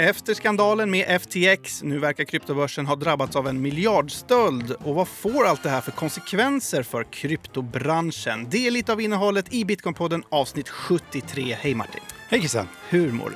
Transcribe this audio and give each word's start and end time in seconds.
Efter 0.00 0.34
skandalen 0.34 0.90
med 0.90 1.20
FTX, 1.22 1.82
nu 1.82 1.98
verkar 1.98 2.24
kryptobörsen 2.24 2.86
ha 2.86 2.96
drabbats 2.96 3.36
av 3.36 3.48
en 3.48 3.62
miljardstöld. 3.62 4.70
Och 4.70 4.94
vad 4.94 5.08
får 5.08 5.46
allt 5.46 5.62
det 5.62 5.70
här 5.70 5.80
för 5.80 5.90
konsekvenser 5.90 6.82
för 6.82 7.04
kryptobranschen? 7.04 8.46
Det 8.50 8.66
är 8.66 8.70
lite 8.70 8.92
av 8.92 9.00
innehållet 9.00 9.52
i 9.54 9.64
Bitcoinpodden 9.64 10.24
avsnitt 10.28 10.68
73. 10.68 11.56
Hej 11.60 11.74
Martin! 11.74 12.00
Hej 12.28 12.38
Christian! 12.40 12.68
Hur 12.88 13.12
mår 13.12 13.32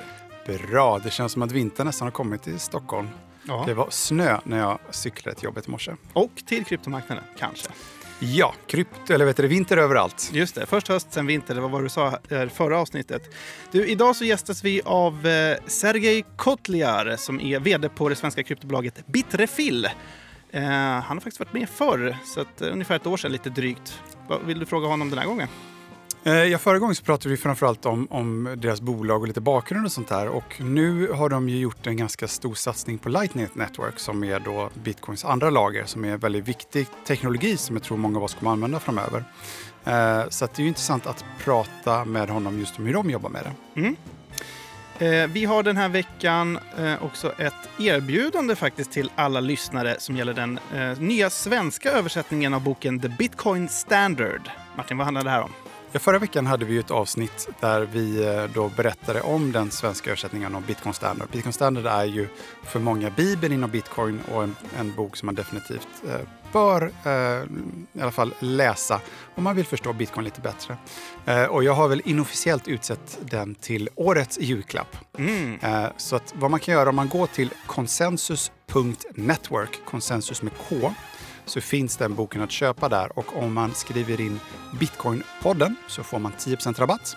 du? 0.46 0.58
Bra, 0.58 0.98
det 0.98 1.10
känns 1.10 1.32
som 1.32 1.42
att 1.42 1.52
vintern 1.52 1.86
nästan 1.86 2.06
har 2.06 2.12
kommit 2.12 2.42
till 2.42 2.58
Stockholm. 2.58 3.08
Ja. 3.48 3.64
Det 3.66 3.74
var 3.74 3.90
snö 3.90 4.40
när 4.44 4.58
jag 4.58 4.78
cyklade 4.90 5.36
till 5.36 5.44
jobbet 5.44 5.68
i 5.68 5.70
morse. 5.70 5.92
Och 6.12 6.32
till 6.46 6.64
kryptomarknaden, 6.64 7.24
kanske? 7.38 7.68
Ja, 8.24 8.54
krypt, 8.66 9.10
eller 9.10 9.24
vet 9.24 9.36
du, 9.36 9.48
vinter 9.48 9.76
överallt. 9.76 10.30
Just 10.32 10.54
det, 10.54 10.66
först 10.66 10.88
höst, 10.88 11.12
sen 11.12 11.26
vinter. 11.26 11.54
Det 11.54 11.60
var 11.60 11.68
vad 11.68 11.82
du 11.82 11.88
sa 11.88 12.18
här, 12.30 12.48
förra 12.48 12.78
avsnittet. 12.78 13.22
Du, 13.72 13.86
idag 13.86 14.16
så 14.16 14.24
gästas 14.24 14.64
vi 14.64 14.80
av 14.84 15.26
eh, 15.26 15.56
Sergej 15.66 16.24
Kotliar 16.36 17.16
som 17.18 17.40
är 17.40 17.60
vd 17.60 17.88
på 17.88 18.08
det 18.08 18.16
svenska 18.16 18.42
kryptobolaget 18.42 19.06
Bitrefill. 19.06 19.84
Eh, 20.50 20.62
han 20.62 21.02
har 21.02 21.14
faktiskt 21.14 21.40
varit 21.40 21.52
med 21.52 21.68
förr, 21.68 22.16
så 22.24 22.40
att, 22.40 22.62
eh, 22.62 22.72
ungefär 22.72 22.96
ett 22.96 23.06
år 23.06 23.16
sedan 23.16 23.32
lite 23.32 23.50
drygt. 23.50 24.00
Vad 24.28 24.42
vill 24.42 24.58
du 24.58 24.66
fråga 24.66 24.86
honom 24.86 25.10
den 25.10 25.18
här 25.18 25.26
gången? 25.26 25.48
Eh, 26.24 26.32
ja, 26.32 26.58
förra 26.58 26.78
gången 26.78 26.94
så 26.94 27.04
pratade 27.04 27.28
vi 27.28 27.36
framförallt 27.36 27.86
om, 27.86 28.06
om 28.10 28.54
deras 28.58 28.80
bolag 28.80 29.20
och 29.20 29.28
lite 29.28 29.40
bakgrund 29.40 29.86
och 29.86 29.92
sånt 29.92 30.08
där. 30.08 30.28
Och 30.28 30.60
nu 30.60 31.08
har 31.08 31.28
de 31.28 31.48
ju 31.48 31.58
gjort 31.58 31.86
en 31.86 31.96
ganska 31.96 32.28
stor 32.28 32.54
satsning 32.54 32.98
på 32.98 33.08
Lightning 33.08 33.48
Network 33.52 33.98
som 33.98 34.24
är 34.24 34.40
då 34.40 34.70
Bitcoins 34.74 35.24
andra 35.24 35.50
lager 35.50 35.84
som 35.84 36.04
är 36.04 36.16
väldigt 36.16 36.48
viktig 36.48 36.86
teknologi 37.06 37.56
som 37.56 37.76
jag 37.76 37.82
tror 37.82 37.96
många 37.96 38.18
av 38.18 38.24
oss 38.24 38.34
kommer 38.34 38.50
använda 38.52 38.80
framöver. 38.80 39.24
Eh, 39.84 40.28
så 40.28 40.46
det 40.46 40.58
är 40.58 40.62
ju 40.62 40.68
intressant 40.68 41.06
att 41.06 41.24
prata 41.44 42.04
med 42.04 42.30
honom 42.30 42.58
just 42.58 42.78
om 42.78 42.86
hur 42.86 42.94
de 42.94 43.10
jobbar 43.10 43.30
med 43.30 43.44
det. 43.44 43.80
Mm. 43.80 43.96
Eh, 44.98 45.30
vi 45.30 45.44
har 45.44 45.62
den 45.62 45.76
här 45.76 45.88
veckan 45.88 46.58
eh, 46.78 47.04
också 47.04 47.32
ett 47.32 47.68
erbjudande 47.78 48.56
faktiskt 48.56 48.92
till 48.92 49.10
alla 49.14 49.40
lyssnare 49.40 49.96
som 49.98 50.16
gäller 50.16 50.34
den 50.34 50.58
nya 50.98 51.30
svenska 51.30 51.90
översättningen 51.90 52.54
av 52.54 52.62
boken 52.62 53.00
The 53.00 53.08
Bitcoin 53.08 53.68
Standard. 53.68 54.50
Martin, 54.76 54.98
vad 54.98 55.04
handlar 55.04 55.24
det 55.24 55.30
här 55.30 55.42
om? 55.42 55.50
Ja, 55.94 55.98
förra 55.98 56.18
veckan 56.18 56.46
hade 56.46 56.64
vi 56.64 56.78
ett 56.78 56.90
avsnitt 56.90 57.48
där 57.60 57.80
vi 57.80 58.26
eh, 58.26 58.44
då 58.54 58.68
berättade 58.68 59.20
om 59.20 59.52
den 59.52 59.70
svenska 59.70 60.10
översättningen 60.10 60.54
av 60.54 60.66
Bitcoin 60.66 60.94
Standard. 60.94 61.28
Bitcoin 61.32 61.52
Standard 61.52 61.86
är 61.86 62.04
ju 62.04 62.28
för 62.64 62.80
många 62.80 63.10
Bibeln 63.10 63.54
inom 63.54 63.70
bitcoin 63.70 64.20
och 64.32 64.42
en, 64.42 64.56
en 64.78 64.94
bok 64.94 65.16
som 65.16 65.26
man 65.26 65.34
definitivt 65.34 65.88
eh, 66.08 66.20
bör 66.52 66.90
eh, 67.04 67.42
i 67.92 68.00
alla 68.00 68.10
fall 68.10 68.34
läsa 68.38 69.00
om 69.34 69.44
man 69.44 69.56
vill 69.56 69.66
förstå 69.66 69.92
bitcoin 69.92 70.24
lite 70.24 70.40
bättre. 70.40 70.76
Eh, 71.24 71.44
och 71.44 71.64
jag 71.64 71.72
har 71.72 71.88
väl 71.88 72.02
inofficiellt 72.04 72.68
utsett 72.68 73.18
den 73.20 73.54
till 73.54 73.88
årets 73.94 74.40
julklapp. 74.40 74.96
Mm. 75.18 75.58
Eh, 75.62 75.86
så 75.96 76.16
att 76.16 76.34
vad 76.36 76.50
man 76.50 76.60
kan 76.60 76.74
göra 76.74 76.88
om 76.88 76.96
man 76.96 77.08
går 77.08 77.26
till 77.26 77.50
konsensus.network, 77.66 79.80
konsensus 79.84 80.42
med 80.42 80.52
K, 80.68 80.94
så 81.44 81.60
finns 81.60 81.96
den 81.96 82.14
boken 82.14 82.42
att 82.42 82.50
köpa 82.50 82.88
där 82.88 83.18
och 83.18 83.36
om 83.36 83.52
man 83.54 83.74
skriver 83.74 84.20
in 84.20 84.40
Bitcoinpodden 84.80 85.76
så 85.88 86.02
får 86.02 86.18
man 86.18 86.32
10 86.38 86.56
rabatt. 86.56 87.16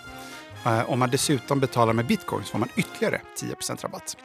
Eh, 0.66 0.90
om 0.90 1.00
man 1.00 1.10
dessutom 1.10 1.60
betalar 1.60 1.94
med 1.94 2.08
bitcoin 2.08 2.44
så 2.44 2.52
får 2.52 2.60
man 2.60 2.70
ytterligare 2.76 3.22
10% 3.42 3.84
rabatt. 3.84 4.18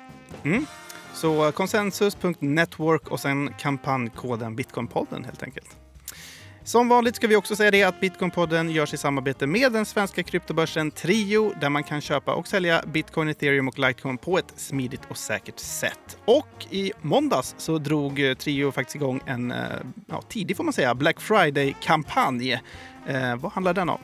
Mm. 0.43 0.67
Så 1.13 1.53
konsensus.network 1.53 3.09
och 3.09 3.21
sen 3.21 3.55
kampanjkoden 3.59 4.57
Bitcoinpodden 4.57 5.25
helt 5.25 5.43
enkelt. 5.43 5.80
Som 6.65 6.89
vanligt 6.89 7.17
ska 7.17 7.27
vi 7.27 7.37
också 7.37 7.57
säga 7.57 7.71
det 7.71 7.83
att 7.83 8.01
Bitcoinpodden 8.01 8.71
görs 8.71 8.95
i 8.95 8.97
samarbete 8.97 9.47
med 9.47 9.73
den 9.73 9.87
svenska 9.87 10.23
kryptobörsen 10.23 10.91
Trio 10.91 11.53
där 11.61 11.69
man 11.69 11.85
kan 11.85 12.01
köpa 12.01 12.35
och 12.35 12.47
sälja 12.49 12.83
bitcoin, 12.87 13.29
ethereum 13.29 13.69
och 13.69 13.79
litecoin 13.79 14.19
på 14.19 14.39
ett 14.39 14.53
smidigt 14.57 15.01
och 15.09 15.17
säkert 15.17 15.59
sätt. 15.59 16.19
Och 16.25 16.67
i 16.71 16.93
måndags 17.01 17.55
så 17.59 17.79
drog 17.79 18.21
eh, 18.21 18.35
Trio 18.35 18.73
faktiskt 18.73 18.97
igång 18.97 19.21
en 19.27 19.53
eh, 19.53 19.59
ja, 20.07 20.23
tidig 20.29 20.57
får 20.57 20.65
man 20.65 20.73
säga 20.73 20.95
Black 20.95 21.21
Friday-kampanj. 21.21 22.53
Eh, 23.07 23.37
vad 23.37 23.53
handlar 23.53 23.75
den 23.75 23.89
om? 23.89 24.01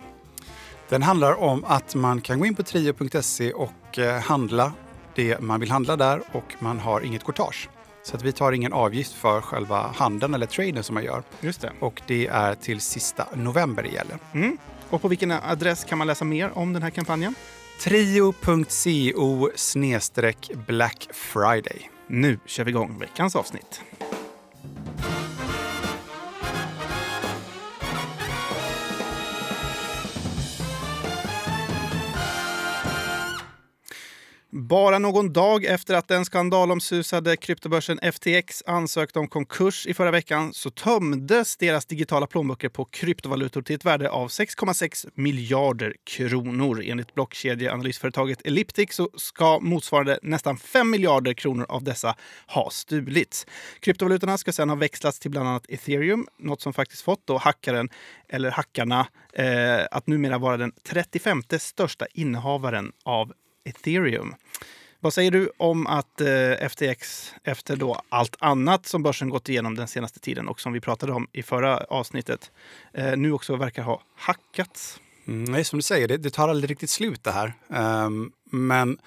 Den 0.88 1.02
handlar 1.02 1.42
om 1.42 1.64
att 1.64 1.94
man 1.94 2.20
kan 2.20 2.38
gå 2.38 2.46
in 2.46 2.54
på 2.54 2.62
trio.se 2.62 3.52
och 3.52 3.98
eh, 3.98 4.20
handla 4.20 4.72
det 5.14 5.40
man 5.40 5.60
vill 5.60 5.70
handla 5.70 5.96
där 5.96 6.22
och 6.32 6.54
man 6.58 6.78
har 6.78 7.00
inget 7.00 7.24
courtage. 7.24 7.68
Så 8.06 8.16
att 8.16 8.22
vi 8.22 8.32
tar 8.32 8.52
ingen 8.52 8.72
avgift 8.72 9.12
för 9.12 9.40
själva 9.40 9.92
handeln 9.96 10.34
eller 10.34 10.46
traden 10.46 10.82
som 10.82 10.94
man 10.94 11.04
gör. 11.04 11.22
Just 11.40 11.60
det. 11.60 11.72
Och 11.80 12.02
det 12.06 12.26
är 12.26 12.54
till 12.54 12.80
sista 12.80 13.26
november 13.34 13.82
det 13.82 13.88
gäller. 13.88 14.18
Mm. 14.34 14.58
Och 14.90 15.02
på 15.02 15.08
vilken 15.08 15.30
adress 15.30 15.84
kan 15.84 15.98
man 15.98 16.06
läsa 16.06 16.24
mer 16.24 16.58
om 16.58 16.72
den 16.72 16.82
här 16.82 16.90
kampanjen? 16.90 17.34
Trio.co 17.80 19.50
Black 20.66 21.08
Friday. 21.12 21.90
Nu 22.06 22.38
kör 22.46 22.64
vi 22.64 22.70
igång 22.70 22.98
veckans 22.98 23.36
avsnitt. 23.36 23.80
Bara 34.56 34.98
någon 34.98 35.32
dag 35.32 35.64
efter 35.64 35.94
att 35.94 36.08
den 36.08 36.24
skandalomsusade 36.24 37.36
kryptobörsen 37.36 37.98
FTX 38.12 38.62
ansökte 38.66 39.18
om 39.18 39.28
konkurs 39.28 39.86
i 39.86 39.94
förra 39.94 40.10
veckan 40.10 40.52
så 40.54 40.70
tömdes 40.70 41.56
deras 41.56 41.86
digitala 41.86 42.26
plånböcker 42.26 42.68
på 42.68 42.84
kryptovalutor 42.84 43.62
till 43.62 43.76
ett 43.76 43.84
värde 43.84 44.10
av 44.10 44.28
6,6 44.28 45.08
miljarder 45.14 45.94
kronor. 46.04 46.82
Enligt 46.84 47.14
blockkedjeanalysföretaget 47.14 48.46
Elliptic 48.46 48.92
så 48.92 49.10
ska 49.16 49.58
motsvarande 49.60 50.18
nästan 50.22 50.56
5 50.56 50.90
miljarder 50.90 51.32
kronor 51.32 51.66
av 51.68 51.84
dessa 51.84 52.16
ha 52.46 52.70
stulits. 52.70 53.46
Kryptovalutorna 53.80 54.38
ska 54.38 54.52
sedan 54.52 54.68
ha 54.68 54.76
växlats 54.76 55.18
till 55.18 55.30
bland 55.30 55.48
annat 55.48 55.66
ethereum, 55.68 56.26
något 56.38 56.60
som 56.60 56.72
faktiskt 56.72 57.02
fått 57.02 57.26
då 57.26 57.36
hackaren, 57.36 57.88
eller 58.28 58.50
hackarna, 58.50 59.06
eh, 59.32 59.86
att 59.90 60.06
numera 60.06 60.38
vara 60.38 60.56
den 60.56 60.72
35 60.88 61.42
största 61.58 62.06
innehavaren 62.14 62.92
av 63.04 63.32
ethereum. 63.66 64.34
Vad 65.00 65.14
säger 65.14 65.30
du 65.30 65.50
om 65.56 65.86
att 65.86 66.20
eh, 66.20 66.68
FTX 66.68 67.32
efter 67.44 67.76
då 67.76 68.00
allt 68.08 68.36
annat 68.38 68.86
som 68.86 69.02
börsen 69.02 69.30
gått 69.30 69.48
igenom 69.48 69.74
den 69.74 69.88
senaste 69.88 70.20
tiden 70.20 70.48
och 70.48 70.60
som 70.60 70.72
vi 70.72 70.80
pratade 70.80 71.12
om 71.12 71.28
i 71.32 71.42
förra 71.42 71.78
avsnittet 71.78 72.50
eh, 72.92 73.16
nu 73.16 73.32
också 73.32 73.56
verkar 73.56 73.82
ha 73.82 74.02
hackats? 74.16 75.00
Mm, 75.26 75.44
nej, 75.44 75.64
som 75.64 75.78
du 75.78 75.82
säger, 75.82 76.08
det, 76.08 76.16
det, 76.16 76.30
tar 76.30 76.48
aldrig 76.48 76.70
riktigt 76.70 76.90
slut 76.90 77.24
det 77.24 77.30
här. 77.30 77.52
Um, 78.06 78.32
men 78.44 78.98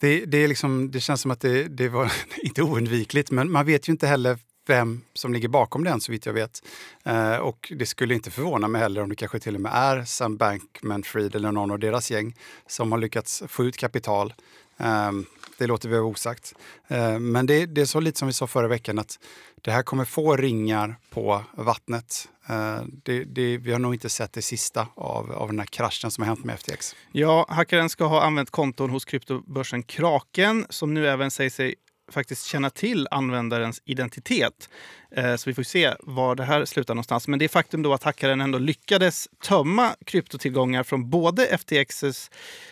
det, 0.00 0.24
det, 0.24 0.38
är 0.38 0.48
liksom, 0.48 0.90
det 0.90 1.00
känns 1.00 1.20
som 1.20 1.30
att 1.30 1.40
det, 1.40 1.64
det 1.64 1.88
var 1.88 2.12
inte 2.42 2.62
oundvikligt, 2.62 3.30
men 3.30 3.50
man 3.50 3.66
vet 3.66 3.88
ju 3.88 3.90
inte 3.90 4.06
heller 4.06 4.38
vem 4.66 5.00
som 5.14 5.32
ligger 5.32 5.48
bakom 5.48 5.84
den 5.84 6.00
så 6.00 6.12
vitt 6.12 6.26
jag 6.26 6.32
vet. 6.32 6.62
Eh, 7.04 7.36
och 7.36 7.72
det 7.76 7.86
skulle 7.86 8.14
inte 8.14 8.30
förvåna 8.30 8.68
mig 8.68 8.80
heller 8.80 9.02
om 9.02 9.08
det 9.08 9.16
kanske 9.16 9.38
till 9.38 9.54
och 9.54 9.60
med 9.60 9.72
är 9.74 10.04
Sam 10.04 10.38
Bankman-Fried 10.38 11.36
eller 11.36 11.52
någon 11.52 11.70
av 11.70 11.78
deras 11.78 12.10
gäng 12.10 12.34
som 12.66 12.92
har 12.92 12.98
lyckats 12.98 13.42
få 13.48 13.64
ut 13.64 13.76
kapital. 13.76 14.34
Eh, 14.78 15.10
det 15.58 15.66
låter 15.66 15.88
vi 15.88 15.94
vara 15.94 16.06
osagt. 16.06 16.54
Eh, 16.88 17.18
men 17.18 17.46
det, 17.46 17.66
det, 17.66 17.80
är 17.80 17.84
så 17.84 18.00
lite 18.00 18.18
som 18.18 18.28
vi 18.28 18.32
sa 18.34 18.46
förra 18.46 18.68
veckan 18.68 18.98
att 18.98 19.18
det 19.62 19.70
här 19.70 19.82
kommer 19.82 20.04
få 20.04 20.36
ringar 20.36 20.96
på 21.10 21.44
vattnet. 21.54 22.28
Eh, 22.48 22.80
det, 23.04 23.24
det, 23.24 23.56
vi 23.56 23.72
har 23.72 23.78
nog 23.78 23.94
inte 23.94 24.08
sett 24.08 24.32
det 24.32 24.42
sista 24.42 24.86
av, 24.94 25.32
av 25.32 25.48
den 25.48 25.58
här 25.58 25.66
kraschen 25.66 26.10
som 26.10 26.22
har 26.22 26.28
hänt 26.28 26.44
med 26.44 26.54
FTX. 26.58 26.96
Ja, 27.12 27.46
hackaren 27.48 27.88
ska 27.88 28.04
ha 28.04 28.22
använt 28.22 28.50
konton 28.50 28.90
hos 28.90 29.04
kryptobörsen 29.04 29.82
Kraken 29.82 30.66
som 30.70 30.94
nu 30.94 31.08
även 31.08 31.30
säger 31.30 31.50
sig 31.50 31.74
faktiskt 32.08 32.46
känna 32.46 32.70
till 32.70 33.08
användarens 33.10 33.82
identitet. 33.84 34.68
Eh, 35.10 35.36
så 35.36 35.50
vi 35.50 35.54
får 35.54 35.62
se 35.62 35.94
var 36.00 36.34
det 36.34 36.44
här 36.44 36.64
slutar 36.64 36.94
någonstans. 36.94 37.28
Men 37.28 37.38
det 37.38 37.48
faktum 37.48 37.82
då 37.82 37.92
att 37.92 38.02
hackaren 38.02 38.40
ändå 38.40 38.58
lyckades 38.58 39.28
tömma 39.44 39.94
kryptotillgångar 40.04 40.82
från 40.82 41.10
både 41.10 41.46
FTXs 41.46 42.30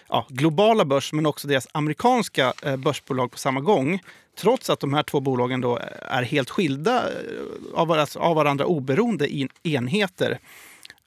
ja, 0.08 0.26
globala 0.28 0.84
börs 0.84 1.12
men 1.12 1.26
också 1.26 1.48
deras 1.48 1.68
amerikanska 1.72 2.52
eh, 2.62 2.76
börsbolag 2.76 3.30
på 3.30 3.38
samma 3.38 3.60
gång. 3.60 4.00
Trots 4.38 4.70
att 4.70 4.80
de 4.80 4.94
här 4.94 5.02
två 5.02 5.20
bolagen 5.20 5.60
då 5.60 5.78
eh, 5.78 5.86
är 6.00 6.22
helt 6.22 6.50
skilda 6.50 7.02
eh, 7.08 7.78
av 8.18 8.34
varandra 8.34 8.66
oberoende 8.66 9.48
enheter. 9.62 10.38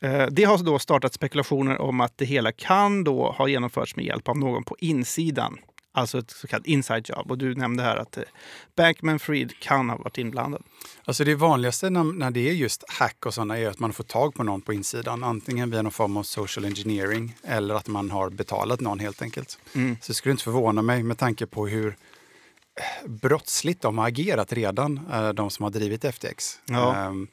Eh, 0.02 0.26
det 0.32 0.44
har 0.44 0.58
då 0.58 0.80
startat 0.80 1.14
spekulationer 1.14 1.82
om 1.82 2.02
att 2.02 2.18
det 2.18 2.26
hela 2.26 2.52
kan 2.52 3.04
då 3.04 3.32
ha 3.32 3.48
genomförts 3.48 3.96
med 3.96 4.06
hjälp 4.06 4.28
av 4.28 4.38
någon 4.38 4.64
på 4.64 4.76
insidan. 4.80 5.58
Alltså 5.98 6.18
ett 6.18 6.32
så 6.32 6.48
kallat 6.48 6.66
inside 6.66 7.10
job. 7.10 7.32
Och 7.32 7.38
du 7.38 7.56
nämnde 7.56 7.84
här 7.84 7.98
att 7.98 8.18
eh, 8.18 8.24
Bankman 8.76 9.20
Fried 9.20 9.60
kan 9.60 9.90
ha 9.90 9.98
varit 9.98 10.18
inblandad. 10.18 10.64
Alltså 11.06 11.24
det 11.24 11.36
vanligaste 11.36 11.90
när, 11.90 12.04
när 12.04 12.32
det 12.32 12.50
är 12.50 12.54
just 12.54 12.84
hack 12.88 13.26
och 13.26 13.34
sådana 13.34 13.58
är 13.58 13.68
att 13.68 13.80
man 13.80 13.94
får 13.94 14.04
tag 14.04 14.34
på 14.34 14.44
någon 14.44 14.62
på 14.62 14.74
insidan. 14.74 15.24
Antingen 15.24 15.72
via 15.72 15.82
någon 15.82 15.92
form 15.92 16.18
av 16.18 16.24
social 16.24 16.66
engineering 16.66 17.36
eller 17.44 17.76
att 17.76 17.88
man 17.88 18.12
har 18.12 18.30
betalat 18.30 18.80
någon 18.80 19.00
helt 19.00 19.22
enkelt. 19.22 19.60
Mm. 19.74 19.98
Så 20.02 20.08
det 20.08 20.14
skulle 20.14 20.32
inte 20.32 20.44
förvåna 20.44 20.82
mig 20.82 21.04
med 21.04 21.18
tanke 21.18 21.46
på 21.46 21.68
hur 21.68 21.88
eh, 21.88 23.10
brottsligt 23.10 23.82
de 23.82 23.98
har 23.98 24.08
agerat 24.08 24.54
redan, 24.54 25.00
eh, 25.12 25.30
de 25.30 25.50
som 25.50 25.64
har 25.64 25.70
drivit 25.70 26.06
FTX. 26.16 26.60
Ja. 26.66 27.08
Um, 27.08 27.28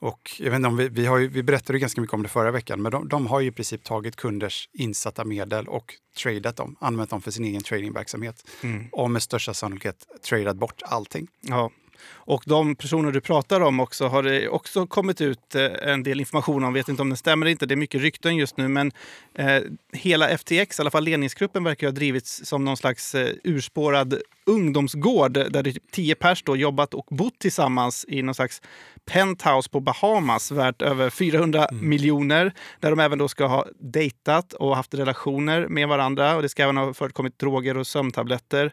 Och 0.00 0.30
jag 0.38 0.50
vet 0.50 0.56
inte 0.56 0.68
om 0.68 0.76
vi, 0.76 0.88
vi, 0.88 1.06
har 1.06 1.18
ju, 1.18 1.28
vi 1.28 1.42
berättade 1.42 1.78
ganska 1.78 2.00
mycket 2.00 2.14
om 2.14 2.22
det 2.22 2.28
förra 2.28 2.50
veckan, 2.50 2.82
men 2.82 2.92
de, 2.92 3.08
de 3.08 3.26
har 3.26 3.40
ju 3.40 3.48
i 3.48 3.52
princip 3.52 3.84
tagit 3.84 4.16
kunders 4.16 4.68
insatta 4.72 5.24
medel 5.24 5.68
och 5.68 5.94
tradat 6.18 6.56
dem, 6.56 6.76
använt 6.80 7.10
dem 7.10 7.22
för 7.22 7.30
sin 7.30 7.44
egen 7.44 7.62
tradingverksamhet. 7.62 8.46
Mm. 8.62 8.88
Och 8.92 9.10
med 9.10 9.22
största 9.22 9.54
sannolikhet 9.54 10.06
tradat 10.28 10.56
bort 10.56 10.82
allting. 10.84 11.28
Ja. 11.40 11.70
Och 12.08 12.42
de 12.46 12.76
personer 12.76 13.12
du 13.12 13.20
pratar 13.20 13.60
om 13.60 13.80
också 13.80 14.06
har 14.06 14.22
det 14.22 14.48
också 14.48 14.86
kommit 14.86 15.20
ut 15.20 15.54
eh, 15.54 15.64
en 15.82 16.02
del 16.02 16.20
information 16.20 16.64
om. 16.64 16.72
Vet 16.72 16.88
inte 16.88 17.02
om 17.02 17.10
det 17.10 17.16
stämmer 17.16 17.46
eller 17.46 17.50
inte. 17.50 17.66
Det 17.66 17.74
är 17.74 17.76
mycket 17.76 18.00
rykten 18.00 18.36
just 18.36 18.56
nu. 18.56 18.68
Men 18.68 18.92
eh, 19.34 19.62
hela 19.92 20.38
FTX, 20.38 20.78
i 20.78 20.82
alla 20.82 20.90
fall 20.90 21.04
ledningsgruppen, 21.04 21.64
verkar 21.64 21.86
ha 21.86 21.92
drivits 21.92 22.46
som 22.46 22.64
någon 22.64 22.76
slags 22.76 23.14
eh, 23.14 23.28
urspårad 23.44 24.20
ungdomsgård 24.46 25.32
där 25.32 25.62
det 25.62 25.90
tio 25.92 26.14
pers 26.14 26.42
då 26.42 26.56
jobbat 26.56 26.94
och 26.94 27.06
bott 27.10 27.38
tillsammans 27.38 28.04
i 28.08 28.22
någon 28.22 28.34
slags 28.34 28.62
penthouse 29.04 29.70
på 29.70 29.80
Bahamas 29.80 30.50
värt 30.50 30.82
över 30.82 31.10
400 31.10 31.66
mm. 31.66 31.88
miljoner. 31.88 32.52
Där 32.80 32.90
de 32.90 33.00
även 33.00 33.18
då 33.18 33.28
ska 33.28 33.46
ha 33.46 33.66
dejtat 33.80 34.52
och 34.52 34.76
haft 34.76 34.94
relationer 34.94 35.68
med 35.68 35.88
varandra. 35.88 36.36
Och 36.36 36.42
Det 36.42 36.48
ska 36.48 36.62
även 36.62 36.76
ha 36.76 36.94
förekommit 36.94 37.38
droger 37.38 37.76
och 37.76 37.86
sömntabletter. 37.86 38.72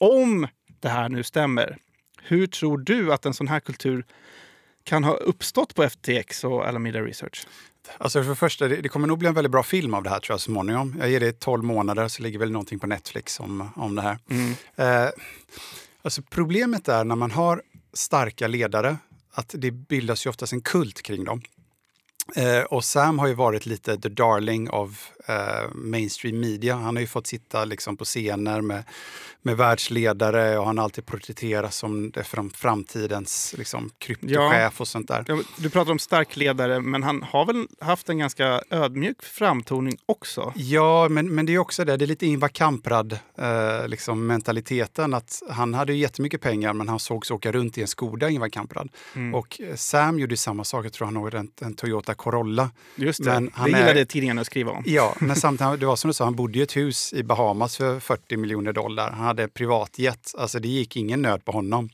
Om 0.00 0.48
det 0.80 0.88
här 0.88 1.08
nu 1.08 1.22
stämmer, 1.22 1.78
hur 2.26 2.46
tror 2.46 2.78
du 2.78 3.12
att 3.12 3.26
en 3.26 3.34
sån 3.34 3.48
här 3.48 3.60
kultur 3.60 4.04
kan 4.84 5.04
ha 5.04 5.14
uppstått 5.14 5.74
på 5.74 5.88
FTX 5.88 6.44
och 6.44 6.66
Alameda 6.66 7.00
Research? 7.00 7.46
Alltså 7.98 8.22
för 8.22 8.30
det 8.30 8.36
första, 8.36 8.68
det, 8.68 8.88
kommer 8.88 9.06
nog 9.06 9.18
bli 9.18 9.28
en 9.28 9.34
väldigt 9.34 9.50
bra 9.50 9.62
film 9.62 9.94
av 9.94 10.02
det 10.02 10.10
här 10.10 10.20
tror 10.20 10.34
jag 10.34 10.40
småningom. 10.40 10.96
Jag 10.98 11.10
ger 11.10 11.20
det 11.20 11.40
12 11.40 11.64
månader 11.64 12.08
så 12.08 12.22
ligger 12.22 12.38
väl 12.38 12.50
någonting 12.50 12.78
på 12.78 12.86
Netflix 12.86 13.40
om, 13.40 13.68
om 13.76 13.94
det 13.94 14.02
här. 14.02 14.18
Mm. 14.30 14.54
Eh, 14.76 15.10
alltså 16.02 16.22
problemet 16.22 16.88
är 16.88 17.04
när 17.04 17.16
man 17.16 17.30
har 17.30 17.62
starka 17.92 18.46
ledare 18.46 18.96
att 19.32 19.54
det 19.58 19.70
bildas 19.70 20.26
ju 20.26 20.30
oftast 20.30 20.52
en 20.52 20.60
kult 20.60 21.02
kring 21.02 21.24
dem. 21.24 21.42
Eh, 22.36 22.62
och 22.62 22.84
Sam 22.84 23.18
har 23.18 23.26
ju 23.26 23.34
varit 23.34 23.66
lite 23.66 23.98
the 23.98 24.08
darling 24.08 24.70
of 24.70 25.10
eh, 25.26 25.68
mainstream 25.74 26.40
media. 26.40 26.74
Han 26.74 26.96
har 26.96 27.00
ju 27.00 27.06
fått 27.06 27.26
sitta 27.26 27.64
liksom 27.64 27.96
på 27.96 28.04
scener 28.04 28.60
med, 28.60 28.84
med 29.42 29.56
världsledare 29.56 30.58
och 30.58 30.66
han 30.66 30.78
har 30.78 30.84
alltid 30.84 31.06
porträtterats 31.06 31.76
som 31.76 32.12
fram, 32.24 32.50
framtidens 32.50 33.54
liksom, 33.58 33.90
kryptochef 33.98 34.36
ja. 34.52 34.70
och 34.76 34.88
sånt 34.88 35.08
där. 35.08 35.24
Du 35.56 35.70
pratar 35.70 35.92
om 35.92 35.98
stark 35.98 36.36
ledare, 36.36 36.80
men 36.80 37.02
han 37.02 37.22
har 37.22 37.46
väl 37.46 37.66
haft 37.80 38.08
en 38.08 38.18
ganska 38.18 38.62
ödmjuk 38.70 39.22
framtoning 39.22 39.96
också? 40.06 40.52
Ja, 40.56 41.08
men, 41.08 41.34
men 41.34 41.46
det 41.46 41.54
är 41.54 41.58
också 41.58 41.84
det. 41.84 41.96
Det 41.96 42.04
är 42.04 42.06
lite 42.06 42.26
Ingvar 42.26 42.48
Kamprad 42.48 43.18
eh, 43.38 43.88
liksom 43.88 44.26
mentaliteten. 44.26 45.14
Att 45.14 45.42
han 45.50 45.74
hade 45.74 45.92
ju 45.92 45.98
jättemycket 45.98 46.40
pengar, 46.40 46.72
men 46.72 46.88
han 46.88 46.98
sågs 46.98 47.30
åka 47.30 47.52
runt 47.52 47.78
i 47.78 47.80
en 47.80 47.88
Skoda, 47.88 48.30
Ingvar 48.30 48.48
Kamprad. 48.48 48.88
Mm. 49.14 49.34
Och 49.34 49.60
eh, 49.60 49.74
Sam 49.74 50.18
gjorde 50.18 50.36
samma 50.36 50.64
sak. 50.64 50.84
Jag 50.84 50.92
tror 50.92 51.06
han 51.06 51.16
har 51.16 51.34
en, 51.34 51.50
en 51.60 51.74
Toyota 51.74 52.14
Corolla. 52.14 52.70
Just 52.96 53.24
det, 53.24 53.30
men 53.30 53.50
han 53.54 53.70
det 53.70 53.78
gillade 53.78 54.00
är, 54.00 54.04
tidningarna 54.04 54.40
att 54.40 54.46
skriva 54.46 54.72
om. 54.72 54.82
Ja, 54.86 55.13
men 55.18 55.36
samtidigt, 55.36 55.80
det 55.80 55.86
var 55.86 55.96
som 55.96 56.08
du 56.08 56.14
sa, 56.14 56.24
han 56.24 56.34
bodde 56.34 56.58
i 56.58 56.62
ett 56.62 56.76
hus 56.76 57.12
i 57.12 57.22
Bahamas 57.22 57.76
för 57.76 58.00
40 58.00 58.36
miljoner 58.36 58.72
dollar. 58.72 59.10
Han 59.10 59.26
hade 59.26 59.48
privatjet, 59.48 60.34
alltså 60.38 60.58
det 60.58 60.68
gick 60.68 60.96
ingen 60.96 61.22
nöd 61.22 61.44
på 61.44 61.52
honom. 61.52 61.90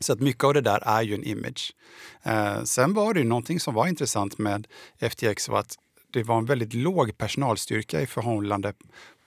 Så 0.00 0.12
att 0.12 0.20
mycket 0.20 0.44
av 0.44 0.54
det 0.54 0.60
där 0.60 0.82
är 0.86 1.02
ju 1.02 1.14
en 1.14 1.24
image. 1.24 1.74
Eh, 2.22 2.62
sen 2.62 2.94
var 2.94 3.14
det 3.14 3.20
ju 3.20 3.26
någonting 3.26 3.60
som 3.60 3.74
var 3.74 3.86
intressant 3.86 4.38
med 4.38 4.66
FTX 4.98 5.48
var 5.48 5.58
att 5.58 5.74
det 6.12 6.22
var 6.22 6.38
en 6.38 6.46
väldigt 6.46 6.74
låg 6.74 7.18
personalstyrka 7.18 8.00
i 8.00 8.06
förhållande 8.06 8.72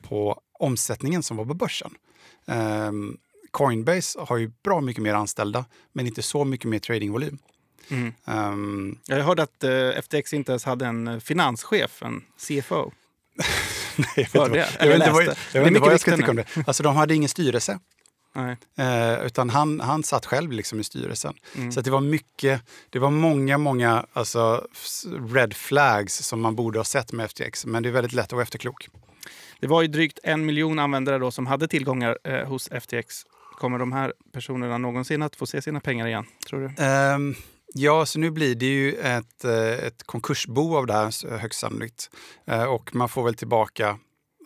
på 0.02 0.42
omsättningen 0.60 1.24
som 1.24 1.38
var 1.38 1.46
på 1.46 1.54
börsen. 1.54 1.92
Eh, 2.46 2.92
Coinbase 3.52 4.20
har 4.20 4.38
ju 4.38 4.52
bra 4.64 4.82
mycket 4.82 5.04
mer 5.04 5.14
anställda, 5.14 5.66
men 5.94 6.08
inte 6.08 6.22
så 6.22 6.46
mycket 6.46 6.70
mer 6.70 6.80
tradingvolym. 6.80 7.38
Mm. 7.90 8.14
Um, 8.26 9.00
jag 9.06 9.24
hörde 9.24 9.44
att 9.44 9.64
uh, 9.64 10.02
FTX 10.02 10.34
inte 10.34 10.52
ens 10.52 10.66
hade 10.66 10.86
en 10.86 11.22
finanschef, 11.22 12.04
en 12.04 12.24
CFO. 12.38 12.92
Nej, 13.96 14.30
jag 14.32 14.50
vet 14.50 14.56
inte, 14.56 14.68
jag 14.80 14.88
vet 14.88 14.96
inte 14.96 15.12
vad 15.12 15.24
jag, 15.24 15.36
jag, 15.54 15.64
vet 15.64 15.82
vad 15.82 15.94
jag 15.94 16.00
ska 16.00 16.18
tycka 16.18 16.30
om 16.30 16.36
det. 16.36 16.46
Alltså, 16.68 16.84
de 16.84 16.96
hade 16.96 17.16
ingen 17.16 17.30
styrelse. 17.30 17.80
Eh, 18.78 19.26
utan 19.26 19.50
han, 19.50 19.80
han 19.80 20.04
satt 20.04 20.26
själv 20.26 20.52
liksom 20.52 20.80
i 20.80 20.84
styrelsen. 20.84 21.34
Mm. 21.56 21.72
Så 21.72 21.82
det 21.82 21.92
var 21.92 22.02
mycket, 22.02 22.62
det 22.90 23.00
var 23.00 23.10
många, 23.10 23.58
många 23.58 24.06
alltså, 24.14 24.68
red 25.34 25.54
flags 25.54 26.18
som 26.18 26.42
man 26.42 26.56
borde 26.56 26.80
ha 26.80 26.84
sett 26.84 27.12
med 27.12 27.26
FTX. 27.32 27.66
Men 27.66 27.84
det 27.84 27.90
är 27.90 27.94
väldigt 27.94 28.14
lätt 28.14 28.26
att 28.26 28.32
vara 28.32 28.44
efterklok. 28.44 28.90
Det 29.60 29.68
var 29.68 29.82
ju 29.82 29.88
drygt 29.88 30.20
en 30.24 30.46
miljon 30.46 30.80
användare 30.80 31.18
då 31.18 31.32
som 31.32 31.48
hade 31.48 31.68
tillgångar 31.68 32.18
eh, 32.24 32.48
hos 32.48 32.70
FTX. 32.82 33.26
Kommer 33.58 33.80
de 33.80 33.92
här 33.92 34.14
personerna 34.34 34.78
någonsin 34.78 35.22
att 35.22 35.36
få 35.36 35.46
se 35.46 35.62
sina 35.62 35.80
pengar 35.80 36.08
igen, 36.08 36.26
tror 36.48 36.60
du? 36.60 36.84
Um, 36.84 37.36
Ja, 37.74 38.06
så 38.06 38.20
nu 38.20 38.32
blir 38.32 38.56
det 38.56 38.66
ju 38.66 38.96
ett, 38.96 39.46
eh, 39.46 39.86
ett 39.86 40.04
konkursbo 40.04 40.78
av 40.78 40.88
det 40.88 40.94
här 40.94 41.38
högst 41.38 41.60
sannolikt. 41.60 42.10
Eh, 42.46 42.64
och 42.64 42.96
man 42.96 43.10
får 43.10 43.24
väl 43.24 43.36
tillbaka, 43.36 43.98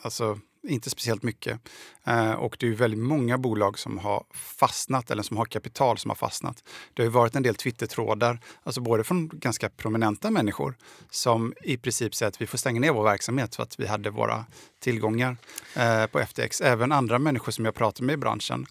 alltså 0.04 0.40
inte 0.68 0.90
speciellt 0.90 1.24
mycket. 1.24 1.60
Eh, 2.04 2.32
och 2.32 2.58
det 2.60 2.68
är 2.68 2.72
väldigt 2.72 3.00
många 3.00 3.38
bolag 3.38 3.80
som 3.80 3.98
har 3.98 4.24
fastnat 4.34 5.12
eller 5.12 5.24
som 5.24 5.38
har 5.38 5.46
kapital 5.46 5.98
som 5.98 6.10
har 6.10 6.16
fastnat. 6.16 6.64
Det 6.94 7.04
har 7.04 7.10
varit 7.10 7.36
en 7.36 7.44
del 7.44 7.56
Twitter-trådar, 7.56 8.40
alltså 8.64 8.82
både 8.82 9.04
från 9.04 9.30
ganska 9.34 9.70
prominenta 9.70 10.32
människor 10.32 10.78
som 11.10 11.54
i 11.64 11.78
princip 11.78 12.16
säger 12.16 12.28
att 12.28 12.42
vi 12.42 12.48
får 12.48 12.58
stänga 12.58 12.80
ner 12.80 12.92
vår 12.92 13.04
verksamhet 13.04 13.56
för 13.56 13.64
att 13.64 13.80
vi 13.80 13.88
hade 13.88 14.10
våra 14.10 14.46
tillgångar 14.80 15.38
på 16.08 16.20
FTX. 16.20 16.62
Även 16.62 16.92
andra 16.92 17.20
människor 17.20 17.52
som 17.52 17.66
jag 17.66 17.76
pratar 17.76 18.04
med 18.04 18.14
i 18.14 18.18
branschen 18.18 18.66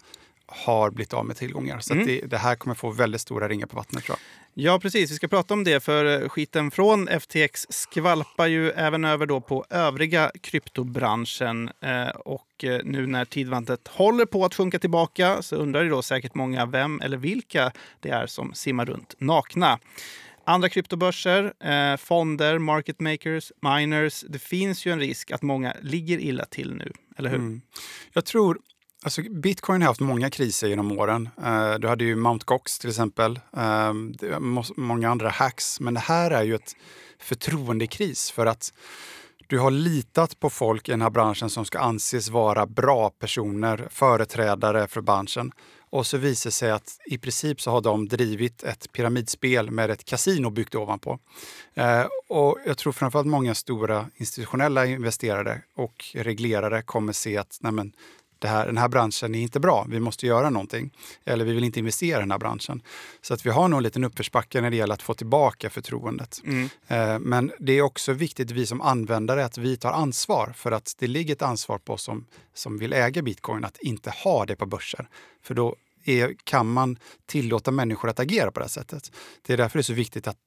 har 0.47 0.91
blivit 0.91 1.13
av 1.13 1.25
med 1.25 1.37
tillgångar. 1.37 1.79
Så 1.79 1.93
mm. 1.93 2.05
det, 2.05 2.21
det, 2.21 2.37
här 2.37 2.55
kommer 2.55 2.75
få 2.75 2.91
väldigt 2.91 3.21
stora 3.21 3.47
ringar 3.47 3.67
på 3.67 3.75
vattnet 3.75 4.03
tror 4.03 4.17
jag. 4.17 4.44
Ja, 4.57 4.79
precis. 4.79 5.11
Vi 5.11 5.15
ska 5.15 5.27
prata 5.27 5.53
om 5.53 5.63
det, 5.63 5.83
för 5.83 6.21
eh, 6.21 6.29
skiten 6.29 6.71
från 6.71 7.07
FTX 7.07 7.65
skvalpar 7.69 8.47
ju 8.47 8.69
även 8.71 9.05
över 9.05 9.25
då 9.25 9.41
på 9.41 9.65
övriga 9.69 10.31
kryptobranschen. 10.41 11.69
Eh, 11.81 12.07
och 12.07 12.63
eh, 12.63 12.81
nu 12.83 13.07
när 13.07 13.25
tidvantet 13.25 13.87
håller 13.87 14.25
på 14.25 14.45
att 14.45 14.55
sjunka 14.55 14.79
tillbaka 14.79 15.41
så 15.41 15.55
undrar 15.55 15.83
ju 15.83 15.89
då 15.89 16.01
säkert 16.01 16.35
många 16.35 16.65
vem 16.65 17.01
eller 17.01 17.17
vilka 17.17 17.71
det 17.99 18.09
är 18.09 18.27
som 18.27 18.53
simmar 18.53 18.85
runt 18.85 19.15
nakna. 19.17 19.79
Andra 20.45 20.69
kryptobörser, 20.69 21.53
eh, 21.59 21.97
fonder, 21.97 22.59
market 22.59 22.99
makers, 22.99 23.51
miners. 23.61 24.23
Det 24.29 24.39
finns 24.39 24.85
ju 24.85 24.91
en 24.91 24.99
risk 24.99 25.31
att 25.31 25.41
många 25.41 25.73
ligger 25.81 26.19
illa 26.19 26.45
till 26.45 26.73
nu, 26.73 26.93
eller 27.17 27.29
hur? 27.29 27.39
Mm. 27.39 27.61
Jag 28.13 28.25
tror 28.25 28.57
Alltså, 29.05 29.21
Bitcoin 29.21 29.81
har 29.81 29.87
haft 29.87 29.99
många 29.99 30.29
kriser 30.29 30.67
genom 30.67 30.91
åren. 30.91 31.29
Uh, 31.45 31.73
du 31.73 31.87
hade 31.87 32.03
ju 32.03 32.15
Mt. 32.15 32.43
Gox 32.43 32.79
till 32.79 32.89
exempel. 32.89 33.39
Uh, 33.57 34.39
många 34.77 35.09
andra 35.09 35.29
hacks. 35.29 35.79
Men 35.79 35.93
det 35.93 35.99
här 35.99 36.31
är 36.31 36.43
ju 36.43 36.55
ett 36.55 36.75
förtroendekris 37.19 38.31
för 38.31 38.45
att 38.45 38.73
du 39.47 39.59
har 39.59 39.71
litat 39.71 40.39
på 40.39 40.49
folk 40.49 40.89
i 40.89 40.91
den 40.91 41.01
här 41.01 41.09
branschen 41.09 41.49
som 41.49 41.65
ska 41.65 41.79
anses 41.79 42.29
vara 42.29 42.65
bra 42.65 43.09
personer, 43.09 43.87
företrädare 43.91 44.87
för 44.87 45.01
branschen. 45.01 45.51
Och 45.89 46.07
så 46.07 46.17
visar 46.17 46.49
det 46.49 46.53
sig 46.53 46.71
att 46.71 46.99
i 47.05 47.17
princip 47.17 47.61
så 47.61 47.71
har 47.71 47.81
de 47.81 48.07
drivit 48.07 48.63
ett 48.63 48.91
pyramidspel 48.91 49.71
med 49.71 49.89
ett 49.89 50.05
kasino 50.05 50.49
byggt 50.49 50.75
ovanpå. 50.75 51.19
Eh, 51.73 52.05
och 52.29 52.57
jag 52.65 52.77
tror 52.77 52.93
framförallt 52.93 53.27
många 53.27 53.55
stora 53.55 54.05
institutionella 54.15 54.85
investerare 54.85 55.61
och 55.75 56.05
reglerare 56.13 56.81
kommer 56.81 57.13
se 57.13 57.37
att 57.37 57.57
nej 57.61 57.71
men, 57.71 57.91
det 58.39 58.47
här, 58.47 58.65
den 58.65 58.77
här 58.77 58.87
branschen 58.87 59.35
är 59.35 59.39
inte 59.39 59.59
bra, 59.59 59.85
vi 59.89 59.99
måste 59.99 60.27
göra 60.27 60.49
någonting. 60.49 60.91
Eller 61.25 61.45
vi 61.45 61.53
vill 61.53 61.63
inte 61.63 61.79
investera 61.79 62.17
i 62.17 62.21
den 62.21 62.31
här 62.31 62.37
branschen. 62.37 62.81
Så 63.21 63.33
att 63.33 63.45
vi 63.45 63.49
har 63.49 63.67
nog 63.67 63.77
en 63.77 63.83
liten 63.83 64.03
uppförsbacke 64.03 64.61
när 64.61 64.69
det 64.69 64.77
gäller 64.77 64.93
att 64.93 65.01
få 65.01 65.13
tillbaka 65.13 65.69
förtroendet. 65.69 66.41
Mm. 66.45 66.69
Eh, 66.87 67.19
men 67.19 67.51
det 67.59 67.73
är 67.73 67.81
också 67.81 68.13
viktigt, 68.13 68.51
vi 68.51 68.65
som 68.65 68.81
användare, 68.81 69.45
att 69.45 69.57
vi 69.57 69.77
tar 69.77 69.91
ansvar. 69.91 70.53
För 70.55 70.71
att 70.71 70.95
det 70.99 71.07
ligger 71.07 71.33
ett 71.33 71.41
ansvar 71.41 71.77
på 71.77 71.93
oss 71.93 72.03
som, 72.03 72.25
som 72.53 72.77
vill 72.77 72.93
äga 72.93 73.21
bitcoin 73.21 73.65
att 73.65 73.77
inte 73.77 74.09
ha 74.09 74.45
det 74.45 74.55
på 74.55 74.65
börser. 74.65 75.09
För 75.43 75.53
då 75.53 75.75
är, 76.05 76.35
kan 76.43 76.67
man 76.67 76.99
tillåta 77.25 77.71
människor 77.71 78.09
att 78.09 78.19
agera 78.19 78.51
på 78.51 78.59
det 78.59 78.63
här 78.63 78.69
sättet. 78.69 79.11
Det 79.41 79.53
är 79.53 79.57
därför 79.57 79.77
det 79.77 79.81
är 79.81 79.83
så 79.83 79.93
viktigt 79.93 80.27
att 80.27 80.37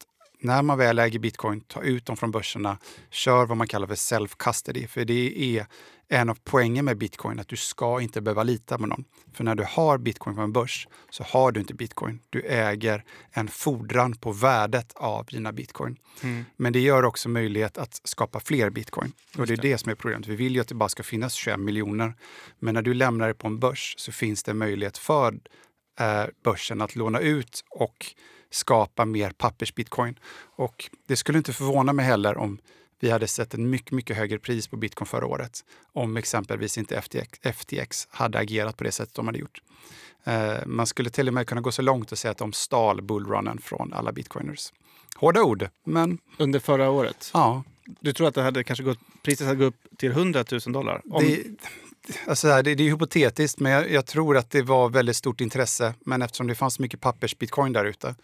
när 0.41 0.63
man 0.63 0.79
väl 0.79 0.99
äger 0.99 1.19
bitcoin, 1.19 1.61
ta 1.61 1.83
ut 1.83 2.07
dem 2.07 2.17
från 2.17 2.31
börserna, 2.31 2.79
kör 3.11 3.47
vad 3.47 3.57
man 3.57 3.67
kallar 3.67 3.87
för 3.87 3.95
self-custody. 3.95 4.87
För 4.87 5.05
det 5.05 5.59
är 5.59 5.67
en 6.09 6.29
av 6.29 6.39
poängen 6.45 6.85
med 6.85 6.99
bitcoin, 6.99 7.41
att 7.41 7.49
du 7.49 7.57
ska 7.57 8.01
inte 8.01 8.21
behöva 8.21 8.43
lita 8.43 8.79
på 8.79 8.87
någon. 8.87 9.05
För 9.33 9.45
när 9.45 9.55
du 9.55 9.65
har 9.69 9.99
bitcoin 9.99 10.37
på 10.37 10.43
en 10.43 10.53
börs 10.53 10.89
så 11.11 11.25
har 11.25 11.53
du 11.53 11.61
inte 11.61 11.75
bitcoin. 11.75 12.21
Du 12.31 12.41
äger 12.41 13.05
en 13.31 13.49
fordran 13.49 14.17
på 14.17 14.33
värdet 14.33 14.93
av 14.97 15.27
dina 15.27 15.53
bitcoin. 15.53 15.97
Mm. 16.23 16.45
Men 16.57 16.73
det 16.73 16.81
gör 16.81 17.03
också 17.03 17.29
möjlighet 17.29 17.79
att 17.79 18.01
skapa 18.05 18.41
fler 18.41 18.71
bitcoin. 18.71 19.13
Och 19.39 19.47
det 19.47 19.53
är 19.53 19.63
det 19.63 19.79
som 19.79 19.91
är 19.91 19.95
problemet. 19.95 20.27
Vi 20.27 20.37
vill 20.37 20.55
ju 20.55 20.61
att 20.61 20.69
det 20.69 20.75
bara 20.75 20.89
ska 20.89 21.03
finnas 21.03 21.35
21 21.35 21.61
miljoner. 21.61 22.15
Men 22.59 22.75
när 22.75 22.83
du 22.83 22.95
lämnar 22.95 23.29
det 23.29 23.35
på 23.35 23.47
en 23.47 23.59
börs 23.59 23.95
så 23.99 24.13
finns 24.13 24.43
det 24.43 24.55
möjlighet 24.55 24.99
för 24.99 25.35
eh, 26.01 26.25
börsen 26.45 26.81
att 26.81 26.97
låna 26.97 27.21
ut 27.21 27.65
och 27.71 28.15
skapa 28.51 29.05
mer 29.05 29.31
pappersbitcoin. 29.31 30.19
Och 30.57 30.91
det 31.07 31.17
skulle 31.17 31.39
inte 31.39 31.53
förvåna 31.53 31.93
mig 31.93 32.05
heller 32.05 32.37
om 32.37 32.59
vi 33.01 33.11
hade 33.11 33.27
sett 33.27 33.55
ett 33.55 33.61
mycket, 33.61 33.93
mycket 33.93 34.17
högre 34.17 34.39
pris 34.39 34.69
på 34.69 34.77
bitcoin 34.77 35.07
förra 35.07 35.27
året 35.27 35.65
om 35.93 36.17
exempelvis 36.17 36.79
inte 36.79 37.03
FTX, 37.03 37.41
FTX 37.55 38.09
hade 38.11 38.39
agerat 38.39 38.77
på 38.77 38.85
det 38.85 38.93
sättet 38.93 39.15
de 39.15 39.27
hade 39.27 39.39
gjort. 39.39 39.63
Eh, 40.25 40.67
man 40.67 40.87
skulle 40.87 41.11
till 41.11 41.29
och 41.29 41.35
med 41.35 41.47
kunna 41.47 41.61
gå 41.61 41.73
så 41.73 41.83
långt 41.83 42.13
och 42.13 42.19
säga 42.19 42.33
att 42.33 42.39
de 42.39 42.53
stal 42.53 43.03
bullrunnen 43.03 43.59
från 43.59 43.93
alla 43.93 44.13
bitcoiners. 44.13 44.73
Hårda 45.17 45.43
ord, 45.43 45.69
men... 45.85 46.19
Under 46.39 46.61
förra 46.61 46.91
året? 46.91 47.31
Ja. 47.35 47.63
Du 48.01 48.13
tror 48.13 48.29
att 48.29 48.35
det 48.35 48.43
hade 48.43 48.65
kanske 48.65 48.85
gått, 48.85 48.99
priset 49.23 49.47
hade 49.47 49.59
gått 49.59 49.75
upp 49.75 49.99
till 49.99 50.11
100 50.11 50.45
000 50.51 50.61
dollar? 50.73 51.03
Om... 51.11 51.25
Det, 51.25 51.45
alltså 52.27 52.63
det, 52.63 52.75
det 52.75 52.83
är 52.83 52.89
hypotetiskt, 52.89 53.61
men 53.61 53.73
jag, 53.73 53.91
jag, 53.91 54.07
tror 54.07 54.37
att 54.37 54.51
det 54.51 54.63
var 54.63 54.89
väldigt 54.89 55.17
stort 55.17 55.41
intresse. 55.41 55.95
Men 56.01 56.23
eftersom 56.23 56.47
det 56.47 56.55
fanns 56.55 56.79
mycket 56.79 57.01
pappersbitcoin 57.01 57.73
där 57.73 57.85
ute 57.85 58.15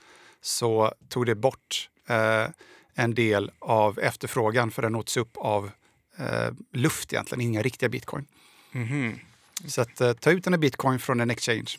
så 0.40 0.92
tog 1.08 1.26
det 1.26 1.34
bort 1.34 1.88
eh, 2.08 2.46
en 2.94 3.14
del 3.14 3.50
av 3.58 3.98
efterfrågan 3.98 4.70
för 4.70 4.82
den 4.82 4.94
åts 4.94 5.16
upp 5.16 5.36
av 5.36 5.70
eh, 6.18 6.50
luft 6.72 7.12
egentligen, 7.12 7.40
inga 7.40 7.62
riktiga 7.62 7.88
bitcoin. 7.88 8.26
Mm 8.72 8.88
-hmm. 8.88 9.18
Så 9.68 9.80
att 9.80 10.00
eh, 10.00 10.12
ta 10.12 10.30
ut 10.30 10.46
en 10.46 10.60
bitcoin 10.60 10.98
från 10.98 11.20
en 11.20 11.30
exchange. 11.30 11.78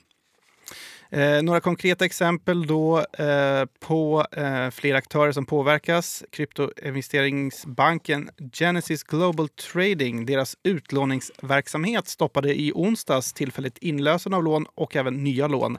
Eh, 1.09 1.43
några 1.43 1.59
konkreta 1.59 2.05
exempel 2.05 2.67
då 2.67 3.00
eh, 3.00 3.65
på 3.79 4.25
eh, 4.31 4.69
fler 4.69 4.95
aktörer 4.95 5.31
som 5.31 5.45
påverkas. 5.45 6.24
Kryptoinvesteringsbanken 6.31 8.29
Genesis 8.53 9.03
Global 9.03 9.50
Trading, 9.50 10.25
deras 10.25 10.57
utlåningsverksamhet 10.63 12.07
stoppade 12.07 12.62
i 12.62 12.71
onsdags 12.75 13.33
tillfälligt 13.33 13.77
inlösen 13.77 14.33
av 14.33 14.43
lån 14.43 14.65
och 14.75 14.95
även 14.95 15.24
nya 15.24 15.47
lån. 15.47 15.77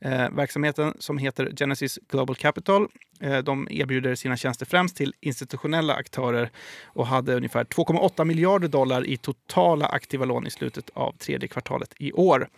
Eh, 0.00 0.30
verksamheten 0.30 0.94
som 0.98 1.18
heter 1.18 1.52
Genesis 1.56 1.98
Global 2.08 2.36
Capital 2.36 2.88
eh, 3.20 3.38
de 3.38 3.68
erbjuder 3.70 4.14
sina 4.14 4.36
tjänster 4.36 4.66
främst 4.66 4.96
till 4.96 5.14
institutionella 5.20 5.94
aktörer 5.94 6.50
och 6.84 7.06
hade 7.06 7.34
ungefär 7.34 7.64
2,8 7.64 8.24
miljarder 8.24 8.68
dollar 8.68 9.06
i 9.06 9.16
totala 9.16 9.86
aktiva 9.86 10.24
lån 10.24 10.46
i 10.46 10.50
slutet 10.50 10.90
av 10.94 11.12
tredje 11.12 11.48
kvartalet 11.48 11.94
i 11.98 12.12
år. 12.12 12.48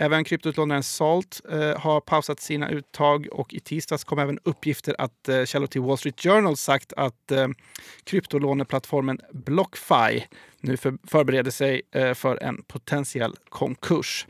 Även 0.00 0.24
kryptoutlånaren 0.24 0.82
Salt 0.82 1.40
eh, 1.50 1.80
har 1.80 2.00
pausat 2.00 2.40
sina 2.40 2.70
uttag 2.70 3.28
och 3.32 3.54
i 3.54 3.60
tisdags 3.60 4.04
kom 4.04 4.18
även 4.18 4.38
uppgifter 4.44 4.94
att 4.98 5.28
eh, 5.28 5.44
källor 5.44 5.66
till 5.66 5.80
Wall 5.80 5.98
Street 5.98 6.20
Journal 6.20 6.56
sagt 6.56 6.92
att 6.92 7.30
eh, 7.30 7.48
kryptolåneplattformen 8.04 9.20
BlockFi 9.32 10.26
nu 10.60 10.76
för, 10.76 10.98
förbereder 11.06 11.50
sig 11.50 11.82
eh, 11.94 12.14
för 12.14 12.42
en 12.42 12.62
potentiell 12.62 13.36
konkurs. 13.48 14.26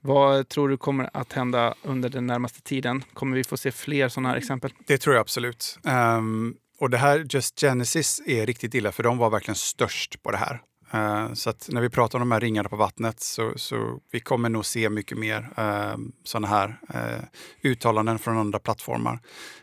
Vad 0.00 0.48
tror 0.48 0.68
du 0.68 0.76
kommer 0.76 1.10
att 1.12 1.32
hända 1.32 1.74
under 1.82 2.08
den 2.08 2.26
närmaste 2.26 2.62
tiden? 2.62 3.04
Kommer 3.14 3.36
vi 3.36 3.44
få 3.44 3.56
se 3.56 3.72
fler 3.72 4.08
sådana 4.08 4.28
här 4.28 4.36
exempel? 4.36 4.70
Det 4.86 4.98
tror 4.98 5.14
jag 5.14 5.20
absolut. 5.20 5.78
Um, 5.82 6.56
och 6.78 6.90
det 6.90 6.96
här 6.96 7.26
Just 7.30 7.60
Genesis 7.60 8.22
är 8.26 8.46
riktigt 8.46 8.74
illa 8.74 8.92
för 8.92 9.02
de 9.02 9.18
var 9.18 9.30
verkligen 9.30 9.56
störst 9.56 10.22
på 10.22 10.30
det 10.30 10.36
här. 10.36 10.60
Eh, 10.94 11.32
så 11.32 11.50
att 11.50 11.68
när 11.72 11.80
vi 11.80 11.90
pratar 11.90 12.18
om 12.18 12.28
de 12.28 12.32
här 12.32 12.40
ringarna 12.40 12.68
på 12.68 12.76
vattnet 12.76 13.20
så, 13.20 13.52
så 13.56 14.00
vi 14.10 14.20
kommer 14.20 14.48
nog 14.48 14.66
se 14.66 14.90
mycket 14.90 15.18
mer 15.18 15.50
eh, 15.56 15.96
sådana 16.24 16.48
här 16.48 16.78
eh, 16.94 17.24
uttalanden 17.62 18.18
från 18.18 18.38
andra 18.38 18.58
plattformar. 18.58 19.20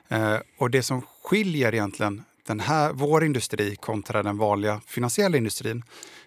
Eh, 0.08 0.38
och 0.58 0.70
det 0.70 0.84
som 0.84 1.02
skiljer 1.24 1.74
egentligen 1.74 2.24
den 2.48 2.60
här, 2.60 2.94
vår 2.94 3.24
industri 3.24 3.76
kontra 3.76 4.24
den 4.24 4.38
vanliga 4.38 4.82
finansiella 4.88 5.38
industrin, 5.38 5.84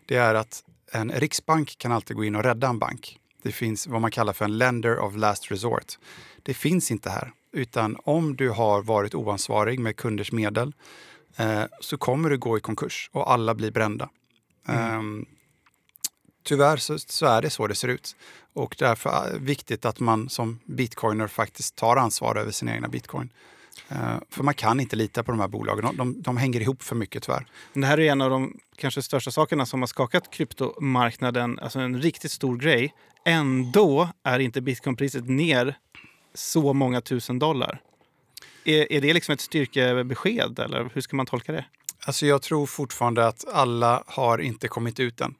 det 0.07 0.17
är 0.17 0.35
att 0.35 0.63
en 0.93 1.13
riksbank 1.13 1.79
kan 1.79 1.93
alltid 1.93 2.17
gå 2.17 2.25
in 2.25 2.37
och 2.37 2.43
rädda 2.43 2.69
en 2.69 2.79
bank. 2.79 3.19
Det 3.43 3.53
finns 3.53 3.87
vad 3.87 4.01
man 4.01 4.11
kallar 4.11 4.33
för 4.33 4.45
en 4.45 4.59
lender 4.59 4.99
of 4.99 5.17
last 5.17 5.51
resort. 5.51 5.99
Det 6.43 6.55
finns 6.55 6.91
inte 6.91 7.11
här, 7.11 7.33
utan 7.53 7.97
om 8.05 8.37
du 8.37 8.51
har 8.51 8.83
varit 8.83 9.15
oansvarig 9.15 9.79
med 9.79 9.97
kunders 9.97 10.33
medel 10.33 10.73
eh, 11.37 11.63
så 11.81 11.97
kommer 11.97 12.31
du 12.31 12.39
gå 12.39 12.59
i 12.59 12.61
konkurs 12.61 13.11
och 13.13 13.33
alla 13.33 13.55
blir 13.55 13.71
brända. 13.71 14.09
Mm. 14.69 14.99
Um, 14.99 15.27
tyvärr 16.43 16.77
så, 16.77 16.99
så, 16.99 17.27
är 17.27 17.43
det 17.43 17.51
så 17.51 17.67
det 17.67 17.75
ser 17.75 17.89
ut. 17.89 18.17
Och 18.53 18.77
därför 18.79 19.11
är 19.11 19.33
det 19.33 19.39
viktigt 19.39 19.85
att 19.85 20.01
man 20.01 20.29
som 20.29 20.59
bitcoiner 20.65 21.27
faktiskt 21.27 21.77
tar 21.77 21.97
ansvar 21.97 22.37
över 22.37 22.53
sina 22.53 22.75
egna 22.75 22.89
bitcoin. 22.89 23.31
Uh, 23.93 24.17
för 24.31 24.43
man 24.45 24.55
kan 24.55 24.81
inte 24.81 24.97
lita 24.97 25.23
på 25.23 25.31
de 25.31 25.41
här 25.41 25.49
bolagen. 25.49 25.85
De, 25.85 25.97
de, 25.97 26.23
de, 26.23 26.37
hänger 26.37 26.61
ihop 26.61 26.83
för 26.83 26.97
mycket 26.97 27.23
tyvärr. 27.23 27.47
Det 27.73 27.87
här 27.87 28.01
är 28.01 28.13
en 28.13 28.21
av 28.21 28.31
de 28.31 28.59
kanske 28.77 29.03
största 29.03 29.31
sakerna 29.31 29.67
som 29.67 29.83
har 29.83 29.87
skakat 29.87 30.31
kryptomarknaden. 30.31 31.59
Alltså 31.59 31.79
en 31.79 32.03
riktigt 32.03 32.31
stor 32.31 32.57
grej. 32.57 32.95
Ändå 33.25 34.09
är 34.23 34.39
inte 34.39 34.61
bitcoinpriset 34.61 35.29
ner 35.29 35.79
så 36.35 36.73
många 36.73 37.01
tusen 37.01 37.39
dollar. 37.39 37.81
Är, 38.65 38.93
är 38.93 39.01
det 39.01 39.13
liksom 39.13 39.33
ett 39.33 39.41
styrkebesked 39.41 40.59
eller 40.59 40.91
hur 40.95 41.01
ska 41.01 41.17
man 41.17 41.27
tolka 41.27 41.53
det? 41.53 41.65
Alltså 42.07 42.27
jag 42.27 42.43
tror 42.43 42.67
fortfarande 42.67 43.27
att 43.27 43.45
alla 43.53 44.03
har 44.07 44.39
inte 44.39 44.69
kommit 44.69 45.01
ut 45.01 45.21
än. 45.21 45.35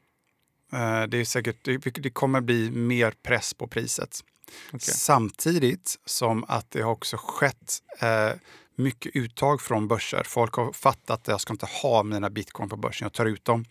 Eh, 0.73 1.03
det 1.03 1.17
är 1.17 1.25
säkert, 1.25 1.67
det 2.03 2.09
kommer 2.09 2.41
bli 2.41 2.71
mer 2.71 3.13
press 3.23 3.53
på 3.53 3.67
priset. 3.67 4.23
Okay. 4.67 4.79
Samtidigt 4.79 5.99
som 6.05 6.45
att 6.47 6.71
det 6.71 6.81
har 6.81 6.91
också 6.91 7.17
skett 7.19 7.79
eh, 7.99 8.29
mycket 8.75 9.15
uttag 9.15 9.61
från 9.61 9.87
börser. 9.87 10.23
Folk 10.25 10.53
har 10.53 10.71
fattat 10.71 11.19
att 11.19 11.27
jag 11.27 11.41
ska 11.41 11.53
inte 11.53 11.67
ha 11.81 12.03
mina 12.03 12.29
bitcoin 12.29 12.69
på 12.69 12.77
börsen, 12.77 13.05
jag 13.05 13.13
tar 13.13 13.25
ut 13.25 13.45
dem. 13.45 13.65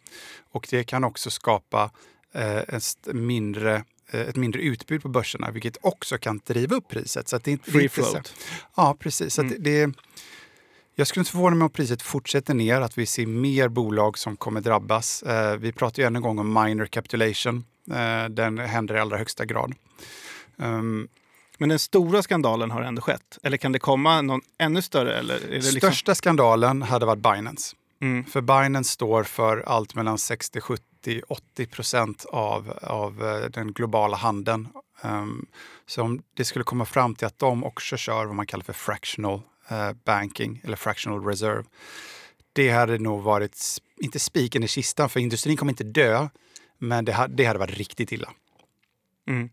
Och 0.50 0.66
det 0.70 0.84
kan 0.84 1.04
också 1.04 1.30
skapa 1.30 1.90
eh, 2.32 2.56
ett, 2.56 3.08
mindre, 3.12 3.84
ett 4.10 4.36
mindre 4.36 4.60
utbud 4.62 5.02
på 5.02 5.08
börserna, 5.08 5.50
vilket 5.50 5.76
också 5.82 6.18
kan 6.18 6.40
driva 6.46 6.76
upp 6.76 6.88
priset. 6.88 7.28
Så 7.28 7.38
det, 7.38 7.64
Free 7.64 7.88
float. 7.88 8.34
Ja, 8.76 8.96
precis. 8.98 9.34
Så 9.34 9.42
mm. 9.42 9.56
det, 9.58 9.92
jag 10.94 11.06
skulle 11.06 11.20
inte 11.20 11.30
förvåna 11.30 11.56
mig 11.56 11.64
om 11.64 11.70
priset 11.70 12.02
fortsätter 12.02 12.54
ner, 12.54 12.80
att 12.80 12.98
vi 12.98 13.06
ser 13.06 13.26
mer 13.26 13.68
bolag 13.68 14.18
som 14.18 14.36
kommer 14.36 14.60
drabbas. 14.60 15.22
Eh, 15.22 15.56
vi 15.56 15.72
pratar 15.72 16.02
ju 16.02 16.06
än 16.06 16.16
en 16.16 16.22
gång 16.22 16.38
om 16.38 16.64
minor 16.64 16.86
capitulation. 16.86 17.64
Eh, 17.90 18.28
den 18.28 18.58
händer 18.58 18.94
i 18.94 18.98
allra 18.98 19.16
högsta 19.16 19.44
grad. 19.44 19.74
Um, 20.56 21.08
men 21.58 21.68
den 21.68 21.78
stora 21.78 22.22
skandalen 22.22 22.70
har 22.70 22.82
ändå 22.82 23.02
skett? 23.02 23.38
Eller 23.42 23.56
kan 23.56 23.72
det 23.72 23.78
komma 23.78 24.22
någon 24.22 24.40
ännu 24.58 24.82
större? 24.82 25.18
Eller 25.18 25.40
liksom... 25.48 25.80
Största 25.80 26.14
skandalen 26.14 26.82
hade 26.82 27.06
varit 27.06 27.22
Binance. 27.22 27.76
Mm. 28.02 28.24
För 28.24 28.40
Binance 28.40 28.90
står 28.90 29.22
för 29.22 29.64
allt 29.66 29.94
mellan 29.94 30.18
60, 30.18 30.60
70, 30.60 31.22
80 31.28 31.66
procent 31.66 32.24
av, 32.28 32.78
av 32.82 33.24
eh, 33.24 33.50
den 33.50 33.72
globala 33.72 34.16
handeln. 34.16 34.68
Um, 35.02 35.46
så 35.86 36.02
om 36.02 36.22
det 36.36 36.44
skulle 36.44 36.64
komma 36.64 36.84
fram 36.84 37.14
till 37.14 37.26
att 37.26 37.38
de 37.38 37.64
också 37.64 37.96
kör 37.96 38.24
vad 38.24 38.34
man 38.34 38.46
kallar 38.46 38.64
för 38.64 38.72
fractional 38.72 39.40
banking 40.04 40.60
eller 40.64 40.76
fractional 40.76 41.24
reserve. 41.24 41.64
Det 42.52 42.70
hade 42.70 42.98
nog 42.98 43.22
varit, 43.22 43.58
inte 43.96 44.18
spiken 44.18 44.62
i 44.62 44.68
kistan, 44.68 45.08
för 45.08 45.20
industrin 45.20 45.56
kommer 45.56 45.72
inte 45.72 45.84
dö, 45.84 46.28
men 46.78 47.04
det, 47.04 47.12
hade, 47.12 47.34
det 47.34 47.44
hade 47.44 47.58
varit 47.58 47.78
riktigt 47.78 48.12
illa. 48.12 48.32
Mm. 49.28 49.50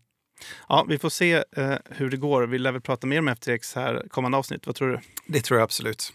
Ja, 0.68 0.86
vi 0.88 0.98
får 0.98 1.10
se 1.10 1.44
eh, 1.56 1.74
hur 1.90 2.10
det 2.10 2.16
går. 2.16 2.42
Vi 2.42 2.58
lär 2.58 2.72
väl 2.72 2.80
prata 2.80 3.06
mer 3.06 3.18
om 3.18 3.36
FTX 3.36 3.74
här 3.74 4.06
kommande 4.10 4.38
avsnitt. 4.38 4.66
Vad 4.66 4.76
tror 4.76 4.88
du? 4.88 5.00
Det 5.26 5.40
tror 5.40 5.58
jag 5.58 5.64
absolut. 5.64 6.12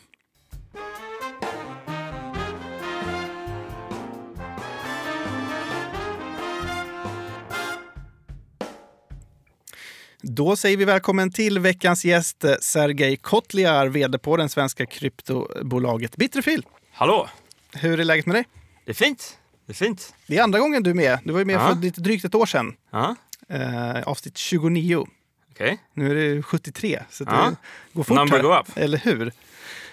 Då 10.30 10.56
säger 10.56 10.78
vi 10.78 10.86
välkommen 10.86 11.32
till 11.32 11.60
veckans 11.60 12.06
gäst 12.06 12.46
Sergej 12.62 13.18
Kotliar, 13.18 13.88
vd 13.88 14.20
på 14.20 14.38
det 14.38 14.50
svenska 14.50 14.86
kryptobolaget 14.86 16.16
Bitterfil. 16.16 16.66
Hallå! 16.92 17.30
Hur 17.74 18.00
är 18.00 18.04
läget 18.04 18.26
med 18.26 18.36
dig? 18.36 18.46
Det 18.86 18.92
är 18.92 18.96
fint. 18.96 19.38
Det 19.66 19.72
är 19.72 19.76
fint. 19.76 20.14
Det 20.28 20.38
är 20.38 20.44
andra 20.44 20.60
gången 20.60 20.84
du 20.84 20.90
är 20.90 20.94
med. 20.94 21.20
Du 21.24 21.32
var 21.32 21.40
ju 21.40 21.46
med 21.46 21.56
ja. 21.56 21.68
för 21.68 21.76
lite 21.76 22.02
drygt 22.02 22.26
ett 22.26 22.36
år 22.36 22.46
sedan. 22.46 22.76
Ja. 22.92 23.16
Eh, 23.50 24.04
avsnitt 24.04 24.38
29. 24.38 25.08
Okay. 25.52 25.78
Nu 25.94 26.12
är 26.12 26.36
det 26.36 26.44
73, 26.44 27.04
så 27.10 27.24
det 27.24 27.56
går 27.94 28.04
fort. 28.04 28.18
Number 28.18 28.42
go 28.42 28.60
up. 28.60 28.78
Eller 28.78 28.98
hur? 28.98 29.32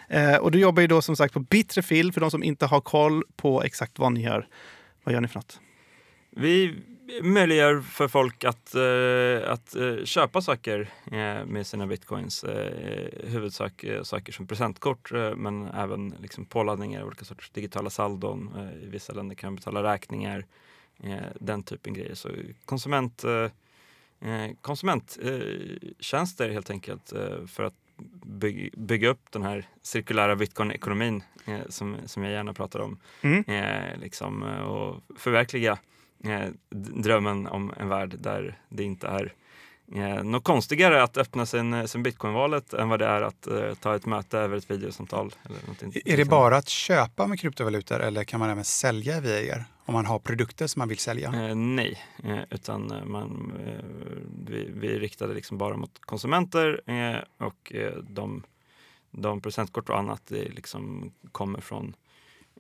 Eh, 0.09 0.37
och 0.37 0.51
du 0.51 0.59
jobbar 0.59 0.81
ju 0.81 0.87
då 0.87 1.03
som 1.03 1.17
sagt 1.17 1.35
på 1.35 1.41
Bitterfil, 1.41 2.13
för 2.13 2.21
de 2.21 2.31
som 2.31 2.43
inte 2.43 2.67
har 2.67 2.81
koll 2.81 3.23
på 3.37 3.63
exakt 3.63 3.99
vad 3.99 4.13
ni 4.13 4.23
gör. 4.23 4.49
Vad 5.05 5.13
gör 5.13 5.21
ni 5.21 5.29
för 5.29 5.39
något? 5.39 5.61
Vi 6.31 6.75
möjliggör 7.23 7.81
för 7.81 8.09
folk 8.09 8.45
att, 8.45 8.75
uh, 8.77 9.51
att 9.53 9.77
uh, 9.77 10.05
köpa 10.05 10.41
saker 10.41 10.81
uh, 11.13 11.47
med 11.47 11.67
sina 11.67 11.87
bitcoins. 11.87 12.45
Uh, 12.45 12.51
huvudsak 13.25 13.85
saker 14.03 14.33
som 14.33 14.47
presentkort 14.47 15.13
men 15.37 15.67
även 15.67 16.15
liksom 16.21 16.45
påladdningar, 16.45 17.05
olika 17.05 17.25
sorters 17.25 17.51
digitala 17.51 17.91
saldon. 17.91 18.71
I 18.83 18.87
vissa 18.87 19.13
länder 19.13 19.37
kan 19.37 19.49
man 19.49 19.57
betala 19.57 19.83
räkningar, 19.93 20.47
den 21.41 21.63
typen 21.63 21.95
grejer. 21.95 22.15
Så 22.15 22.29
konsument, 22.65 23.25
konsumenttjänster 24.61 26.51
helt 26.51 26.71
enkelt 26.71 27.13
för 27.47 27.63
att 27.63 27.75
bygga, 28.27 28.71
bygga 28.77 29.09
upp 29.09 29.31
den 29.31 29.43
här 29.43 29.69
cirkulära 29.83 30.37
bitcoin-ekonomin 30.37 31.23
som, 31.69 31.97
som 32.07 32.23
jag 32.23 32.33
gärna 32.33 32.53
pratar 32.55 32.81
om. 32.81 32.99
Mm. 33.23 33.45
liksom, 34.01 34.43
och 34.43 35.19
förverkliga 35.19 35.73
eh, 35.73 35.79
drömmen 36.95 37.47
om 37.47 37.73
en 37.77 37.89
värld 37.89 38.17
där 38.19 38.59
det 38.69 38.83
inte 38.83 39.07
är 39.07 39.33
eh, 39.95 40.25
något 40.25 40.45
konstigare 40.45 41.03
att 41.03 41.17
öppna 41.17 41.47
sin, 41.47 41.89
sin 41.89 42.03
bitcoin-valet 42.03 42.75
än 42.75 42.89
vad 42.89 42.99
det 42.99 43.07
är 43.07 43.23
att 43.23 43.47
eh, 43.47 43.75
ta 43.75 43.97
ett 43.97 44.07
möte 44.07 44.39
över 44.39 44.57
ett 44.57 44.71
videosamtal. 44.71 45.35
Eller 45.45 45.61
någonting. 45.61 45.93
Är 46.05 46.17
det 46.17 46.25
bara 46.25 46.57
att 46.57 46.69
köpa 46.69 47.27
med 47.27 47.41
kryptovalutor 47.41 48.01
eller 48.01 48.25
kan 48.25 48.41
man 48.41 48.51
även 48.51 48.65
sälja 48.65 49.21
via 49.21 49.43
er? 49.43 49.65
Om 49.87 49.95
man 49.95 50.07
har 50.07 50.19
produkter 50.19 50.67
som 50.67 50.81
man 50.81 50.89
vill 50.89 50.99
sälja? 50.99 51.49
Eh, 51.49 51.55
nej, 51.55 51.99
eh, 52.25 52.43
utan 52.51 52.91
eh, 52.91 53.05
man, 53.05 53.53
eh, 53.67 53.85
vi, 54.47 54.71
vi 54.75 54.99
riktade 54.99 55.35
liksom 55.35 55.59
bara 55.59 55.77
mot 55.77 56.01
konsumenter 56.01 56.81
eh, 56.87 57.47
och 57.47 57.73
eh, 57.75 57.93
de, 57.93 58.43
de 59.11 59.41
presentkort 59.41 59.91
och 59.91 59.99
annat 59.99 60.23
det 60.29 60.49
liksom 60.49 61.13
kommer 61.33 61.61
från 61.61 61.95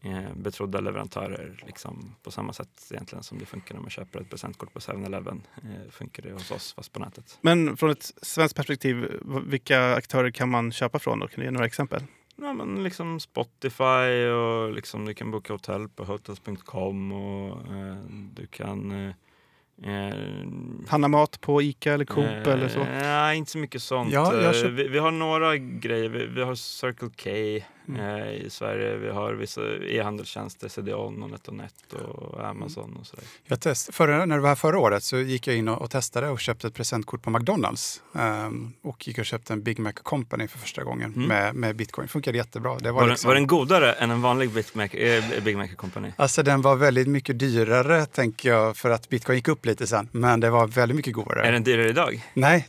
eh, 0.04 0.34
betrodda 0.34 0.80
leverantörer 0.80 1.62
liksom 1.66 2.14
på 2.22 2.30
samma 2.30 2.52
sätt 2.52 2.88
egentligen 2.90 3.22
som 3.22 3.38
det 3.38 3.46
funkar 3.46 3.74
när 3.74 3.80
man 3.80 3.90
köper 3.90 4.20
ett 4.20 4.30
presentkort 4.30 4.72
på 4.72 4.78
7-Eleven. 4.78 5.42
Eh, 5.56 5.90
funkar 5.90 6.22
det 6.22 6.32
hos 6.32 6.50
oss 6.50 6.74
fast 6.74 6.92
på 6.92 7.00
nätet. 7.00 7.38
Men 7.40 7.76
från 7.76 7.90
ett 7.90 8.12
svenskt 8.22 8.56
perspektiv, 8.56 9.06
vilka 9.46 9.94
aktörer 9.94 10.30
kan 10.30 10.50
man 10.50 10.72
köpa 10.72 10.98
från? 10.98 11.18
Då? 11.18 11.28
Kan 11.28 11.40
du 11.40 11.44
ge 11.44 11.50
några 11.50 11.66
exempel? 11.66 12.02
Ja, 12.36 12.52
men 12.52 12.82
liksom 12.82 13.20
Spotify 13.20 14.26
och 14.26 14.72
liksom 14.72 15.04
du 15.04 15.14
kan 15.14 15.30
boka 15.30 15.52
hotell 15.52 15.88
på 15.88 16.04
hotels.com 16.04 17.12
och 17.12 17.74
eh, 17.74 17.96
du 18.34 18.46
kan 18.46 19.14
eh, 19.82 20.06
eh, 20.06 20.12
Handla 20.88 21.08
mat 21.08 21.40
på 21.40 21.62
Ica 21.62 21.92
eller 21.92 22.04
Coop 22.04 22.24
Eh, 22.24 22.52
eller 22.52 22.68
så? 22.68 22.78
Nej, 22.84 23.36
inte 23.38 23.50
så 23.50 23.58
mycket 23.58 23.82
sånt. 23.82 24.12
Ja, 24.12 24.40
Eh, 24.40 24.52
köp- 24.52 24.70
vi, 24.74 24.88
vi 24.88 24.98
har 24.98 25.10
några 25.10 25.56
grejer. 25.56 26.08
Vi, 26.08 26.26
vi 26.26 26.42
har 26.42 26.54
Circle 26.54 27.08
K 27.24 27.30
Mm. 27.88 28.00
eh, 28.00 28.32
i 28.32 28.50
Sverige. 28.50 28.96
Vi 28.96 29.08
har 29.10 29.32
vissa 29.34 29.60
e-handelstjänster, 29.88 30.68
CDON 30.68 31.22
och 31.22 31.30
NetOnNet 31.30 31.74
och 31.92 32.46
Amazon 32.46 32.96
och 33.00 33.06
sådär. 33.06 33.24
Jag 33.46 33.60
test, 33.60 33.94
förra, 33.94 34.24
när 34.26 34.36
det 34.36 34.42
var 34.42 34.48
här 34.48 34.56
förra 34.56 34.78
året 34.78 35.02
så 35.04 35.18
gick 35.18 35.46
jag 35.46 35.56
in 35.56 35.68
och, 35.68 35.82
och 35.82 35.90
testade 35.90 36.28
och 36.28 36.40
köpte 36.40 36.66
ett 36.66 36.74
presentkort 36.74 37.22
på 37.22 37.30
McDonalds. 37.30 38.02
Ehm, 38.14 38.72
och 38.82 39.08
gick 39.08 39.18
och 39.18 39.24
köpte 39.24 39.52
en 39.52 39.62
Big 39.62 39.78
Mac 39.78 39.92
Company 39.92 40.48
för 40.48 40.58
första 40.58 40.84
gången 40.84 41.12
Mm. 41.16 41.28
med, 41.28 41.54
med 41.54 41.76
bitcoin. 41.76 42.08
Funkade 42.08 42.38
jättebra. 42.38 42.78
Det 42.78 42.90
var, 42.90 42.92
Var, 42.92 43.00
den, 43.02 43.10
liksom, 43.10 43.28
var 43.28 43.34
den 43.34 43.46
godare 43.46 43.92
än 43.92 44.10
en 44.10 44.22
vanlig 44.22 44.50
Big 44.50 44.64
Mac, 44.72 44.84
eh, 44.86 45.24
Big 45.44 45.56
Mac 45.56 45.68
Company? 45.68 46.12
Alltså 46.16 46.42
den 46.42 46.62
var 46.62 46.76
väldigt 46.76 47.08
mycket 47.08 47.38
dyrare 47.38 48.06
tänker 48.06 48.48
jag 48.48 48.76
för 48.76 48.90
att 48.90 49.08
bitcoin 49.08 49.36
gick 49.38 49.48
upp 49.48 49.63
lite 49.66 49.86
sen. 49.86 50.08
Men 50.12 50.40
det 50.40 50.50
var 50.50 50.66
väldigt 50.66 50.96
mycket 50.96 51.12
godare. 51.12 51.46
Är 51.46 51.52
den 51.52 51.64
dyrare 51.64 51.88
idag? 51.88 52.22
Nej, 52.34 52.68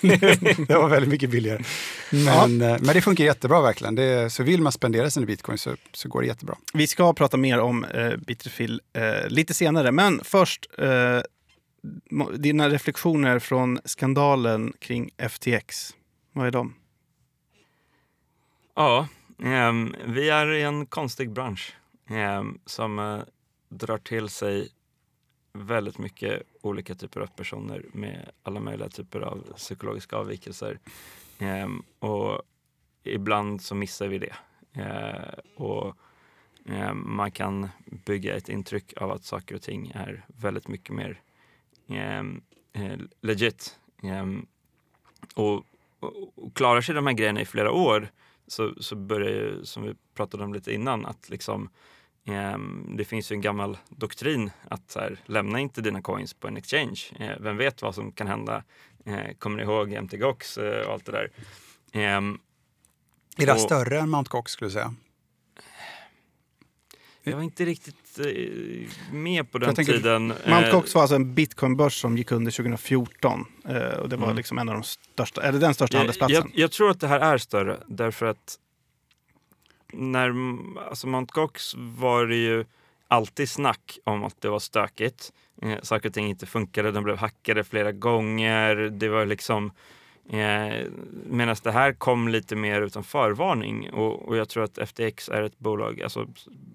det 0.00 0.68
var 0.74 0.88
väldigt 0.88 1.10
mycket 1.10 1.30
billigare. 1.30 1.62
Men, 2.10 2.62
eh, 2.62 2.76
men 2.80 2.94
det 2.94 3.02
funkar 3.02 3.24
jättebra 3.24 3.60
verkligen. 3.60 3.94
Det, 3.94 4.30
så 4.32 4.42
vill 4.42 4.62
man 4.62 4.72
spendera 4.72 5.10
sina 5.10 5.26
bitcoin 5.26 5.58
så, 5.58 5.76
så 5.92 6.08
går 6.08 6.20
det 6.20 6.26
jättebra. 6.26 6.56
Vi 6.74 6.86
ska 6.86 7.12
prata 7.12 7.36
mer 7.36 7.58
om 7.58 7.84
eh, 7.84 8.16
Bitterfill 8.16 8.80
eh, 8.92 9.28
lite 9.28 9.54
senare, 9.54 9.92
men 9.92 10.20
först 10.24 10.66
eh, 10.78 11.20
dina 12.36 12.68
reflektioner 12.68 13.38
från 13.38 13.78
skandalen 13.84 14.72
kring 14.78 15.10
FTX. 15.28 15.94
Vad 16.32 16.46
är 16.46 16.50
de? 16.50 16.74
Ja, 18.76 19.08
ehm, 19.44 19.96
vi 20.06 20.30
är 20.30 20.52
i 20.52 20.62
en 20.62 20.86
konstig 20.86 21.30
bransch 21.30 21.74
ehm, 22.10 22.58
som 22.66 22.98
eh, 22.98 23.20
drar 23.68 23.98
till 23.98 24.28
sig 24.28 24.68
väldigt 25.52 25.98
mycket 25.98 26.42
olika 26.62 26.94
typer 26.94 27.20
av 27.20 27.26
personer 27.26 27.84
med 27.92 28.30
alla 28.42 28.60
möjliga 28.60 28.88
typer 28.88 29.20
av 29.20 29.52
psykologiska 29.56 30.16
avvikelser. 30.16 30.78
Ehm, 31.38 31.82
och 31.98 32.42
ibland 33.04 33.62
så 33.62 33.74
missar 33.74 34.08
vi 34.08 34.18
det. 34.18 34.34
Ehm, 34.72 35.40
och 35.56 35.96
ehm, 36.66 37.16
man 37.16 37.30
kan 37.30 37.68
bygga 38.06 38.36
ett 38.36 38.48
intryck 38.48 38.92
av 38.96 39.10
att 39.10 39.24
saker 39.24 39.54
och 39.54 39.62
ting 39.62 39.92
är 39.94 40.24
väldigt 40.26 40.68
mycket 40.68 40.94
mer 40.94 41.20
ehm, 41.88 42.40
eh, 42.72 42.98
legit. 43.20 43.78
Ehm, 44.02 44.46
och, 45.34 45.64
och, 46.00 46.38
och 46.38 46.54
klarar 46.54 46.80
sig 46.80 46.94
de 46.94 47.06
här 47.06 47.14
grejerna 47.14 47.40
i 47.40 47.44
flera 47.44 47.72
år 47.72 48.08
så, 48.46 48.74
så 48.80 48.96
börjar 48.96 49.30
ju, 49.30 49.64
som 49.64 49.82
vi 49.82 49.94
pratade 50.14 50.44
om 50.44 50.54
lite 50.54 50.74
innan, 50.74 51.06
att 51.06 51.28
liksom 51.28 51.70
det 52.96 53.04
finns 53.04 53.32
ju 53.32 53.34
en 53.34 53.40
gammal 53.40 53.78
doktrin 53.88 54.50
att 54.68 54.94
här, 54.94 55.18
lämna 55.26 55.60
inte 55.60 55.80
dina 55.80 56.02
coins 56.02 56.34
på 56.34 56.48
en 56.48 56.56
exchange. 56.56 57.00
Eh, 57.18 57.30
vem 57.40 57.56
vet 57.56 57.82
vad 57.82 57.94
som 57.94 58.12
kan 58.12 58.26
hända? 58.26 58.62
Eh, 59.06 59.34
kommer 59.38 59.56
ni 59.56 59.62
ihåg 59.62 59.92
MTGOX 60.02 60.58
eh, 60.58 60.86
och 60.86 60.92
allt 60.92 61.06
det 61.06 61.12
där? 61.12 61.30
Ehm, 61.92 62.38
Är 63.38 63.46
det 63.46 63.52
Och- 63.52 63.60
större 63.60 63.98
än 64.00 64.10
Mt. 64.10 64.28
Gox 64.28 64.52
skulle 64.52 64.68
du 64.68 64.72
säga? 64.72 64.94
jag 67.22 67.36
var 67.36 67.42
inte 67.42 67.64
riktigt 67.64 68.18
med 69.12 69.50
på 69.52 69.58
den 69.58 69.66
Jag 69.68 69.76
tänker- 69.76 69.92
tiden. 69.92 70.32
Mt. 70.44 70.70
Gox 70.72 70.94
var 70.94 71.02
alltså 71.02 71.16
en 71.16 71.34
bitcoinbörs 71.34 72.00
som 72.00 72.16
gick 72.16 72.32
under 72.32 72.50
2014. 72.52 73.46
Eh, 73.68 73.76
och 73.76 74.08
det 74.08 74.16
var 74.16 74.24
Mm. 74.24 74.36
liksom 74.36 74.58
en 74.58 74.68
av 74.68 74.74
de 74.74 74.82
största, 74.82 75.42
eller 75.42 75.58
den 75.58 75.74
största 75.74 75.94
jag, 75.96 75.98
handelsplatsen. 76.00 76.34
jag, 76.54 76.62
jag 76.64 76.70
tror 76.72 76.90
att 76.90 77.00
det 77.00 77.08
här 77.08 77.20
är 77.20 77.38
större 77.38 77.80
därför 77.86 78.26
att 78.26 78.58
när 79.92 80.34
alltså 80.88 81.06
Mount 81.06 81.32
Gox 81.34 81.74
var 81.76 82.26
det 82.26 82.36
ju 82.36 82.64
alltid 83.08 83.48
snack 83.48 83.98
om 84.04 84.24
att 84.24 84.40
det 84.40 84.48
var 84.48 84.58
stökigt. 84.58 85.32
Eh, 85.62 85.78
saker 85.82 86.08
och 86.08 86.14
ting 86.14 86.26
inte 86.28 86.46
funkade, 86.46 86.92
de 86.92 87.04
blev 87.04 87.16
hackade 87.16 87.64
flera 87.64 87.92
gånger. 87.92 88.76
Det 88.76 89.08
var 89.08 89.26
liksom 89.26 89.72
eh, 90.30 90.86
Medan 91.26 91.56
det 91.62 91.72
här 91.72 91.92
kom 91.92 92.28
lite 92.28 92.56
mer 92.56 92.82
utan 92.82 93.04
förvarning 93.04 93.90
och, 93.90 94.28
och 94.28 94.36
jag 94.36 94.48
tror 94.48 94.64
att 94.64 94.88
FTX 94.88 95.28
är 95.28 95.42
ett 95.42 95.58
bolag, 95.58 96.02
alltså 96.02 96.26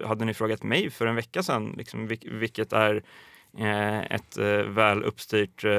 hade 0.03 0.25
ni 0.25 0.33
frågat 0.33 0.63
mig 0.63 0.89
för 0.89 1.07
en 1.07 1.15
vecka 1.15 1.43
sedan, 1.43 1.75
liksom, 1.77 2.07
vilket 2.23 2.73
är 2.73 3.03
ett 4.09 4.37
eh, 4.37 4.45
väl 4.45 5.03
uppstyrt, 5.03 5.63
eh, 5.63 5.71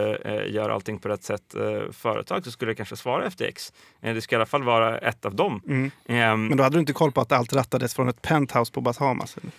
gör 0.54 0.70
allting 0.70 0.98
på 0.98 1.08
rätt 1.08 1.22
sätt 1.24 1.54
eh, 1.54 1.92
företag 1.92 2.44
så 2.44 2.50
skulle 2.50 2.70
jag 2.70 2.76
kanske 2.76 2.96
svara 2.96 3.30
FTX. 3.30 3.72
Eh, 4.02 4.14
det 4.14 4.20
ska 4.20 4.34
i 4.34 4.36
alla 4.36 4.46
fall 4.46 4.62
vara 4.62 4.98
ett 4.98 5.24
av 5.24 5.34
dem. 5.34 5.60
Mm. 5.68 5.90
Ehm, 6.08 6.46
Men 6.46 6.56
då 6.56 6.64
hade 6.64 6.76
du 6.76 6.80
inte 6.80 6.92
koll 6.92 7.12
på 7.12 7.20
att 7.20 7.32
allt 7.32 7.52
rattades 7.52 7.94
från 7.94 8.08
ett 8.08 8.22
penthouse 8.22 8.72
på 8.72 8.80
Bahamas? 8.80 9.36
eller? 9.36 9.50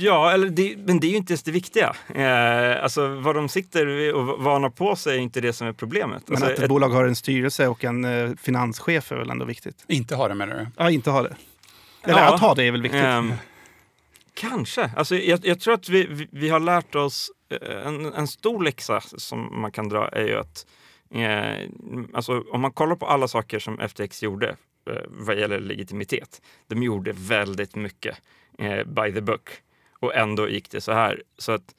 Ja, 0.00 0.32
eller 0.32 0.48
det, 0.48 0.74
men 0.86 1.00
det 1.00 1.06
är 1.06 1.10
ju 1.10 1.16
inte 1.16 1.32
ens 1.32 1.42
det 1.42 1.50
viktiga. 1.50 1.94
Eh, 2.14 2.82
alltså 2.84 3.08
vad 3.08 3.34
de 3.34 3.48
sitter 3.48 4.14
och 4.14 4.42
varnar 4.42 4.70
på 4.70 4.96
sig 4.96 5.16
är 5.16 5.20
inte 5.20 5.40
det 5.40 5.52
som 5.52 5.66
är 5.66 5.72
problemet. 5.72 6.22
Men 6.26 6.36
Alltså, 6.36 6.52
att 6.52 6.58
ett, 6.58 6.68
bolag 6.68 6.88
har 6.88 7.04
en 7.04 7.16
styrelse 7.16 7.68
och 7.68 7.84
en 7.84 8.04
eh, 8.04 8.30
finanschef 8.42 9.12
är 9.12 9.16
väl 9.16 9.30
ändå 9.30 9.44
viktigt? 9.44 9.84
Inte 9.88 10.14
ha 10.16 10.28
det 10.28 10.34
menar 10.34 10.56
du? 10.56 10.66
Ja, 10.76 10.90
inte 10.90 11.10
ha 11.10 11.22
det. 11.22 11.34
Eller 12.04 12.18
Ja. 12.18 12.34
att 12.34 12.40
ha 12.40 12.54
det 12.54 12.64
är 12.64 12.72
väl 12.72 12.82
viktigt? 12.82 13.02
Ehm, 13.02 13.32
kanske. 14.34 14.90
Alltså, 14.96 15.16
jag, 15.16 15.46
jag 15.46 15.60
tror 15.60 15.74
att 15.74 15.88
vi, 15.88 16.06
vi, 16.06 16.28
vi 16.32 16.48
har 16.48 16.60
lärt 16.60 16.94
oss 16.94 17.30
eh, 17.48 17.86
en, 17.86 18.12
en 18.14 18.28
stor 18.28 18.62
läxa 18.62 19.00
som 19.00 19.60
man 19.60 19.72
kan 19.72 19.88
dra 19.88 20.08
är 20.08 20.26
ju 20.26 20.38
att 20.38 20.66
eh, 21.10 21.68
alltså, 22.14 22.44
om 22.52 22.60
man 22.60 22.72
kollar 22.72 22.96
på 22.96 23.06
alla 23.06 23.28
saker 23.28 23.58
som 23.58 23.78
FTX 23.88 24.22
gjorde 24.22 24.48
eh, 24.90 25.02
vad 25.08 25.38
gäller 25.38 25.60
legitimitet. 25.60 26.42
De 26.66 26.82
gjorde 26.82 27.12
väldigt 27.12 27.74
mycket 27.74 28.18
eh, 28.58 28.84
by 28.84 29.12
the 29.12 29.20
book 29.20 29.50
och 30.00 30.14
ändå 30.14 30.48
gick 30.48 30.70
det 30.70 30.80
så 30.80 30.92
här. 30.92 31.22
Så 31.38 31.52
att 31.52 31.74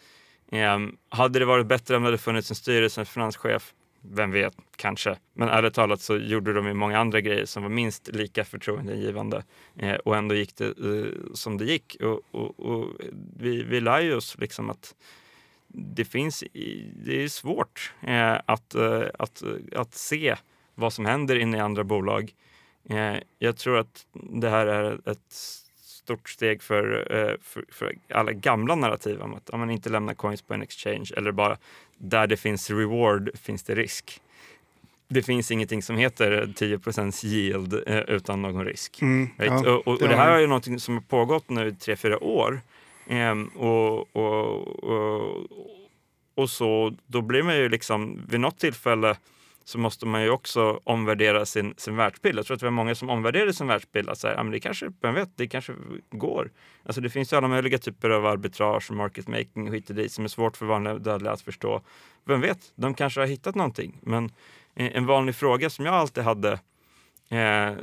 eh, 0.52 0.80
hade 1.10 1.40
det 1.40 1.46
varit 1.46 1.68
bättre 1.68 1.96
om 1.96 2.04
det 2.04 2.08
hade 2.08 2.18
funnits 2.18 2.50
en 2.50 2.56
styrelse, 2.56 3.02
en 3.02 3.06
finanschef 3.06 3.74
vem 4.12 4.32
vet, 4.32 4.54
kanske. 4.76 5.18
Men 5.34 5.50
ärligt 5.50 5.74
talat 5.74 6.02
så 6.02 6.18
gjorde 6.18 6.54
de 6.54 6.68
ju 6.68 6.74
många 6.74 7.00
andra 7.00 7.22
grejer 7.22 7.46
som 7.46 7.64
var 7.64 7.70
minst 7.70 8.08
lika 8.08 8.46
förtroendeingivande. 8.46 9.44
Eh, 9.80 9.96
och 9.96 10.18
ändå 10.18 10.36
gick 10.36 10.56
det 10.56 10.66
eh, 10.66 11.34
som 11.34 11.58
det 11.58 11.66
gick. 11.66 11.98
Och, 12.02 12.22
och, 12.32 12.60
och 12.60 12.90
vi, 13.38 13.64
vi 13.64 13.82
lär 13.82 14.00
ju 14.00 14.16
oss 14.16 14.38
liksom 14.40 14.70
att 14.70 14.96
det 15.68 16.06
finns, 16.06 16.44
det 17.06 17.24
är 17.24 17.28
svårt 17.28 17.94
eh, 18.02 18.36
att, 18.46 18.76
eh, 18.76 19.04
att, 19.20 19.42
eh, 19.42 19.80
att 19.80 19.94
se 19.94 20.36
vad 20.76 20.94
som 20.94 21.06
händer 21.06 21.36
inne 21.36 21.58
i 21.58 21.60
andra 21.60 21.84
bolag. 21.84 22.34
Eh, 22.90 23.16
jag 23.40 23.58
tror 23.58 23.78
att 23.78 24.06
det 24.14 24.50
här 24.50 24.68
är 24.68 25.10
ett 25.10 25.34
stort 26.04 26.30
steg 26.30 26.64
för, 26.64 27.08
eh, 27.12 27.36
för, 27.42 27.66
för 27.72 27.96
alla 28.10 28.32
gamla 28.32 28.76
narrativ 28.76 29.22
om 29.22 29.34
att 29.34 29.50
om 29.50 29.60
man 29.60 29.70
inte 29.70 29.90
lämnar 29.90 30.14
coins 30.14 30.42
på 30.42 30.54
en 30.54 30.62
exchange 30.62 31.12
eller 31.18 31.32
bara 31.32 31.58
där 31.98 32.28
det 32.28 32.38
finns 32.38 32.70
reward 32.70 33.30
finns 33.34 33.64
det 33.64 33.76
risk. 33.76 34.22
Det 35.08 35.24
finns 35.24 35.52
ingenting 35.52 35.84
som 35.84 35.98
heter 35.98 36.54
10 36.56 36.80
yield 37.24 37.84
eh, 37.88 37.98
utan 37.98 38.42
någon 38.42 38.66
risk. 38.66 39.02
Mm, 39.02 39.30
Right? 39.38 39.66
ja, 39.66 39.72
och, 39.72 39.88
och, 39.88 40.02
och 40.02 40.08
det 40.08 40.16
här 40.16 40.32
är 40.32 40.40
ju 40.40 40.48
någonting 40.48 40.80
som 40.80 40.94
har 40.94 41.02
pågått 41.02 41.50
nu 41.50 41.68
i 41.68 41.72
tre, 41.72 41.96
fyra 41.96 42.24
år. 42.24 42.62
Ehm, 43.08 43.48
och, 43.48 44.16
och, 44.16 44.84
och, 44.84 45.48
och 46.36 46.50
så, 46.50 46.94
då 47.08 47.22
blir 47.22 47.44
man 47.44 47.56
ju 47.56 47.70
liksom, 47.70 48.22
vid 48.30 48.40
något 48.40 48.60
tillfälle 48.60 49.16
så 49.66 49.78
måste 49.78 50.06
man 50.06 50.24
ju 50.24 50.30
också 50.30 50.82
omvärdera 50.84 51.46
sin, 51.46 51.74
sin 51.78 51.96
världsbild. 51.96 52.40
Jag 52.40 52.46
tror 52.46 52.56
att 52.56 52.64
vi 52.64 52.66
har 52.66 52.72
många 52.72 52.96
som 52.96 53.10
omvärderar 53.10 53.52
sin 53.52 53.68
världsbild. 53.68 54.10
Att 54.10 54.18
säga, 54.18 54.34
ja, 54.34 54.44
men 54.44 54.52
det 54.52 54.60
kanske, 54.60 54.92
vem 55.02 55.14
vet, 55.14 55.38
det 55.38 55.48
kanske 55.48 55.74
går. 56.12 56.52
Alltså 56.84 57.02
det 57.02 57.10
finns 57.10 57.34
ju 57.34 57.38
alla 57.38 57.48
möjliga 57.48 57.78
typer 57.78 58.10
av 58.10 58.26
arbitrage 58.26 58.92
och 58.92 58.98
market 58.98 59.28
making 59.28 59.68
och 59.68 59.76
hit 59.76 59.90
och 59.90 59.96
dit 59.96 60.12
som 60.12 60.24
är 60.24 60.30
svårt 60.30 60.58
för 60.58 60.66
vanliga 60.66 60.96
dödliga 60.96 61.32
att 61.32 61.42
förstå. 61.42 61.82
Vem 62.26 62.42
vet, 62.42 62.72
de 62.76 62.94
kanske 62.94 63.20
har 63.20 63.28
hittat 63.28 63.56
någonting. 63.56 64.00
Men 64.02 64.32
en 64.76 65.06
vanlig 65.06 65.36
fråga 65.36 65.70
som 65.70 65.86
jag 65.86 65.96
alltid 65.96 66.24
hade 66.24 66.52
eh, 67.30 67.74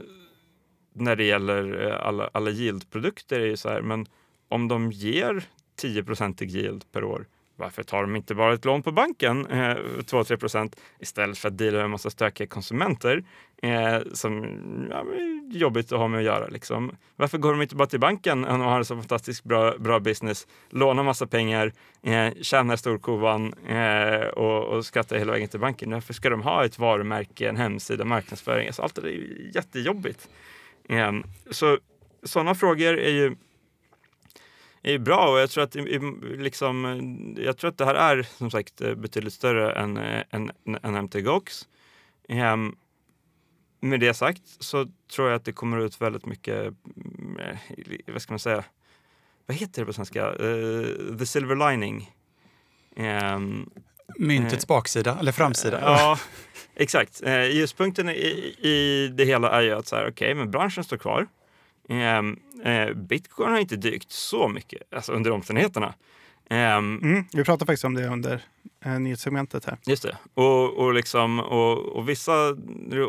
när 0.92 1.16
det 1.16 1.24
gäller 1.24 1.86
eh, 1.86 2.06
alla, 2.06 2.30
alla 2.32 2.50
yield-produkter 2.50 3.40
är 3.40 3.46
ju 3.46 3.56
så 3.56 3.68
här, 3.68 3.82
men 3.82 4.06
om 4.48 4.68
de 4.68 4.92
ger 4.92 5.44
10% 5.82 6.44
yield 6.44 6.84
per 6.92 7.04
år, 7.04 7.26
varför 7.60 7.82
tar 7.82 8.02
de 8.02 8.16
inte 8.16 8.34
bara 8.34 8.54
ett 8.54 8.64
lån 8.64 8.82
på 8.82 8.92
banken, 8.92 9.46
eh, 9.46 9.76
2-3 10.04 10.36
procent, 10.36 10.76
istället 10.98 11.38
för 11.38 11.48
att 11.48 11.58
deala 11.58 11.76
med 11.76 11.84
en 11.84 11.90
massa 11.90 12.10
stökiga 12.10 12.46
konsumenter 12.46 13.24
eh, 13.62 13.98
som 14.12 14.44
ja, 14.90 15.00
är 15.00 15.56
jobbigt 15.58 15.92
att 15.92 15.98
ha 15.98 16.08
med 16.08 16.18
att 16.18 16.24
göra. 16.24 16.48
Liksom. 16.48 16.96
Varför 17.16 17.38
går 17.38 17.52
de 17.52 17.62
inte 17.62 17.76
bara 17.76 17.88
till 17.88 18.00
banken 18.00 18.44
och 18.44 18.58
har 18.58 18.78
en 18.78 18.84
så 18.84 18.96
fantastiskt 18.96 19.44
bra, 19.44 19.78
bra 19.78 20.00
business, 20.00 20.46
lånar 20.70 21.02
massa 21.02 21.26
pengar, 21.26 21.72
eh, 22.02 22.32
tjänar 22.42 22.76
storkovan 22.76 23.54
eh, 23.68 24.28
och, 24.28 24.64
och 24.64 24.86
skattar 24.86 25.16
hela 25.16 25.32
vägen 25.32 25.48
till 25.48 25.60
banken? 25.60 25.90
Varför 25.90 26.14
ska 26.14 26.30
de 26.30 26.42
ha 26.42 26.64
ett 26.64 26.78
varumärke, 26.78 27.48
en 27.48 27.56
hemsida, 27.56 28.04
marknadsföring? 28.04 28.66
Alltså, 28.66 28.82
allt 28.82 28.94
det 28.94 29.10
är 29.10 29.56
jättejobbigt. 29.56 30.28
Eh, 30.88 31.12
så 31.50 31.78
sådana 32.22 32.54
frågor 32.54 32.98
är 32.98 33.10
ju 33.10 33.36
är 34.82 34.98
bra 34.98 35.30
och 35.30 35.40
jag 35.40 35.50
tror 35.50 35.64
att, 35.64 35.74
liksom, 36.38 37.34
jag 37.38 37.56
tror 37.56 37.70
att 37.70 37.78
det 37.78 37.84
här 37.84 37.94
är 37.94 38.22
som 38.22 38.50
sagt 38.50 38.76
betydligt 38.96 39.34
större 39.34 39.72
än, 39.72 39.96
än, 40.30 40.52
än 40.82 41.04
MT 41.04 41.20
Gox. 41.20 41.68
Um, 42.28 42.76
med 43.80 44.00
det 44.00 44.14
sagt 44.14 44.42
så 44.58 44.86
tror 45.14 45.28
jag 45.28 45.36
att 45.36 45.44
det 45.44 45.52
kommer 45.52 45.78
ut 45.78 46.00
väldigt 46.00 46.26
mycket, 46.26 46.66
eh, 47.38 47.56
vad 48.06 48.22
ska 48.22 48.32
man 48.32 48.38
säga, 48.38 48.64
vad 49.46 49.56
heter 49.56 49.82
det 49.82 49.86
på 49.86 49.92
svenska? 49.92 50.32
Uh, 50.32 51.18
the 51.18 51.26
silver 51.26 51.70
lining. 51.70 52.10
Um, 52.96 53.70
Myntets 54.18 54.66
baksida, 54.66 55.18
eller 55.20 55.32
framsida. 55.32 55.80
Ja, 55.80 56.18
exakt. 56.74 57.22
Ljuspunkten 57.50 58.08
i, 58.08 58.54
i 58.58 59.08
det 59.14 59.24
hela 59.24 59.50
är 59.50 59.60
ju 59.60 59.72
att 59.72 59.86
så 59.86 59.96
här, 59.96 60.02
okej, 60.02 60.12
okay, 60.12 60.34
men 60.34 60.50
branschen 60.50 60.84
står 60.84 60.96
kvar. 60.96 61.26
Ehm, 61.90 62.36
eh, 62.64 62.94
Bitcoin 62.94 63.50
har 63.50 63.58
inte 63.58 63.76
dykt 63.76 64.10
så 64.10 64.48
mycket 64.48 64.82
alltså 64.94 65.12
under 65.12 65.30
omständigheterna. 65.30 65.94
Um, 66.50 66.56
mm, 67.02 67.24
vi 67.32 67.44
pratade 67.44 67.66
faktiskt 67.66 67.84
om 67.84 67.94
det 67.94 68.06
under 68.06 68.42
eh, 68.84 68.98
nyhetssegmentet 68.98 69.64
här. 69.64 69.78
Just 69.86 70.02
det. 70.02 70.16
Och, 70.34 70.78
och, 70.78 70.94
liksom, 70.94 71.40
och, 71.40 71.78
och, 71.78 72.08
vissa, 72.08 72.56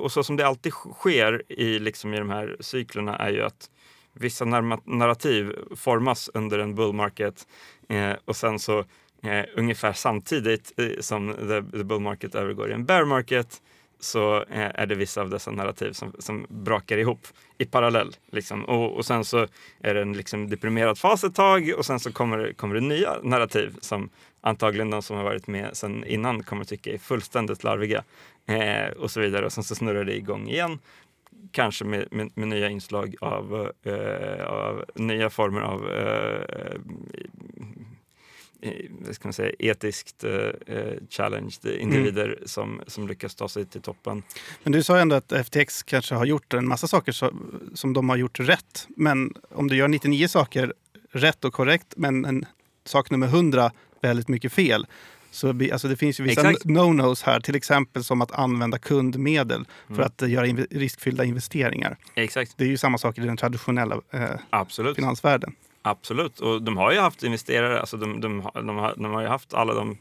och 0.02 0.12
så 0.12 0.24
som 0.24 0.38
det 0.38 0.48
alltid 0.48 0.74
sker 0.74 1.44
i, 1.48 1.80
liksom, 1.80 2.14
i 2.14 2.18
de 2.18 2.30
här 2.30 2.58
cyklerna 2.60 3.16
är 3.16 3.30
ju 3.30 3.42
att 3.42 3.70
vissa 4.14 4.46
narrativ 4.46 5.56
formas 5.76 6.30
under 6.34 6.60
en 6.60 6.76
bull 6.76 6.94
market 6.94 7.48
eh, 7.90 8.14
och 8.26 8.36
sen 8.36 8.60
så 8.60 8.80
eh, 9.24 9.46
ungefär 9.56 9.94
samtidigt 9.94 10.74
eh, 10.78 11.00
som 11.00 11.34
the, 11.34 11.78
the 11.78 11.84
bull 11.84 12.00
market 12.00 12.36
övergår 12.36 12.70
i 12.70 12.74
en 12.74 12.86
bear 12.86 13.06
market 13.06 13.62
så 14.02 14.36
eh, 14.38 14.72
är 14.74 14.86
det 14.86 14.96
vissa 14.96 15.22
av 15.22 15.30
dessa 15.30 15.52
narrativ 15.52 15.92
som, 15.92 16.14
som 16.20 16.46
brakar 16.50 16.98
ihop 16.98 17.28
i 17.58 17.66
parallell. 17.66 18.16
Liksom. 18.32 18.66
Och, 18.66 18.98
och 18.98 19.06
sen 19.06 19.26
så 19.26 19.48
är 19.80 19.94
det 19.94 20.02
en 20.02 20.14
liksom 20.14 20.50
deprimerad 20.50 20.98
fas 20.98 21.24
ett 21.24 21.36
tag 21.36 21.74
och 21.78 21.86
sen 21.86 22.00
så 22.00 22.12
kommer 22.12 22.38
det, 22.38 22.54
kommer 22.54 22.76
det 22.76 22.82
nya 22.82 23.16
narrativ 23.24 23.76
som 23.82 24.10
antagligen 24.42 24.90
de 24.90 25.02
som 25.02 25.18
har 25.18 25.24
varit 25.24 25.48
med 25.48 25.70
sen 25.74 26.06
innan 26.06 26.44
kommer 26.44 26.64
tycka 26.64 26.94
är 26.94 26.98
fullständigt 26.98 27.64
larviga. 27.64 28.04
Eh, 28.46 28.92
och 28.92 29.12
så 29.12 29.20
vidare. 29.20 29.46
Och 29.46 29.54
sen 29.54 29.64
så 29.64 29.76
snurrar 29.76 30.04
det 30.04 30.18
igång 30.18 30.50
igen. 30.50 30.80
Kanske 31.52 31.86
med, 31.86 32.08
med, 32.12 32.32
med 32.34 32.48
nya 32.48 32.70
inslag 32.70 33.16
av, 33.22 33.72
eh, 33.84 34.46
av 34.46 34.86
nya 34.96 35.30
former 35.30 35.62
av 35.62 35.90
eh, 35.92 36.80
vad 38.90 39.16
ska 39.16 39.28
man 39.28 39.34
säga, 39.34 39.52
etiskt 39.60 40.24
eh, 40.24 40.32
eh 40.76 40.94
challenged 41.10 41.66
individer 41.66 42.26
mm. 42.26 42.38
som, 42.46 42.82
som 42.88 43.08
lyckas 43.08 43.36
ta 43.36 43.50
sig 43.50 43.66
till 43.66 43.82
toppen. 43.82 44.24
Men 44.64 44.74
du 44.74 44.84
sa 44.84 44.98
ändå 44.98 45.16
att 45.16 45.34
FTX 45.46 45.84
kanske 45.84 46.16
har 46.16 46.26
gjort 46.26 46.54
en 46.54 46.68
massa 46.68 46.88
saker 46.88 47.12
så, 47.12 47.34
som 47.74 47.94
de 47.94 48.10
har 48.10 48.16
gjort 48.16 48.40
rätt. 48.40 48.88
Men 48.96 49.34
om 49.50 49.68
du 49.68 49.76
gör 49.76 49.88
99 49.88 50.28
saker 50.28 50.74
rätt 51.12 51.46
och 51.46 51.54
korrekt, 51.54 51.94
men 51.98 52.26
en 52.26 52.46
sak 52.86 53.10
nummer 53.10 53.28
100 53.28 53.72
väldigt 54.02 54.28
mycket 54.28 54.54
fel. 54.54 54.88
Så 55.32 55.50
alltså 55.50 55.88
det 55.88 55.96
finns 55.96 56.20
ju 56.20 56.24
vissa 56.24 56.54
no-nos 56.64 57.24
här, 57.24 57.40
till 57.40 57.56
exempel 57.56 58.04
som 58.04 58.22
att 58.22 58.32
använda 58.32 58.78
kundmedel 58.78 59.66
för 59.88 59.94
mm. 59.94 60.06
att 60.06 60.30
göra 60.30 60.48
inv 60.48 60.66
riskfyllda 60.72 61.24
investeringar. 61.24 61.98
Exakt. 62.16 62.54
Det 62.58 62.64
är 62.64 62.68
ju 62.68 62.78
samma 62.78 62.98
sak 62.98 63.18
i 63.18 63.22
den 63.22 63.38
traditionella 63.38 64.02
eh, 64.12 64.94
finansvärlden. 64.96 65.56
Absolut, 65.82 66.40
och 66.40 66.62
de 66.62 66.78
har 66.78 66.92
ju 66.92 67.00
haft 67.00 67.24
investerare, 67.24 67.80
alltså 67.80 67.98
de, 67.98 68.22
de, 68.22 68.50
de, 68.54 68.78
har, 68.78 68.94
de 68.98 69.14
har 69.14 69.22
ju 69.22 69.28
haft 69.28 69.54
alla 69.54 69.74
de 69.74 69.98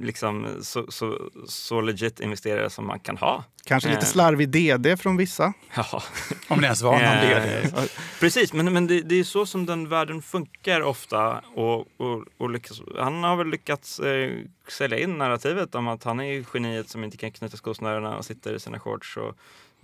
liksom 0.00 0.46
så, 0.62 0.86
så, 0.88 1.30
så 1.46 1.80
legit 1.80 2.20
investerare 2.20 2.70
som 2.70 2.86
man 2.86 3.00
kan 3.00 3.16
ha. 3.16 3.44
Kanske 3.64 3.88
lite 3.88 4.00
eh. 4.00 4.06
slarvig 4.06 4.48
DD 4.48 4.96
från 4.96 5.16
vissa. 5.16 5.52
Ja. 5.74 6.02
Om 6.48 6.60
det 6.60 6.64
ens 6.64 6.82
var 6.82 6.92
någon 6.92 7.00
DD. 7.00 7.78
Eh, 7.78 7.84
precis, 8.20 8.52
men, 8.52 8.72
men 8.72 8.86
det, 8.86 9.00
det, 9.00 9.14
är 9.14 9.24
så 9.24 9.46
som 9.46 9.66
den 9.66 9.88
världen 9.88 10.22
funkar 10.22 10.80
ofta. 10.80 11.38
Och, 11.54 11.78
och, 11.96 12.24
och 12.38 12.50
lyckas, 12.50 12.82
han 12.98 13.24
har 13.24 13.36
väl 13.36 13.48
lyckats 13.48 14.00
eh, 14.00 14.38
sälja 14.68 14.98
in 14.98 15.18
narrativet 15.18 15.74
om 15.74 15.88
att 15.88 16.04
han 16.04 16.20
är 16.20 16.44
geniet 16.54 16.88
som 16.88 17.04
inte 17.04 17.16
kan 17.16 17.30
knyta 17.30 17.56
skosnörena 17.56 18.16
och 18.16 18.24
sitter 18.24 18.54
i 18.54 18.60
sina 18.60 18.80
shorts 18.80 19.16
och 19.16 19.36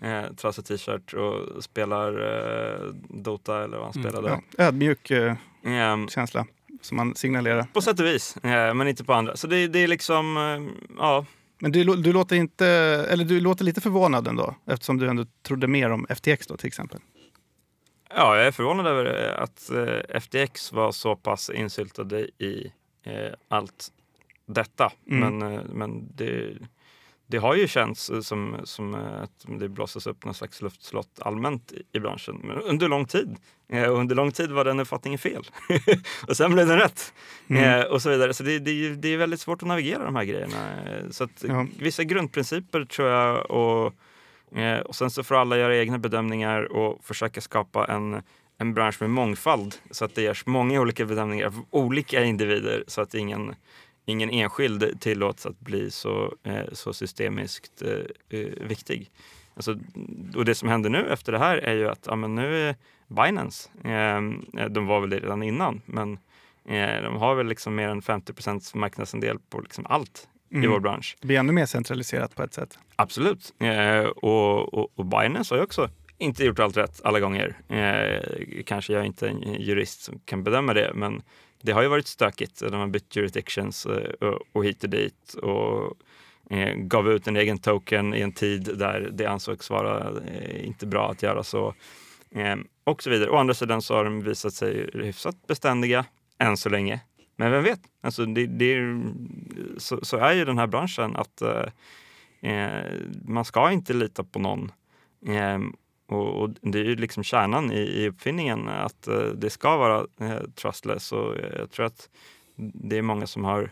eh, 0.02 0.34
trasig 0.36 0.64
t-shirt 0.64 1.14
och 1.14 1.64
spelar 1.64 2.12
eh, 2.12 2.92
Dota 3.08 3.64
eller 3.64 3.76
vad 3.76 3.86
han 3.86 4.02
mm, 4.02 4.12
spelade. 4.12 4.42
Ja, 4.56 4.64
ödmjuk 4.64 5.10
eh, 5.10 5.34
um, 5.64 6.08
känsla 6.08 6.46
som 6.80 6.96
man 6.96 7.14
signalerar. 7.14 7.66
På 7.72 7.80
sätt 7.80 8.00
och 8.00 8.06
vis, 8.06 8.36
eh, 8.36 8.74
men 8.74 8.88
inte 8.88 9.04
på 9.04 9.12
andra. 9.14 9.36
Så 9.36 9.46
det, 9.46 9.66
det 9.66 9.78
är 9.78 9.88
liksom, 9.88 10.36
eh, 10.36 10.84
ja. 10.98 11.26
Men 11.58 11.72
du, 11.72 11.84
du, 11.84 12.12
låter 12.12 12.36
inte, 12.36 12.66
eller 13.10 13.24
du 13.24 13.40
låter 13.40 13.64
lite 13.64 13.80
förvånad 13.80 14.28
ändå 14.28 14.54
eftersom 14.66 14.98
du 14.98 15.08
ändå 15.08 15.26
trodde 15.42 15.66
mer 15.66 15.90
om 15.90 16.06
FTX 16.08 16.46
då 16.46 16.56
till 16.56 16.66
exempel. 16.66 17.00
Ja, 18.10 18.36
jag 18.36 18.46
är 18.46 18.50
förvånad 18.50 18.86
över 18.86 19.34
att 19.40 19.70
eh, 19.70 20.20
FTX 20.20 20.72
var 20.72 20.92
så 20.92 21.16
pass 21.16 21.50
insyltade 21.50 22.20
i 22.20 22.72
eh, 23.02 23.32
allt 23.48 23.88
detta. 24.46 24.92
Mm. 25.10 25.38
Men, 25.38 25.52
eh, 25.52 25.60
men 25.72 26.12
det, 26.14 26.56
det 27.30 27.38
har 27.38 27.54
ju 27.54 27.68
känts 27.68 28.10
som, 28.22 28.56
som 28.64 28.94
att 28.94 29.60
det 29.60 29.68
blåses 29.68 30.06
upp 30.06 30.24
någon 30.24 30.34
slags 30.34 30.62
luftslott 30.62 31.20
allmänt 31.20 31.72
i 31.92 32.00
branschen 32.00 32.40
men 32.44 32.58
under 32.58 32.88
lång 32.88 33.06
tid. 33.06 33.36
Eh, 33.68 33.84
och 33.84 33.98
under 33.98 34.14
lång 34.14 34.32
tid 34.32 34.50
var 34.50 34.64
den 34.64 34.80
uppfattningen 34.80 35.18
fel. 35.18 35.46
och 36.28 36.36
sen 36.36 36.54
blev 36.54 36.66
den 36.66 36.78
rätt. 36.78 37.12
Mm. 37.48 37.80
Eh, 37.80 37.86
och 37.86 38.02
så 38.02 38.10
vidare. 38.10 38.34
Så 38.34 38.42
det, 38.42 38.58
det, 38.58 38.94
det, 38.94 39.08
är 39.08 39.16
väldigt 39.16 39.40
svårt 39.40 39.62
att 39.62 39.68
navigera 39.68 40.04
de 40.04 40.16
här 40.16 40.24
grejerna. 40.24 40.56
Så 41.10 41.24
att 41.24 41.44
ja. 41.48 41.66
vissa 41.78 42.04
grundprinciper 42.04 42.84
tror 42.84 43.08
jag 43.08 43.50
och, 43.50 43.94
eh, 44.58 44.80
och 44.80 44.96
sen 44.96 45.10
så 45.10 45.24
får 45.24 45.34
alla 45.34 45.58
göra 45.58 45.76
egna 45.76 45.98
bedömningar 45.98 46.72
och 46.72 47.04
försöka 47.04 47.40
skapa 47.40 47.84
en 47.86 48.22
en 48.58 48.74
bransch 48.74 49.00
med 49.00 49.10
mångfald 49.10 49.74
så 49.90 50.04
att 50.04 50.14
det 50.14 50.22
görs 50.22 50.46
många 50.46 50.80
olika 50.80 51.04
bedömningar 51.04 51.46
av 51.46 51.64
olika 51.70 52.24
individer 52.24 52.84
så 52.86 53.00
att 53.00 53.14
ingen 53.14 53.54
ingen 54.08 54.30
enskild 54.30 55.00
tillåts 55.00 55.46
att 55.46 55.60
bli 55.60 55.90
så, 55.90 56.34
eh, 56.44 56.64
så 56.72 56.92
systemiskt 56.92 57.82
eh, 57.82 58.38
eh, 58.40 58.48
viktig. 58.60 59.10
Alltså, 59.54 59.78
och 60.36 60.44
det 60.44 60.54
som 60.54 60.68
händer 60.68 60.90
nu 60.90 61.12
efter 61.12 61.32
det 61.32 61.38
här 61.38 61.56
är 61.56 61.74
ju 61.74 61.88
att 61.88 62.04
ja, 62.06 62.16
men 62.16 62.34
nu 62.34 62.68
är 62.68 62.76
Binance, 63.06 63.70
eh, 63.84 64.68
de 64.68 64.86
var 64.86 65.00
väl 65.00 65.10
det 65.10 65.18
redan 65.18 65.42
innan, 65.42 65.80
men 65.84 66.18
de 67.02 67.16
har 67.16 67.34
väl 67.34 67.46
liksom 67.46 67.74
mer 67.74 67.88
än 67.88 68.02
50% 68.02 68.76
marknadsandel 68.76 69.38
på 69.50 69.60
liksom 69.60 69.86
allt 69.86 70.28
mm. 70.52 70.64
i 70.64 70.66
vår 70.66 70.80
bransch. 70.80 71.16
Det 71.20 71.26
blir 71.26 71.38
ännu 71.38 71.52
mer 71.52 71.66
centraliserat 71.66 72.34
på 72.34 72.42
ett 72.42 72.54
sätt. 72.54 72.78
Absolut. 72.96 73.54
Eh, 73.58 74.04
och, 74.04 74.74
och, 74.74 74.98
och 74.98 75.06
Binance 75.06 75.54
har 75.54 75.58
ju 75.58 75.64
också 75.64 75.90
inte 76.18 76.44
gjort 76.44 76.58
allt 76.58 76.76
rätt 76.76 77.00
alla 77.04 77.20
gånger. 77.20 77.56
Eh, 77.68 78.62
kanske 78.64 78.92
jag 78.92 79.02
är 79.02 79.06
inte 79.06 79.28
en 79.28 79.42
jurist 79.42 80.00
som 80.00 80.20
kan 80.24 80.44
bedöma 80.44 80.74
det, 80.74 80.92
men 80.94 81.22
det 81.62 81.72
har 81.72 81.82
ju 81.82 81.88
varit 81.88 82.06
stökigt. 82.06 82.60
De 82.60 82.74
har 82.74 82.86
bytt 82.86 83.16
jurisdictions 83.16 83.86
eh, 83.86 84.34
och 84.52 84.64
hit 84.64 84.84
och 84.84 84.90
dit 84.90 85.34
och 85.34 85.96
eh, 86.50 86.74
gav 86.74 87.10
ut 87.10 87.26
en 87.26 87.36
egen 87.36 87.58
token 87.58 88.14
i 88.14 88.20
en 88.20 88.32
tid 88.32 88.78
där 88.78 89.10
det 89.12 89.26
ansågs 89.26 89.70
vara 89.70 90.20
eh, 90.26 90.66
inte 90.66 90.86
bra 90.86 91.10
att 91.10 91.22
göra 91.22 91.42
så. 91.42 91.74
Ehm, 92.30 92.66
och 92.84 93.02
så 93.02 93.10
vidare. 93.10 93.30
Å 93.30 93.36
andra 93.36 93.54
sidan 93.54 93.82
så 93.82 93.94
har 93.94 94.04
de 94.04 94.22
visat 94.22 94.54
sig 94.54 94.90
hyfsat 94.94 95.46
beständiga 95.46 96.04
än 96.38 96.56
så 96.56 96.68
länge. 96.68 97.00
Men 97.36 97.52
vem 97.52 97.64
vet? 97.64 97.80
Alltså 98.00 98.26
det, 98.26 98.46
det 98.46 98.74
är, 98.74 99.02
så, 99.78 100.04
så, 100.04 100.16
är 100.16 100.32
ju 100.32 100.44
den 100.44 100.58
här 100.58 100.66
branschen 100.66 101.16
att 101.16 101.42
eh, 101.42 101.64
eh 102.40 102.84
man 103.24 103.44
ska 103.44 103.70
inte 103.70 103.92
lita 103.92 104.24
på 104.24 104.38
någon. 104.38 104.72
Eh, 105.26 105.58
och, 106.08 106.42
och, 106.42 106.50
det 106.60 106.78
är 106.78 106.84
ju 106.84 106.96
liksom 106.96 107.22
kärnan 107.22 107.72
i, 107.72 107.80
i 107.80 108.08
uppfinningen 108.08 108.68
att 108.68 109.08
uh, 109.08 109.26
det 109.26 109.50
ska 109.50 109.76
vara 109.76 110.00
uh, 110.00 110.40
trustless 110.54 111.12
och 111.12 111.36
jag 111.58 111.70
tror 111.70 111.86
att 111.86 112.08
det 112.56 112.98
är 112.98 113.02
många 113.02 113.26
som 113.26 113.44
har 113.44 113.62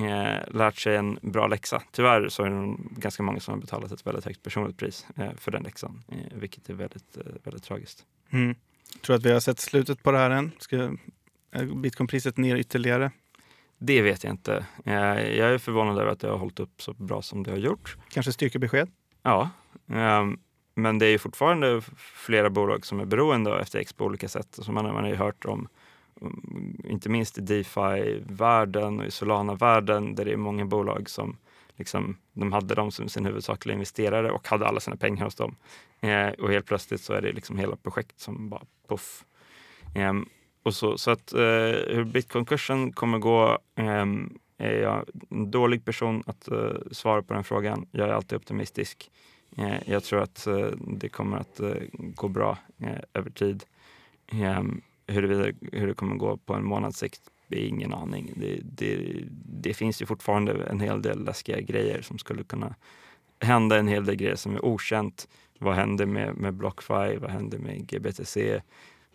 uh, 0.00 0.54
lärt 0.54 0.76
sig 0.76 0.96
en 0.96 1.18
bra 1.22 1.46
läxa. 1.46 1.82
Tyvärr 1.92 2.28
så 2.28 2.42
är 2.42 2.50
det 2.50 2.76
ganska 3.00 3.22
många 3.22 3.40
som 3.40 3.54
har 3.54 3.60
betalat 3.60 3.92
ett 3.92 4.06
väldigt 4.06 4.24
högt 4.24 4.42
personligt 4.42 4.76
pris 4.76 5.06
för 5.36 5.50
den 5.50 5.62
läxan, 5.62 6.02
vilket 6.34 6.70
är 6.70 6.74
väldigt, 6.74 7.18
väldigt 7.44 7.64
tragiskt. 7.64 8.04
Mm. 8.30 8.54
Tror 9.02 9.14
du 9.14 9.18
att 9.18 9.26
vi 9.26 9.32
har 9.32 9.40
sett 9.40 9.58
slutet 9.58 10.02
på 10.02 10.12
det 10.12 10.18
här 10.18 10.30
än? 10.30 10.52
Ska 10.58 10.96
bitcoinpriset 11.74 12.36
ner 12.36 12.56
ytterligare? 12.56 13.10
Det 13.78 14.02
vet 14.02 14.24
jag 14.24 14.32
inte. 14.32 14.66
Jag 14.84 15.54
är 15.54 15.58
förvånad 15.58 15.98
över 15.98 16.12
att 16.12 16.20
det 16.20 16.28
har 16.28 16.38
hållit 16.38 16.60
upp 16.60 16.82
så 16.82 16.92
bra 16.92 17.22
som 17.22 17.42
det 17.42 17.50
har 17.50 17.58
gjort. 17.58 17.96
Kanske 18.08 18.32
styrkebesked? 18.32 18.88
Ja. 19.22 19.50
Um, 19.86 20.38
men 20.78 20.98
det 20.98 21.06
är 21.06 21.18
fortfarande 21.18 21.82
flera 21.96 22.50
bolag 22.50 22.86
som 22.86 23.00
är 23.00 23.04
beroende 23.04 23.54
av 23.54 23.64
FTX 23.64 23.92
på 23.92 24.04
olika 24.04 24.28
sätt. 24.28 24.48
Så 24.50 24.72
man, 24.72 24.84
man 24.84 25.04
har 25.04 25.10
ju 25.10 25.16
hört 25.16 25.44
om, 25.44 25.68
inte 26.84 27.08
minst 27.08 27.38
i 27.38 27.40
DeFi-världen 27.40 29.00
och 29.00 29.06
i 29.06 29.10
Solana-världen 29.10 30.14
där 30.14 30.24
det 30.24 30.32
är 30.32 30.36
många 30.36 30.64
bolag 30.64 31.10
som 31.10 31.36
liksom, 31.76 32.16
de 32.32 32.52
hade 32.52 32.74
dem 32.74 32.90
som 32.90 33.08
sin 33.08 33.26
huvudsakliga 33.26 33.74
investerare 33.74 34.30
och 34.30 34.48
hade 34.48 34.66
alla 34.66 34.80
sina 34.80 34.96
pengar 34.96 35.24
hos 35.24 35.34
dem. 35.34 35.56
Eh, 36.00 36.28
och 36.28 36.50
helt 36.50 36.66
plötsligt 36.66 37.00
så 37.00 37.12
är 37.12 37.22
det 37.22 37.32
liksom 37.32 37.58
hela 37.58 37.76
projekt 37.76 38.20
som 38.20 38.48
bara 38.48 38.62
puff. 38.88 39.24
Eh, 39.94 40.12
och 40.62 40.74
så, 40.74 40.98
så 40.98 41.10
att 41.10 41.32
eh, 41.32 41.40
hur 41.88 42.04
bitcoinkursen 42.04 42.92
kommer 42.92 43.18
gå 43.18 43.58
eh, 43.76 44.06
är 44.58 44.80
jag 44.82 45.04
en 45.30 45.50
dålig 45.50 45.84
person 45.84 46.22
att 46.26 46.48
eh, 46.48 46.70
svara 46.90 47.22
på 47.22 47.34
den 47.34 47.44
frågan. 47.44 47.86
Jag 47.90 48.08
är 48.08 48.12
alltid 48.12 48.36
optimistisk. 48.36 49.10
Eh, 49.56 49.78
jag 49.86 50.04
tror 50.04 50.22
att 50.22 50.46
eh, 50.46 50.70
det 50.80 51.08
kommer 51.08 51.36
att 51.36 51.60
eh, 51.60 51.74
gå 51.92 52.28
bra 52.28 52.58
över 53.14 53.30
tid. 53.30 53.64
Ehm, 54.32 54.80
hur, 55.06 55.54
hur 55.72 55.86
det 55.86 55.94
kommer 55.94 56.16
gå 56.16 56.36
på 56.36 56.54
en 56.54 56.64
månads 56.64 56.98
sikt 56.98 57.30
det 57.48 57.64
är 57.64 57.68
ingen 57.68 57.94
aning. 57.94 58.32
Det, 58.36 58.60
det, 58.62 59.18
det, 59.44 59.74
finns 59.74 60.02
ju 60.02 60.06
fortfarande 60.06 60.64
en 60.64 60.80
hel 60.80 61.02
del 61.02 61.24
läskiga 61.24 61.60
grejer 61.60 62.02
som 62.02 62.18
skulle 62.18 62.44
kunna 62.44 62.74
hända, 63.40 63.78
en 63.78 63.88
hel 63.88 64.04
del 64.04 64.16
grejer 64.16 64.36
som 64.36 64.54
är 64.54 64.64
okänt. 64.64 65.28
Vad 65.58 65.74
händer 65.74 66.06
med, 66.06 66.36
med 66.36 66.54
BlockFi? 66.54 67.16
Vad 67.16 67.30
händer 67.30 67.58
med 67.58 67.86
GBTC? 67.86 68.60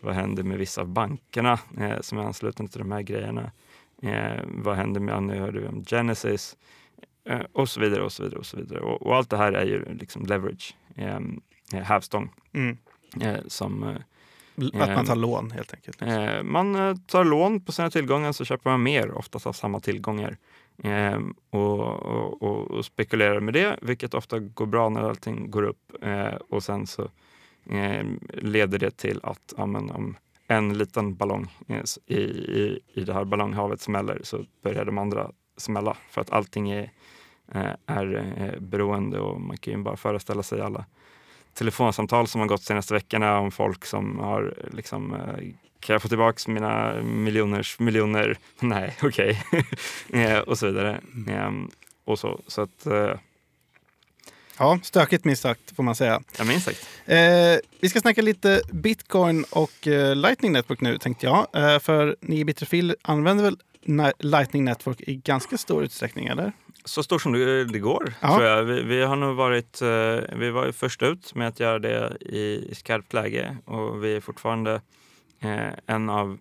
Vad 0.00 0.14
händer 0.14 0.42
med 0.42 0.58
vissa 0.58 0.80
av 0.80 0.88
bankerna 0.88 1.58
eh, 1.78 2.00
som 2.00 2.18
är 2.18 2.22
anslutna 2.22 2.68
till 2.68 2.78
de 2.78 2.92
här 2.92 3.02
grejerna? 3.02 3.50
Eh, 4.02 4.40
vad 4.44 4.76
händer 4.76 5.00
med, 5.00 5.22
nu 5.22 5.38
hörde 5.38 5.60
vi 5.60 5.66
om 5.66 5.84
Genesis? 5.84 6.56
Eh, 7.24 7.40
och 7.52 7.68
så 7.68 7.80
vidare 7.80 8.02
och 8.02 8.12
så 8.12 8.22
vidare 8.22 8.38
och 8.38 8.46
så 8.46 8.56
vidare. 8.56 8.80
Och, 8.80 9.02
och 9.02 9.16
allt 9.16 9.30
det 9.30 9.36
här 9.36 9.52
är 9.52 9.64
ju 9.64 9.94
liksom 9.94 10.26
leverage, 10.26 10.76
ehm, 10.96 11.40
eh, 11.72 11.80
hävstång. 11.80 12.32
Mm. 12.52 12.78
Eh, 13.20 13.40
som 13.46 13.82
eh, 13.82 13.96
att 14.82 14.94
man 14.96 15.06
tar 15.06 15.16
lån 15.16 15.50
helt 15.50 15.74
enkelt? 15.74 16.02
Eh, 16.02 16.42
man 16.42 16.74
eh, 16.74 16.96
tar 17.06 17.24
lån 17.24 17.64
på 17.64 17.72
sina 17.72 17.90
tillgångar 17.90 18.32
så 18.32 18.44
köper 18.44 18.70
man 18.70 18.82
mer, 18.82 19.10
oftast 19.10 19.46
av 19.46 19.52
samma 19.52 19.80
tillgångar. 19.80 20.36
Eh, 20.84 21.20
och, 21.50 21.80
och, 22.42 22.42
och, 22.42 22.84
spekulerar 22.84 23.40
med 23.40 23.54
det, 23.54 23.78
vilket 23.82 24.14
ofta 24.14 24.38
går 24.38 24.66
bra 24.66 24.88
när 24.88 25.02
allting 25.02 25.50
går 25.50 25.62
upp. 25.62 25.92
Och 26.48 26.62
sen 26.62 26.86
så 26.86 27.10
leder 28.28 28.78
det 28.78 28.90
till 28.90 29.20
att 29.22 29.54
ja, 29.56 29.66
men, 29.66 29.90
om 29.90 30.16
en 30.46 30.78
liten 30.78 31.14
ballong 31.14 31.48
i, 32.06 32.14
i, 32.14 32.80
i 32.94 33.04
det 33.04 33.12
här 33.12 33.24
ballonghavet 33.24 33.80
smäller 33.80 34.20
så 34.22 34.44
börjar 34.62 34.84
de 34.84 34.98
andra 34.98 35.30
smälla 35.56 35.96
för 36.10 36.20
att 36.20 36.30
allting 36.30 36.70
är, 36.70 36.90
är 37.86 38.56
beroende 38.60 39.20
och 39.20 39.40
man 39.40 39.56
kan 39.56 39.72
ju 39.72 39.82
bara 39.82 39.96
föreställa 39.96 40.42
sig 40.42 40.60
alla 40.60 40.84
telefonsamtal 41.54 42.26
som 42.26 42.40
har 42.40 42.48
gått 42.48 42.62
senaste 42.62 42.94
veckorna 42.94 43.38
om 43.38 43.50
folk 43.50 43.84
som 43.84 44.18
har 44.18 44.54
liksom 44.72 45.14
eh, 45.14 45.54
kan 45.80 45.94
jag 45.94 46.02
få 46.02 46.08
tillbaka 46.08 46.50
mina 46.50 47.02
miljoners 47.02 47.78
miljoner? 47.78 48.38
Nej, 48.60 48.96
okej. 49.02 49.42
Okay. 49.52 49.62
Eh, 50.22 50.38
och 50.38 50.58
så 50.58 50.66
vidare. 50.66 51.00
Mm. 51.26 51.70
och 52.04 52.18
så, 52.18 52.40
så 52.46 52.62
att, 52.62 52.86
eh, 52.86 53.14
Ja, 54.58 54.78
stökigt 54.82 55.24
minst 55.24 55.42
sagt 55.42 55.76
får 55.76 55.82
man 55.82 55.94
säga. 55.94 56.22
Ja, 56.38 56.44
minst 56.44 56.64
sagt. 56.64 56.88
Eh, 57.06 57.18
vi 57.80 57.88
ska 57.88 58.00
snacka 58.00 58.22
lite 58.22 58.62
bitcoin 58.72 59.44
och 59.50 59.86
eh, 59.86 60.16
Lightning 60.16 60.52
Network 60.52 60.80
nu 60.80 60.98
tänkte 60.98 61.26
jag. 61.26 61.46
Eh, 61.54 61.78
för 61.78 62.16
ni 62.20 62.40
i 62.40 62.44
Bitterfil 62.44 62.96
använder 63.02 63.44
väl 63.44 63.56
Lightning 64.18 64.64
Network 64.64 65.00
i 65.00 65.14
ganska 65.14 65.58
stor 65.58 65.84
utsträckning, 65.84 66.26
eller? 66.26 66.52
Så 66.84 67.02
stor 67.02 67.18
som 67.18 67.32
det, 67.32 67.64
det 67.64 67.78
går, 67.78 68.14
ja. 68.20 68.28
tror 68.28 68.48
jag. 68.48 68.62
Vi, 68.62 68.82
vi, 68.82 69.02
har 69.02 69.16
nog 69.16 69.36
varit, 69.36 69.82
eh, 69.82 70.38
vi 70.38 70.50
var 70.50 70.72
först 70.72 71.02
ut 71.02 71.34
med 71.34 71.48
att 71.48 71.60
göra 71.60 71.78
det 71.78 72.16
i, 72.20 72.68
i 72.70 72.74
skarpt 72.74 73.12
läge 73.12 73.56
och 73.64 74.04
vi 74.04 74.16
är 74.16 74.20
fortfarande 74.20 74.80
eh, 75.40 75.68
en 75.86 76.10
av 76.10 76.38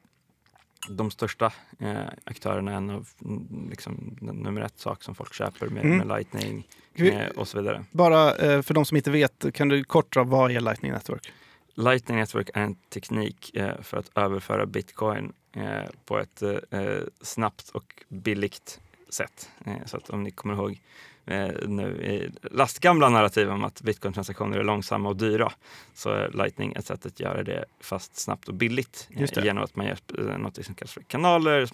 de 0.90 1.12
största 1.12 1.54
eh, 1.80 2.02
aktörerna, 2.24 2.74
en 2.74 2.90
av 2.90 3.08
mm, 3.26 3.68
liksom, 3.70 4.18
nummer 4.22 4.62
ett 4.62 4.80
sak 4.80 5.04
som 5.04 5.16
folk 5.16 5.34
köper 5.34 5.68
med, 5.68 5.86
mm. 5.86 5.98
med 5.98 6.08
Lightning 6.08 6.68
eh, 6.96 7.28
och 7.36 7.48
så 7.48 7.58
vidare. 7.58 7.86
Bara 7.92 8.36
eh, 8.36 8.62
för 8.62 8.74
de 8.74 8.86
som 8.86 8.98
inte 8.98 9.12
vet, 9.12 9.54
kan 9.54 9.70
du 9.70 9.84
kort 9.84 10.14
dra 10.14 10.24
vad 10.24 10.52
är 10.52 10.60
Lightning 10.60 10.92
Network? 10.92 11.32
Lightning 11.76 12.18
Network 12.18 12.50
är 12.54 12.62
en 12.62 12.76
teknik 12.76 13.56
eh, 13.56 13.82
för 13.82 13.98
att 13.98 14.12
överföra 14.16 14.66
bitcoin 14.66 15.34
på 16.06 16.20
ett 16.20 16.44
snabbt 17.22 17.70
och 17.70 18.04
billigt 18.08 18.80
sätt. 19.14 19.50
Eh, 19.66 19.86
så 19.86 19.98
att 19.98 20.10
om 20.10 20.24
ni 20.24 20.32
kommer 20.32 20.54
ihåg 20.54 20.80
eh, 21.26 21.50
nu 21.68 22.32
lastgamla 22.42 23.10
narrativ 23.10 23.50
om 23.50 23.64
att 23.64 23.82
bitcoin-transaktioner 23.82 24.58
är 24.58 24.64
långsamma 24.64 25.10
och 25.10 25.16
dyra 25.16 25.52
så 25.94 26.10
är 26.10 26.32
Lightning 26.32 26.74
ett 26.74 26.86
sätt 26.86 27.06
att 27.06 27.20
göra 27.20 27.44
det 27.44 27.66
fast 27.80 28.18
snabbt 28.18 28.48
och 28.48 28.54
billigt 28.54 29.08
eh, 29.10 29.44
genom 29.46 29.64
att 29.64 29.76
man 29.76 29.86
gör 29.86 29.98
något 30.38 30.66
som 30.66 30.76
kallas 30.76 30.94
för 30.94 31.02
kanaler, 31.02 31.70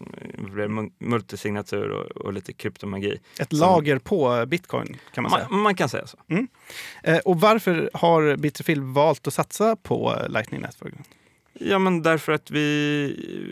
multisignatur 1.00 1.90
och, 1.90 2.06
och 2.06 2.34
lite 2.34 2.54
kryptomagi. 2.54 3.20
Ett 3.40 3.50
som, 3.50 3.60
lager 3.60 4.00
på 4.00 4.46
bitcoin 4.48 4.98
kan 5.14 5.22
man, 5.22 5.32
man 5.32 5.40
säga? 5.40 5.50
Man 5.50 5.76
kan 5.76 5.90
säga 5.90 6.08
så. 6.08 6.18
Mm. 6.28 6.48
Eh, 7.04 7.18
och 7.18 7.40
varför 7.40 7.90
har 7.94 8.36
Bitterfield 8.36 8.84
valt 8.84 9.28
att 9.28 9.34
satsa 9.34 9.76
på 9.76 10.16
Lightning 10.30 10.62
Network? 10.62 10.94
Ja, 11.60 11.80
men 11.80 12.02
därför 12.02 12.32
att 12.32 12.52
vi, 12.52 12.66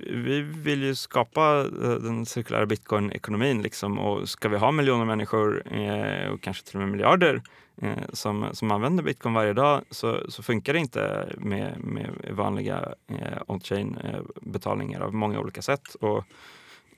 vi 0.07 0.41
vill 0.41 0.83
ju 0.83 0.95
skapa 0.95 1.59
eh, 1.61 1.89
den 1.89 2.25
cirkulära 2.25 2.65
bitcoin-ekonomin. 2.65 3.61
Liksom. 3.61 3.99
Och 3.99 4.29
ska 4.29 4.49
vi 4.49 4.57
ha 4.57 4.71
miljoner 4.71 5.05
människor 5.05 5.73
eh, 5.73 6.31
och 6.31 6.41
kanske 6.41 6.65
till 6.65 6.75
och 6.75 6.81
med 6.81 6.89
miljarder 6.89 7.41
eh, 7.81 8.03
som, 8.13 8.47
som 8.53 8.71
använder 8.71 9.03
bitcoin 9.03 9.33
varje 9.33 9.53
dag 9.53 9.81
så, 9.89 10.31
så 10.31 10.43
funkar 10.43 10.73
det 10.73 10.79
inte 10.79 11.29
med, 11.37 11.77
med 11.79 12.09
vanliga 12.31 12.93
eh, 13.07 13.41
on-chain-betalningar 13.47 14.99
eh, 14.99 15.05
av 15.05 15.13
många 15.13 15.39
olika 15.39 15.61
sätt. 15.61 15.95
Och, 16.01 16.23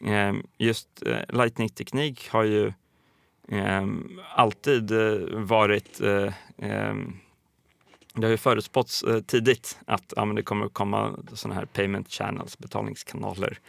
eh, 0.07 0.33
just 0.57 1.03
eh, 1.05 1.35
Lightning-teknik 1.37 2.29
har 2.29 2.43
ju 2.43 2.73
alltid 4.35 4.91
varit 5.33 6.01
det 8.21 8.27
har 8.27 8.31
ju 8.31 8.37
förutspåtts 8.37 9.03
eh, 9.03 9.21
tidigt 9.21 9.77
att 9.85 10.13
ja, 10.15 10.25
det 10.25 10.43
kommer 10.43 10.65
att 10.65 10.73
komma 10.73 11.19
sådana 11.33 11.59
här 11.59 11.65
payment 11.65 12.11
channels, 12.11 12.57
betalningskanaler. 12.57 13.59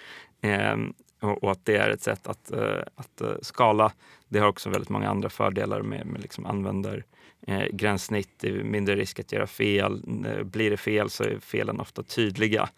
Eh, 0.40 0.76
och, 1.20 1.44
och, 1.44 1.50
att 1.52 1.64
det 1.64 1.76
är 1.76 1.90
ett 1.90 2.02
sätt 2.02 2.26
att, 2.26 2.52
eh, 2.52 2.82
att 2.94 3.20
eh, 3.20 3.32
skala. 3.42 3.92
Det 4.28 4.38
har 4.38 4.48
också 4.48 4.70
väldigt 4.70 4.88
många 4.88 5.10
andra 5.10 5.28
fördelar 5.28 5.82
med, 5.82 6.06
med 6.06 6.20
liksom 6.20 6.46
använder 6.46 7.04
eh, 7.46 7.64
gränssnitt, 7.72 8.30
det 8.40 8.48
är 8.48 8.64
mindre 8.64 8.96
risk 8.96 9.20
att 9.20 9.32
göra 9.32 9.46
fel. 9.46 10.02
Eh, 10.26 10.44
blir 10.44 10.70
det 10.70 10.76
fel 10.76 11.10
så 11.10 11.24
är 11.24 11.38
felen 11.40 11.80
ofta 11.80 12.02
tydliga. 12.02 12.68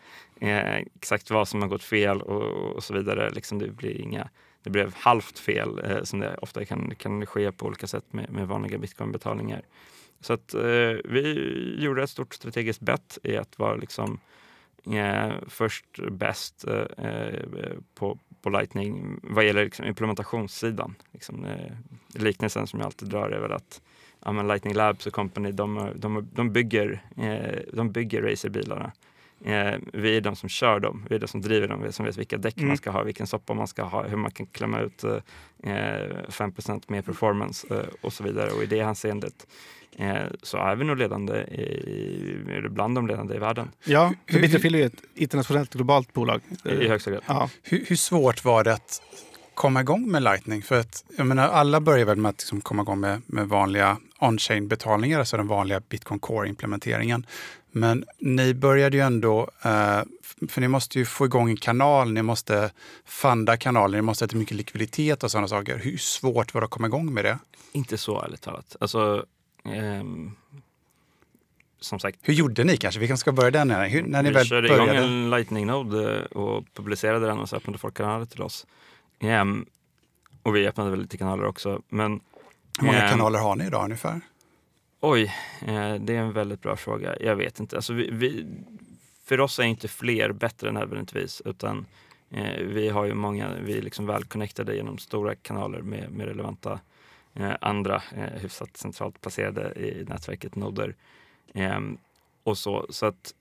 Eh, 0.41 0.77
exakt 0.77 1.31
vad 1.31 1.49
som 1.49 1.63
har 1.63 1.69
gått 1.69 1.83
fel 1.83 2.23
och, 2.23 2.43
och 2.77 2.85
så 2.85 2.95
vidare. 2.95 3.31
Liksom 3.31 3.59
det 3.59 3.69
blir 3.69 4.01
inga 4.01 4.29
det 4.63 4.71
blev 4.71 4.95
halvt 4.95 5.39
fel 5.39 5.81
eh, 5.85 6.03
som 6.03 6.21
det 6.21 6.37
ofta 6.43 6.65
kan, 6.65 6.95
kan 6.95 7.27
ske 7.27 7.53
på 7.53 7.67
olika 7.67 7.87
sätt 7.87 8.05
med, 8.11 8.31
med 8.31 8.49
vanliga 8.49 8.79
bitcoinbetalningar. 8.79 9.63
Så 10.21 10.33
att 10.33 10.55
eh, 10.55 10.97
vi 11.05 11.75
gjorde 11.79 12.03
ett 12.03 12.11
stort 12.11 12.35
strategiskt 12.35 12.81
bett 12.81 13.19
i 13.23 13.37
att 13.37 13.59
vara 13.59 13.75
liksom 13.75 14.19
eh, 14.87 15.33
först 15.49 15.87
bäst 16.11 16.65
eh, 16.69 17.07
eh, 17.07 17.45
på, 17.95 18.19
på 18.43 18.51
Lightning 18.51 19.21
vad 19.23 19.45
gäller 19.47 19.65
liksom 19.65 19.87
implementationssidan. 19.87 20.95
Liksom, 21.13 21.45
eh, 21.45 21.73
liknelsen 22.15 22.67
som 22.67 22.81
jag 22.81 22.87
alltid 22.87 23.09
drar 23.09 23.31
är 23.31 23.41
väl 23.41 23.53
att 23.53 23.83
ja, 24.25 24.43
Lightning 24.43 24.75
Labs 24.75 25.07
och 25.07 25.13
Company 25.13 25.53
de, 25.53 25.93
de, 25.97 26.29
de 26.33 26.53
bygger, 26.53 27.03
eh, 27.17 27.59
de 27.73 27.93
bygger 27.93 28.23
racerbilarna. 28.23 28.93
Eh, 29.44 29.79
vi 29.92 30.16
är 30.16 30.20
de 30.20 30.37
som 30.37 30.48
kör 30.48 30.81
dem, 30.81 31.07
vi 31.09 31.14
är 31.14 31.18
de 31.18 31.26
som 31.26 31.40
driver 31.40 31.68
dem, 31.68 31.83
vi 31.83 31.88
är 31.88 31.92
som 31.92 32.07
vet 32.07 32.18
vilka 32.18 32.38
däck 32.38 32.57
mm. 32.57 32.68
man 32.68 32.76
ska 32.76 32.90
ha, 32.90 33.03
vilken 33.03 33.26
soppa 33.26 33.55
man 33.55 33.66
ska 33.66 33.83
ha, 33.83 34.03
hur 34.03 34.16
man 34.16 34.31
kan 34.31 34.46
klämma 34.46 34.81
ut 34.81 35.05
eh, 35.05 35.18
5% 35.62 36.83
mer 36.87 37.03
performance 37.03 37.74
eh, 37.74 37.85
och 38.00 38.12
så 38.12 38.24
vidare. 38.24 38.50
Och 38.50 38.62
i 38.62 38.66
det 38.66 38.83
hänseendet 38.83 39.46
eh, 39.96 40.22
så 40.42 40.57
är 40.57 40.76
vi 40.76 40.85
nog 40.85 40.98
ledande, 40.98 41.35
i, 41.35 42.66
bland 42.70 42.94
de 42.94 43.07
ledande 43.07 43.35
i 43.35 43.38
världen. 43.38 43.70
Ja, 43.85 44.14
för 44.31 44.40
Bitterfield 44.40 44.76
är 44.76 44.87
ett 44.87 45.03
internationellt 45.14 45.72
globalt 45.72 46.12
bolag. 46.12 46.40
I, 46.64 46.68
i 46.68 46.88
högsta 46.88 47.11
grad. 47.11 47.22
Ja. 47.26 47.50
Hur, 47.62 47.85
hur, 47.88 47.96
svårt 47.96 48.44
var 48.44 48.64
det 48.64 48.72
att 48.72 49.03
komma 49.61 49.81
igång 49.81 50.11
med 50.11 50.23
Lightning? 50.23 50.62
För 50.62 50.81
att, 50.81 51.05
jag 51.16 51.27
menar, 51.27 51.49
alla 51.49 51.81
börjar 51.81 52.05
väl 52.05 52.16
med 52.16 52.29
att 52.29 52.40
liksom 52.40 52.61
komma 52.61 52.83
igång 52.83 53.01
med, 53.01 53.23
med 53.27 53.49
vanliga 53.49 53.96
on-chain 54.18 54.68
betalningar, 54.68 55.18
alltså 55.18 55.37
den 55.37 55.46
vanliga 55.46 55.81
Bitcoin 55.81 56.20
Core-implementeringen. 56.20 57.27
Men 57.70 58.05
ni 58.18 58.55
började 58.55 58.96
ju 58.96 59.03
ändå, 59.03 59.51
eh, 59.62 60.01
för 60.49 60.61
ni 60.61 60.68
måste 60.68 60.99
ju 60.99 61.05
få 61.05 61.25
igång 61.25 61.51
en 61.51 61.57
kanal, 61.57 62.12
ni 62.12 62.23
måste 62.23 62.70
funda 63.05 63.57
kanalen, 63.57 63.99
ni 63.99 64.03
måste 64.03 64.25
ha 64.25 64.38
mycket 64.38 64.57
likviditet 64.57 65.25
och 65.25 65.31
sådana 65.31 65.49
saker. 65.49 65.79
Hur 65.79 65.96
svårt 65.96 66.55
var 66.55 66.61
det 66.61 66.64
att 66.64 66.70
komma 66.70 66.87
igång 66.87 67.14
med 67.14 67.25
det? 67.25 67.38
Inte 67.73 67.99
så 67.99 68.23
ärligt 68.23 68.42
talat. 68.42 68.77
Alltså, 68.81 69.25
ehm, 69.64 70.33
som 71.81 71.99
sagt. 71.99 72.18
Hur 72.23 72.35
gjorde 72.35 72.64
ni 72.64 72.77
kanske? 72.77 73.01
Vi 73.01 73.09
kanske 73.09 73.20
ska 73.20 73.33
börja 73.33 73.51
den 73.51 73.70
här. 73.70 73.88
Hur, 73.88 74.03
när 74.03 74.23
ni 74.23 74.29
vi 74.29 74.35
väl 74.35 74.46
körde 74.46 74.68
började? 74.68 74.94
igång 74.94 75.05
en 75.05 75.31
Lightning-node 75.31 76.18
eh, 76.18 76.25
och 76.25 76.64
publicerade 76.75 77.27
den 77.27 77.38
och 77.38 77.49
så 77.49 77.57
öppnade 77.57 77.79
folk 77.79 77.96
kanaler 77.96 78.27
till 78.27 78.42
oss. 78.42 78.66
Ehm, 79.21 79.67
och 80.43 80.57
vi 80.57 80.69
öppnade 80.69 80.91
väl 80.91 81.01
lite 81.01 81.19
kanaler 81.19 81.45
också. 81.45 81.83
Men, 81.89 82.21
Hur 82.79 82.87
många 82.87 83.03
ehm, 83.03 83.11
kanaler 83.11 83.39
har 83.39 83.57
ni 83.57 83.67
idag 83.67 83.85
ungefär? 83.85 84.21
Oj, 85.01 85.23
eh, 85.61 85.95
det 85.95 86.17
är 86.17 86.21
en 86.21 86.33
väldigt 86.33 86.63
bra 86.63 86.77
fråga. 86.77 87.17
Jag 87.21 87.37
vet 87.37 87.61
inte. 87.61 87.77
Alltså 87.77 87.93
vi, 87.93 88.11
vi, 88.11 88.47
för 89.25 89.41
oss 89.41 89.59
är 89.59 89.63
inte 89.63 89.89
fler 89.89 90.33
bättre 90.33 90.73
nödvändigtvis 90.73 91.43
utan 91.45 91.87
eh, 92.31 92.65
vi 92.65 92.89
har 92.89 93.05
ju 93.05 93.15
många, 93.15 93.55
vi 93.65 93.79
är 93.79 93.83
liksom 93.83 94.07
väl 94.07 94.25
connectade 94.25 94.77
genom 94.77 94.99
stora 94.99 95.35
kanaler 95.35 95.81
med, 95.81 96.11
med 96.11 96.27
relevanta 96.27 96.81
eh, 97.35 97.53
andra 97.61 98.03
eh, 98.17 98.41
hyfsat 98.41 98.77
centralt 98.77 99.21
placerade 99.21 99.73
i 99.77 100.05
nätverket 100.09 100.57
noder. 100.57 100.95
Ehm, 101.55 101.99
och 102.43 102.59
så, 102.59 102.87
så 102.91 103.07
att 103.07 103.35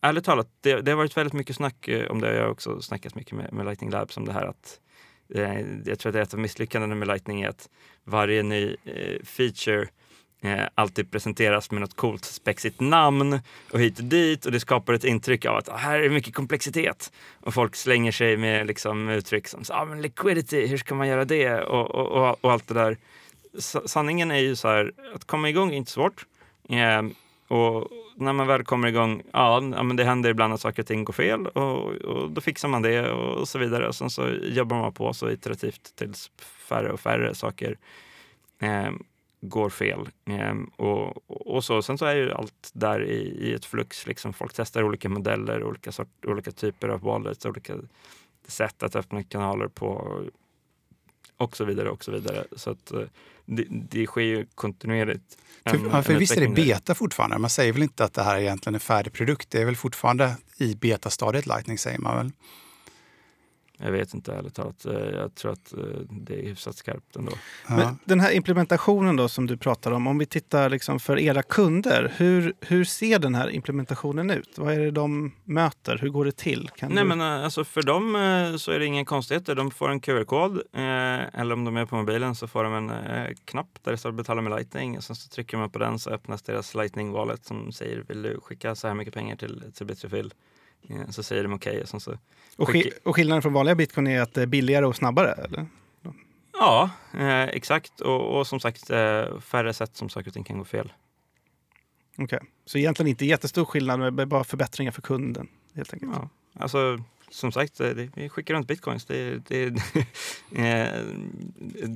ärligt 0.00 0.24
talat, 0.24 0.48
det, 0.60 0.80
det 0.80 0.90
har 0.90 0.96
varit 0.96 1.16
väldigt 1.16 1.32
mycket 1.32 1.56
snack 1.56 1.88
eh, 1.88 2.10
om 2.10 2.20
det. 2.20 2.34
Jag 2.34 2.42
har 2.42 2.50
också 2.50 2.82
snackat 2.82 3.14
mycket 3.14 3.32
med, 3.32 3.52
med 3.52 3.66
Lightning 3.66 3.90
Labs 3.90 4.16
om 4.16 4.24
det 4.24 4.32
här 4.32 4.46
att 4.46 4.80
eh, 5.34 5.60
jag 5.84 5.98
tror 5.98 6.10
att 6.16 6.26
ett 6.26 6.34
av 6.34 6.40
misslyckandena 6.40 6.94
med 6.94 7.08
Lightning 7.08 7.42
är 7.42 7.48
att 7.48 7.68
varje 8.04 8.42
ny 8.42 8.76
eh, 8.84 9.24
feature 9.24 9.88
eh, 10.42 10.64
alltid 10.74 11.10
presenteras 11.10 11.70
med 11.70 11.80
något 11.80 11.96
coolt 11.96 12.24
spexigt 12.24 12.80
namn 12.80 13.40
och 13.72 13.80
hit 13.80 13.98
och 13.98 14.04
dit 14.04 14.46
och 14.46 14.52
det 14.52 14.60
skapar 14.60 14.92
ett 14.92 15.04
intryck 15.04 15.44
av 15.44 15.56
att 15.56 15.68
ah, 15.68 15.76
här 15.76 16.00
är 16.00 16.10
mycket 16.10 16.34
komplexitet. 16.34 17.12
Och 17.40 17.54
folk 17.54 17.76
slänger 17.76 18.12
sig 18.12 18.36
med 18.36 18.66
liksom, 18.66 19.08
uttryck 19.08 19.48
som 19.48 19.62
ah, 19.68 19.84
men 19.84 20.02
liquidity, 20.02 20.66
hur 20.66 20.78
ska 20.78 20.94
man 20.94 21.08
göra 21.08 21.24
det? 21.24 21.62
Och, 21.62 21.90
och, 21.90 22.06
och, 22.06 22.44
och 22.44 22.52
allt 22.52 22.68
det 22.68 22.74
där. 22.74 22.96
S 23.58 23.76
sanningen 23.84 24.30
är 24.30 24.38
ju 24.38 24.56
så 24.56 24.68
här, 24.68 24.92
att 25.14 25.24
komma 25.24 25.48
igång 25.48 25.72
är 25.72 25.76
inte 25.76 25.90
svårt. 25.90 26.26
Ehm, 26.68 27.14
och 27.48 27.88
när 28.16 28.32
man 28.32 28.46
väl 28.46 28.64
kommer 28.64 28.88
igång, 28.88 29.22
ja, 29.32 29.62
ja 29.76 29.82
men 29.82 29.96
det 29.96 30.04
händer 30.04 30.30
ibland 30.30 30.54
att 30.54 30.60
saker 30.60 30.82
och 30.82 30.86
ting 30.86 31.04
går 31.04 31.12
fel 31.12 31.46
och, 31.46 31.92
och 31.92 32.30
då 32.30 32.40
fixar 32.40 32.68
man 32.68 32.82
det 32.82 33.10
och, 33.12 33.48
så 33.48 33.58
vidare. 33.58 33.88
Och 33.88 33.94
sen 33.94 34.10
så 34.10 34.28
jobbar 34.42 34.78
man 34.78 34.92
på 34.92 35.12
så 35.12 35.30
iterativt 35.30 35.96
tills 35.96 36.30
färre 36.38 36.92
och 36.92 37.00
färre 37.00 37.34
saker 37.34 37.78
eh, 38.58 38.90
går 39.40 39.70
fel. 39.70 40.08
Eh, 40.24 40.54
och, 40.76 41.30
och 41.56 41.64
så. 41.64 41.82
Sen 41.82 41.98
så 41.98 42.04
är 42.04 42.14
ju 42.16 42.32
allt 42.32 42.70
där 42.72 43.04
i, 43.04 43.48
i 43.48 43.54
ett 43.54 43.64
flux. 43.64 44.06
Liksom 44.06 44.32
folk 44.32 44.52
testar 44.54 44.82
olika 44.82 45.08
modeller, 45.08 45.64
olika, 45.64 45.92
sort, 45.92 46.24
olika 46.26 46.50
typer 46.50 46.88
av 46.88 47.00
wallets, 47.00 47.46
olika 47.46 47.74
sätt 48.46 48.82
att 48.82 48.96
öppna 48.96 49.22
kanaler 49.22 49.68
på 49.68 50.20
och 51.38 51.56
så 51.56 51.64
vidare 51.64 51.90
och 51.90 52.04
så 52.04 52.12
vidare. 52.12 52.44
Så 52.56 52.70
att 52.70 52.92
eh, 52.92 53.00
det, 53.46 53.64
det 53.68 54.06
sker 54.06 54.20
ju 54.20 54.46
kontinuerligt. 54.54 55.38
En, 55.64 55.90
för, 55.90 56.02
för 56.02 56.14
visst 56.14 56.36
är 56.36 56.40
det 56.40 56.48
beta 56.48 56.94
fortfarande? 56.94 57.38
Man 57.38 57.50
säger 57.50 57.72
väl 57.72 57.82
inte 57.82 58.04
att 58.04 58.14
det 58.14 58.22
här 58.22 58.38
egentligen 58.38 58.74
är 58.74 58.78
färdig 58.78 59.12
produkt? 59.12 59.50
Det 59.50 59.60
är 59.60 59.64
väl 59.64 59.76
fortfarande 59.76 60.36
i 60.56 60.74
betastadiet 60.74 61.46
Lightning 61.46 61.78
säger 61.78 61.98
man 61.98 62.16
väl? 62.16 62.32
Jag 63.80 63.92
vet 63.92 64.14
inte 64.14 64.32
ärligt 64.32 64.54
talat. 64.54 64.86
Eh, 64.86 64.92
jag 64.92 65.34
tror 65.34 65.52
att 65.52 65.72
eh, 65.72 65.78
det 66.10 66.34
är 66.34 66.42
hyfsat 66.42 66.76
skarpt 66.76 67.16
ändå. 67.16 67.32
Men 67.68 67.98
den 68.04 68.20
här 68.20 68.32
implementationen 68.32 69.16
då 69.16 69.28
som 69.28 69.46
du 69.46 69.56
pratar 69.56 69.92
om, 69.92 70.06
om 70.06 70.18
vi 70.18 70.26
tittar 70.26 70.70
liksom 70.70 71.00
för 71.00 71.18
era 71.18 71.42
kunder, 71.42 72.12
hur, 72.16 72.54
hur 72.60 72.84
ser 72.84 73.18
den 73.18 73.34
här 73.34 73.50
implementationen 73.50 74.30
ut? 74.30 74.58
Vad 74.58 74.72
är 74.72 74.78
det 74.78 74.90
de 74.90 75.32
möter? 75.44 75.98
Hur 75.98 76.08
går 76.08 76.24
det 76.24 76.36
till? 76.36 76.70
Kan 76.76 76.92
Nej, 76.92 77.04
du... 77.04 77.08
men 77.08 77.20
eh, 77.20 77.44
alltså 77.44 77.64
för 77.64 77.82
dem 77.82 78.58
så 78.58 78.72
är 78.72 78.78
det 78.78 78.86
inga 78.86 79.04
konstigheter. 79.04 79.54
De 79.54 79.70
får 79.70 79.90
en 79.90 80.00
QR-kod 80.00 80.62
eller 80.72 81.52
om 81.52 81.64
de 81.64 81.76
är 81.76 81.86
på 81.86 81.96
mobilen 81.96 82.34
så 82.34 82.46
får 82.46 82.64
de 82.64 82.74
en 82.74 82.92
knapp 83.44 83.78
där 83.82 83.92
det 83.92 83.98
står 83.98 84.12
betala 84.12 84.42
med 84.42 84.52
Lightning. 84.52 85.02
Sen 85.02 85.16
så 85.16 85.28
trycker 85.28 85.56
man 85.56 85.70
på 85.70 85.78
den 85.78 85.98
så 85.98 86.10
öppnas 86.10 86.42
deras 86.42 86.74
Lightning-wallet 86.74 87.46
som 87.46 87.72
säger 87.72 88.04
vill 88.08 88.22
du 88.22 88.40
skicka 88.40 88.74
så 88.74 88.88
här 88.88 88.94
mycket 88.94 89.14
pengar 89.14 89.36
till, 89.36 89.64
till 89.74 89.86
Bitrefill? 89.86 90.32
Så 91.10 91.22
säger 91.22 91.42
de 91.42 91.52
okej. 91.52 91.70
Okay, 91.70 91.82
och, 91.82 92.02
så 92.02 92.16
och, 92.56 92.68
sk 92.68 92.86
och 93.04 93.16
skillnaden 93.16 93.42
från 93.42 93.52
vanliga 93.52 93.74
bitcoin 93.74 94.06
är 94.06 94.20
att 94.20 94.34
det 94.34 94.42
är 94.42 94.46
billigare 94.46 94.86
och 94.86 94.96
snabbare? 94.96 95.32
Eller? 95.32 95.66
Ja, 96.52 96.90
eh, 97.14 97.42
exakt. 97.42 98.00
Och, 98.00 98.38
och, 98.38 98.46
som 98.46 98.60
sagt, 98.60 98.90
eh, 98.90 99.38
färre 99.40 99.72
sätt 99.72 99.96
som 99.96 100.08
saker 100.08 100.30
och 100.30 100.34
ting 100.34 100.44
kan 100.44 100.58
gå 100.58 100.64
fel. 100.64 100.92
Okej, 102.12 102.24
okay. 102.24 102.38
så 102.64 102.78
egentligen 102.78 103.08
inte 103.08 103.26
jättestor 103.26 103.64
skillnad, 103.64 104.00
men 104.00 104.28
bara 104.28 104.44
förbättringar 104.44 104.92
för 104.92 105.02
kunden? 105.02 105.48
helt 105.78 105.92
enkelt. 105.92 106.12
Ja. 106.14 106.28
Alltså, 106.54 106.98
som 107.30 107.52
sagt, 107.52 107.80
eh, 107.80 107.90
vi 108.14 108.28
skickar 108.28 108.54
runt 108.54 108.66
bitcoins. 108.66 109.04
Det, 109.04 109.38
det, 109.48 109.64
eh, 110.52 111.02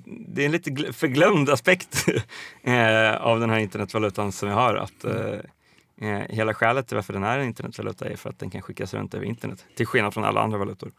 det 0.06 0.42
är 0.42 0.46
en 0.46 0.52
lite 0.52 0.92
förglömd 0.92 1.50
aspekt 1.50 2.06
eh, 2.62 3.16
av 3.16 3.40
den 3.40 3.50
här 3.50 3.58
internetvalutan 3.58 4.32
som 4.32 4.48
vi 4.48 4.54
har. 4.54 4.74
Att, 4.74 5.04
Eh, 6.02 6.22
hela 6.28 6.54
skälet 6.54 6.88
till 6.88 6.94
varför 6.94 7.12
den 7.12 7.24
är 7.24 7.38
en 7.38 7.46
internetvaluta 7.46 8.08
är 8.08 8.16
för 8.16 8.30
att 8.30 8.38
den 8.38 8.50
kan 8.50 8.62
skickas 8.62 8.94
runt 8.94 9.14
över 9.14 9.26
internet, 9.26 9.64
till 9.76 9.86
skillnad 9.86 10.14
från 10.14 10.24
alla 10.24 10.40
andra 10.40 10.58
valutor. 10.58 10.92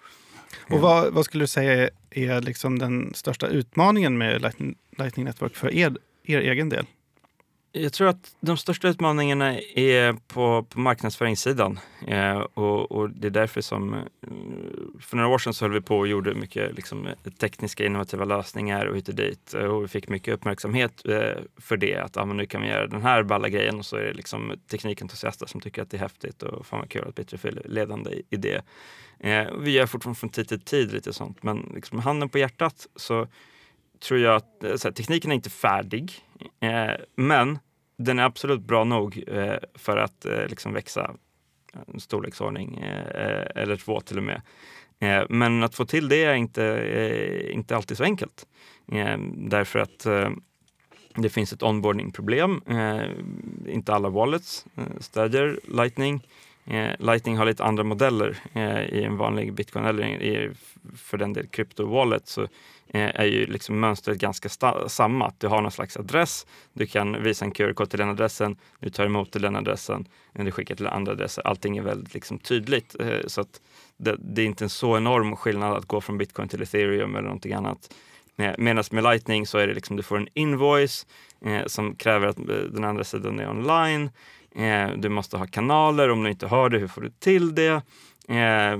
Och 0.70 0.80
vad, 0.80 1.14
vad 1.14 1.26
skulle 1.26 1.44
du 1.44 1.48
säga 1.48 1.90
är 2.10 2.42
liksom 2.42 2.80
den 2.80 3.14
största 3.14 3.48
utmaningen 3.48 4.18
med 4.18 4.42
Lightning, 4.42 4.76
Lightning 4.98 5.26
Network 5.26 5.56
för 5.56 5.74
er, 5.74 5.98
er 6.24 6.40
egen 6.40 6.70
del? 6.70 6.86
Jag 7.76 7.94
tror 7.94 8.08
att 8.08 8.36
de 8.40 8.58
största 8.58 8.88
utmaningarna 8.88 9.60
är 9.76 10.14
på, 10.14 10.64
på 10.70 10.80
marknadsföringssidan. 10.80 11.80
Eh, 12.08 12.38
och, 12.38 12.92
och, 12.92 13.10
det 13.10 13.28
är 13.28 13.32
därför 13.32 13.62
som, 13.62 13.94
eh, 13.94 14.00
för 15.00 15.18
några 15.18 15.30
år 15.30 15.38
sedan 15.38 15.54
så 15.54 15.66
höll 15.66 15.72
vi 15.72 15.82
på 15.82 15.98
och 15.98 16.08
gjorde 16.08 16.34
mycket 16.34 16.76
liksom, 16.76 17.08
tekniska 17.40 17.86
innovativa 17.86 18.26
lösningar 18.26 18.86
och 18.86 18.96
hit 18.96 19.10
och 19.10 19.16
dit. 19.16 19.54
Eh, 19.54 19.66
och 19.66 19.84
vi 19.84 19.88
fick 19.88 20.10
mycket 20.10 20.34
uppmärksamhet 20.34 21.06
eh, 21.06 21.42
för 21.58 21.78
det, 21.78 21.98
att 21.98 22.18
ah, 22.18 22.26
nu 22.26 22.46
kan 22.46 22.62
vi 22.62 22.68
göra 22.68 22.88
den 22.88 23.02
här 23.02 23.24
balla 23.24 23.50
grejen 23.50 23.80
och 23.80 23.86
så 23.86 23.96
är 23.96 24.04
det 24.04 24.14
liksom 24.14 24.54
teknikentusiaster 24.72 25.46
som 25.46 25.62
tycker 25.62 25.82
att 25.82 25.90
det 25.90 25.98
är 25.98 26.02
häftigt 26.02 26.44
och 26.44 26.66
fan 26.66 26.80
vad 26.80 26.90
kul 26.90 27.06
att 27.08 27.16
Bitterfield 27.16 27.58
är 27.58 27.70
ledande 27.70 28.12
i, 28.12 28.24
i 28.30 28.38
det. 28.38 28.62
Eh, 29.20 29.54
vi 29.60 29.72
gör 29.72 29.86
fortfarande 29.86 30.20
från 30.20 30.30
tid 30.30 30.48
till 30.48 30.62
tid 30.62 30.94
lite 30.94 31.14
sånt, 31.14 31.44
men 31.44 31.72
liksom, 31.76 32.00
handen 32.00 32.30
på 32.30 32.38
hjärtat 32.38 32.88
så 32.96 33.28
tror 34.04 34.20
jag 34.20 34.36
att 34.36 34.64
eh, 34.64 34.70
här, 34.70 34.92
tekniken 34.92 35.32
är 35.32 35.36
inte 35.36 35.50
färdig, 35.50 36.12
eh, 36.60 36.92
men 37.16 37.60
den 37.98 38.20
är 38.20 38.24
absolut 38.24 38.62
bra 38.62 38.84
nog 38.84 39.24
eh, 39.28 39.58
för 39.76 39.98
att 39.98 40.26
eh, 40.26 40.48
liksom 40.48 40.74
växa 40.74 41.16
en 41.94 42.00
storleksordning 42.00 42.78
eh, 42.78 43.48
eller 43.56 43.76
två 43.76 44.02
till 44.02 44.18
och 44.18 44.24
med. 44.24 44.42
Eh, 45.00 45.24
men 45.30 45.64
att 45.64 45.76
få 45.76 45.86
till 45.86 46.10
det 46.10 46.24
är 46.24 46.34
inte, 46.34 46.66
eh, 46.66 47.56
inte 47.56 47.76
alltid 47.76 47.98
så 47.98 48.04
enkelt. 48.04 48.46
Eh, 48.92 49.18
därför 49.36 49.80
att 49.80 50.08
det 51.16 51.30
finns 51.30 51.54
ett 51.54 51.64
onboarding-problem. 51.64 52.62
inte 53.68 53.94
alla 53.94 54.10
wallets 54.10 54.66
stödjer 55.00 55.60
Lightning. 55.68 56.28
Eh, 56.66 56.92
lightning 57.00 57.38
har 57.38 57.46
lite 57.46 57.64
andra 57.64 57.84
modeller 57.84 58.38
eh, 58.54 58.84
i 58.84 59.04
en 59.04 59.18
vanlig 59.18 59.54
bitcoin 59.54 59.86
eller 59.86 60.04
i, 60.04 60.52
för 60.98 61.18
den 61.18 61.34
del 61.34 61.48
krypto-wallet 61.48 62.28
så 62.28 62.48
Eh, 62.96 63.12
är 63.16 63.26
ju 63.26 63.46
liksom 63.46 63.80
mönstret 63.80 64.18
ganska 64.18 64.50
samma. 64.88 65.32
Du 65.38 65.48
har 65.48 65.62
någon 65.62 65.72
slags 65.72 65.98
adress, 65.98 66.48
du 66.74 66.86
kan 66.86 67.24
visa 67.24 67.46
en 67.46 67.52
QR-kod 67.52 67.90
till 67.90 68.00
den 68.00 68.10
adressen, 68.10 68.58
du 68.80 68.90
tar 68.90 69.06
emot 69.06 69.32
till 69.32 69.42
den 69.42 69.56
adressen, 69.56 70.08
du 70.34 70.52
skickar 70.52 70.76
till 70.76 70.88
andra 70.88 71.12
adresser. 71.12 71.48
Allting 71.48 71.78
är 71.78 71.82
väldigt 71.82 72.14
liksom 72.14 72.40
tydligt. 72.40 72.96
Eh, 73.00 73.28
så 73.28 73.42
att 73.42 73.62
det, 73.98 74.16
det, 74.20 74.42
är 74.42 74.46
inte 74.46 74.66
en 74.66 74.70
så 74.70 74.98
enorm 74.98 75.36
skillnad 75.36 75.78
att 75.78 75.86
gå 75.86 76.02
från 76.02 76.18
bitcoin 76.18 76.50
till 76.50 76.62
ethereum 76.62 77.16
eller 77.16 77.28
någonting 77.28 77.54
annat. 77.54 77.94
Eh, 78.38 78.54
Medan 78.58 78.84
med 78.92 79.04
Lightning 79.04 79.48
så 79.48 79.58
är 79.58 79.68
det 79.68 79.74
liksom, 79.74 79.96
du 79.96 80.04
får 80.04 80.18
en 80.18 80.28
invoice 80.34 81.06
eh, 81.46 81.66
som 81.66 81.96
kräver 81.96 82.28
att 82.28 82.38
den 82.72 82.84
andra 82.84 83.04
sidan 83.04 83.40
är 83.40 83.50
online. 83.50 84.10
Eh, 84.56 84.92
du 84.98 85.10
måste 85.10 85.38
ha 85.38 85.46
kanaler, 85.46 86.10
om 86.10 86.24
du 86.24 86.30
inte 86.30 86.48
har 86.48 86.70
det, 86.70 86.78
hur 86.78 86.88
får 86.88 87.02
du 87.02 87.10
till 87.10 87.56
det? 87.56 87.82
Eh, 88.28 88.80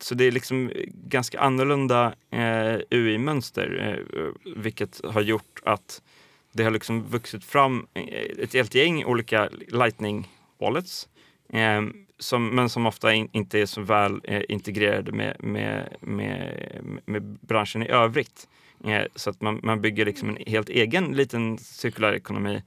så 0.00 0.14
det 0.14 0.24
är 0.24 0.32
liksom 0.32 0.70
ganska 0.86 1.40
annorlunda 1.40 2.14
eh, 2.30 2.80
UI-mönster, 2.90 3.98
eh, 4.14 4.52
vilket 4.56 5.00
har 5.04 5.20
gjort 5.20 5.60
att 5.64 6.02
det 6.52 6.64
har 6.64 6.70
liksom 6.70 7.02
vuxit 7.02 7.44
fram 7.44 7.86
eh, 7.94 8.04
ett 8.38 8.54
helt 8.54 8.74
gäng 8.74 9.04
olika 9.04 9.48
Lightning 9.68 10.28
Wallets, 10.60 11.08
eh, 11.52 11.82
som, 12.18 12.48
men 12.48 12.68
som 12.68 12.86
ofta 12.86 13.14
in, 13.14 13.28
inte 13.32 13.58
är 13.58 13.66
så 13.66 13.80
väl 13.80 14.20
eh, 14.24 14.42
integrerade 14.48 15.12
med, 15.12 15.36
med, 15.44 15.96
med, 16.00 17.00
med, 17.04 17.22
branschen 17.22 17.82
i 17.82 17.88
övrigt. 17.88 18.48
Eh, 18.84 19.02
så 19.14 19.30
att 19.30 19.40
man, 19.40 19.60
man 19.62 19.80
bygger 19.80 20.04
liksom 20.04 20.28
en 20.28 20.38
helt 20.46 20.68
egen 20.68 21.04
liten 21.16 21.58
cirkulär 21.58 22.12
ekonomi. 22.12 22.62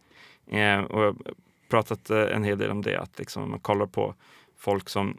Eh, 0.51 0.79
och 0.79 1.15
pratat 1.69 2.09
en 2.09 2.43
hel 2.43 2.57
del 2.57 2.71
om 2.71 2.81
det, 2.81 2.97
att 2.97 3.19
liksom 3.19 3.49
man 3.49 3.59
kollar 3.59 3.85
på 3.85 4.15
folk 4.57 4.89
som 4.89 5.17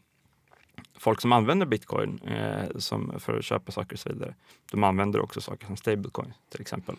folk 0.99 1.21
som 1.21 1.33
använder 1.33 1.67
bitcoin 1.67 2.21
eh, 2.27 2.77
som 2.77 3.21
för 3.21 3.39
att 3.39 3.45
köpa 3.45 3.73
saker 3.73 3.93
och 3.93 3.99
så 3.99 4.09
vidare, 4.09 4.35
de 4.71 4.85
använder 4.85 5.21
också 5.21 5.41
saker 5.41 5.67
som 5.67 5.77
stablecoin 5.77 6.35
till 6.51 6.61
exempel. 6.61 6.97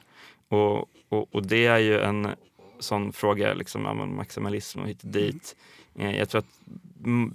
Och, 0.48 0.78
och, 1.10 1.36
och 1.36 1.46
det 1.48 1.66
är 1.66 1.78
ju 1.78 2.00
en 2.00 2.28
sån 2.80 3.14
fråga, 3.14 3.54
liksom, 3.54 4.16
maximalism 4.16 4.80
och 4.80 4.88
hit 4.88 5.04
och 5.04 5.10
dit. 5.10 5.56
Eh, 5.98 6.18
jag 6.18 6.30
tror 6.30 6.40
att 6.40 6.78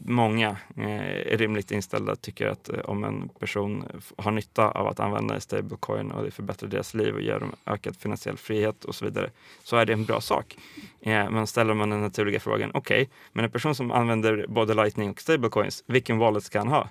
många 0.05 0.57
eh, 0.77 1.33
är 1.33 1.37
rimligt 1.37 1.71
inställda 1.71 2.17
tycker 2.17 2.47
att 2.47 2.69
eh, 2.69 2.81
om 2.81 3.05
en 3.05 3.29
person 3.29 3.85
har 4.17 4.31
nytta 4.31 4.71
av 4.71 4.87
att 4.87 5.01
använda 5.01 5.41
stablecoin 5.41 6.11
och 6.11 6.25
det 6.25 6.31
förbättrar 6.31 6.69
deras 6.69 6.95
liv 6.95 7.15
och 7.15 7.23
ger 7.23 7.41
dem 7.41 7.53
ökad 7.67 7.97
finansiell 7.97 8.37
frihet 8.37 8.85
och 8.85 8.95
så 8.95 9.05
vidare, 9.05 9.31
så 9.63 9.77
är 9.77 9.87
det 9.87 9.93
en 9.93 10.05
bra 10.05 10.21
sak. 10.21 10.57
Eh, 11.01 11.31
men 11.31 11.47
ställer 11.47 11.75
man 11.75 11.91
den 11.91 12.01
naturliga 12.01 12.41
frågan, 12.41 12.71
okej, 12.75 13.03
okay, 13.03 13.15
men 13.33 13.45
en 13.45 13.51
person 13.51 13.75
som 13.75 13.91
använder 13.91 14.47
både 14.49 14.75
lightning 14.75 15.11
och 15.11 15.21
stablecoins, 15.21 15.85
vilken 15.87 16.19
wallet 16.19 16.45
ska 16.45 16.59
han 16.59 16.69
ha? 16.69 16.89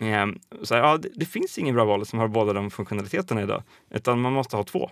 Eh, 0.00 0.26
så 0.62 0.74
här, 0.74 0.82
ja, 0.82 0.96
det, 0.96 1.08
det, 1.14 1.26
finns 1.26 1.58
ingen 1.58 1.74
bra 1.74 1.84
wallet 1.84 2.08
som 2.08 2.18
har 2.18 2.28
båda 2.28 2.52
de 2.52 2.70
funktionaliteterna 2.70 3.42
idag, 3.42 3.62
utan 3.90 4.20
man 4.20 4.32
måste 4.32 4.56
ha 4.56 4.64
två. 4.64 4.90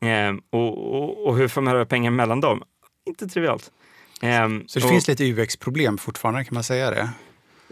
Eh, 0.00 0.34
och, 0.50 0.94
och, 0.94 1.26
och 1.26 1.36
hur 1.36 1.48
får 1.48 1.60
man 1.60 1.86
pengar 1.86 2.10
mellan 2.10 2.40
dem? 2.40 2.62
Inte 3.06 3.26
trivialt. 3.26 3.72
Ehm, 4.20 4.64
Så 4.68 4.78
det 4.78 4.84
och- 4.84 4.90
finns 4.90 5.08
lite 5.08 5.24
UX-problem 5.24 5.98
fortfarande, 5.98 6.44
kan 6.44 6.54
man 6.54 6.64
säga 6.64 6.90
det? 6.90 7.10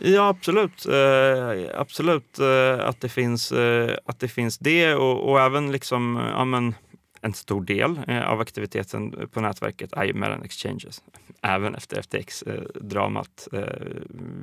Ja, 0.00 0.28
absolut. 0.28 0.86
Eh, 0.86 1.80
absolut 1.80 2.38
eh, 2.38 2.88
att, 2.88 3.00
det 3.00 3.08
finns, 3.08 3.52
eh, 3.52 3.96
att 4.04 4.20
det 4.20 4.28
finns 4.28 4.58
det 4.58 4.94
och, 4.94 5.30
och 5.30 5.40
även 5.40 5.72
liksom, 5.72 6.16
eh, 6.16 6.22
ja, 6.28 6.44
men, 6.44 6.74
en 7.20 7.34
stor 7.34 7.62
del 7.64 8.00
eh, 8.08 8.28
av 8.30 8.40
aktiviteten 8.40 9.28
på 9.32 9.40
nätverket 9.40 9.92
är 9.92 10.04
ju 10.04 10.14
mellan 10.14 10.42
exchanges. 10.42 11.02
Även 11.42 11.74
efter 11.74 11.96
FTX-dramat. 12.02 13.48
Eh, 13.52 13.62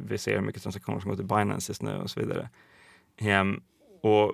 vi 0.07 0.17
ser 0.17 0.33
hur 0.35 0.41
mycket 0.41 0.63
transaktioner 0.63 0.99
som 0.99 1.09
går 1.09 1.15
till 1.17 1.25
Binance 1.25 1.69
just 1.69 1.81
nu 1.81 1.95
och 1.97 2.09
så 2.09 2.19
vidare. 2.19 2.49
Ehm, 3.21 3.59
och 4.03 4.33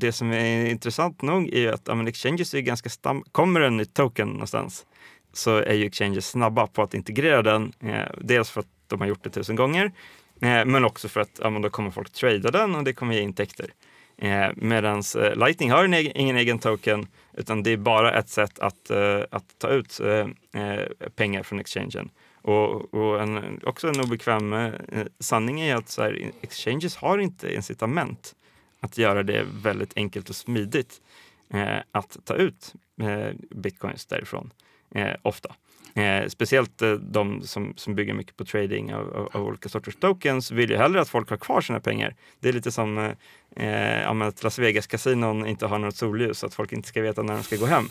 det 0.00 0.12
som 0.12 0.32
är 0.32 0.66
intressant 0.66 1.22
nog 1.22 1.48
är 1.54 1.72
att 1.72 1.82
ja, 1.84 1.94
men 1.94 2.08
exchanges 2.08 2.54
är 2.54 2.60
ganska 2.60 2.88
stam- 2.88 3.24
Kommer 3.32 3.60
en 3.60 3.76
ny 3.76 3.84
token 3.84 4.28
någonstans 4.28 4.86
så 5.34 5.56
är 5.56 5.74
ju 5.74 5.86
exchanges 5.86 6.28
snabba 6.28 6.66
på 6.66 6.82
att 6.82 6.94
integrera 6.94 7.42
den. 7.42 7.72
Eh, 7.80 8.08
dels 8.18 8.50
för 8.50 8.60
att 8.60 8.66
de 8.86 9.00
har 9.00 9.08
gjort 9.08 9.24
det 9.24 9.30
tusen 9.30 9.56
gånger 9.56 9.92
Eh, 10.40 10.64
men 10.64 10.84
också 10.84 11.08
för 11.08 11.20
att 11.20 11.40
ja, 11.42 11.50
men 11.50 11.62
då 11.62 11.70
kommer 11.70 11.90
folk 11.90 12.10
trada 12.10 12.50
den 12.50 12.74
och 12.74 12.84
det 12.84 12.92
kommer 12.92 13.14
ge 13.14 13.20
intäkter. 13.20 13.70
Eh, 14.16 14.48
Medan 14.56 15.02
eh, 15.18 15.36
Lightning 15.36 15.70
har 15.70 15.84
egen, 15.84 16.16
ingen 16.16 16.36
egen 16.36 16.58
token 16.58 17.06
utan 17.32 17.62
det 17.62 17.70
är 17.70 17.76
bara 17.76 18.18
ett 18.18 18.28
sätt 18.28 18.58
att, 18.58 18.90
eh, 18.90 19.20
att 19.30 19.58
ta 19.58 19.68
ut 19.68 20.00
eh, 20.00 20.26
eh 20.62 20.86
pengar 21.16 21.42
från 21.42 21.60
exchangen. 21.60 22.10
Och, 22.42 22.94
och 22.94 23.22
en, 23.22 23.60
också 23.64 23.88
en 23.88 24.00
obekväm 24.00 24.52
eh, 24.52 24.72
sanning 25.20 25.60
är 25.60 25.76
att 25.76 25.88
så 25.88 26.02
här, 26.02 26.30
exchanges 26.40 26.96
har 26.96 27.18
inte 27.18 27.54
incitament 27.54 28.34
att 28.80 28.98
göra 28.98 29.22
det 29.22 29.46
väldigt 29.62 29.96
enkelt 29.96 30.30
och 30.30 30.36
smidigt 30.36 31.00
eh, 31.50 31.78
att 31.90 32.16
ta 32.24 32.34
ut 32.34 32.74
eh, 33.00 33.30
bitcoins 33.50 34.06
därifrån, 34.06 34.50
eh, 34.94 35.16
ofta. 35.22 35.54
Eh, 35.96 36.28
speciellt 36.28 36.82
eh, 36.82 36.92
de 36.92 37.42
som, 37.42 37.72
som 37.76 37.94
bygger 37.94 38.14
mycket 38.14 38.36
på 38.36 38.44
trading 38.44 38.94
av, 38.94 39.16
av, 39.16 39.28
av 39.32 39.46
olika 39.46 39.68
sorters 39.68 39.96
tokens 39.96 40.50
vill 40.50 40.70
ju 40.70 40.76
hellre 40.76 41.00
att 41.00 41.08
folk 41.08 41.30
har 41.30 41.36
kvar 41.36 41.60
sina 41.60 41.80
pengar. 41.80 42.14
Det 42.40 42.48
är 42.48 42.52
lite 42.52 42.72
som 42.72 42.98
eh, 43.56 44.00
eh, 44.00 44.10
att 44.22 44.42
Las 44.42 44.58
Vegas-kasinon 44.58 45.46
inte 45.46 45.66
har 45.66 45.78
något 45.78 45.96
solljus 45.96 46.44
att 46.44 46.54
folk 46.54 46.72
inte 46.72 46.88
ska 46.88 47.02
veta 47.02 47.22
när 47.22 47.34
de 47.34 47.42
ska 47.42 47.56
gå 47.56 47.66
hem. 47.66 47.84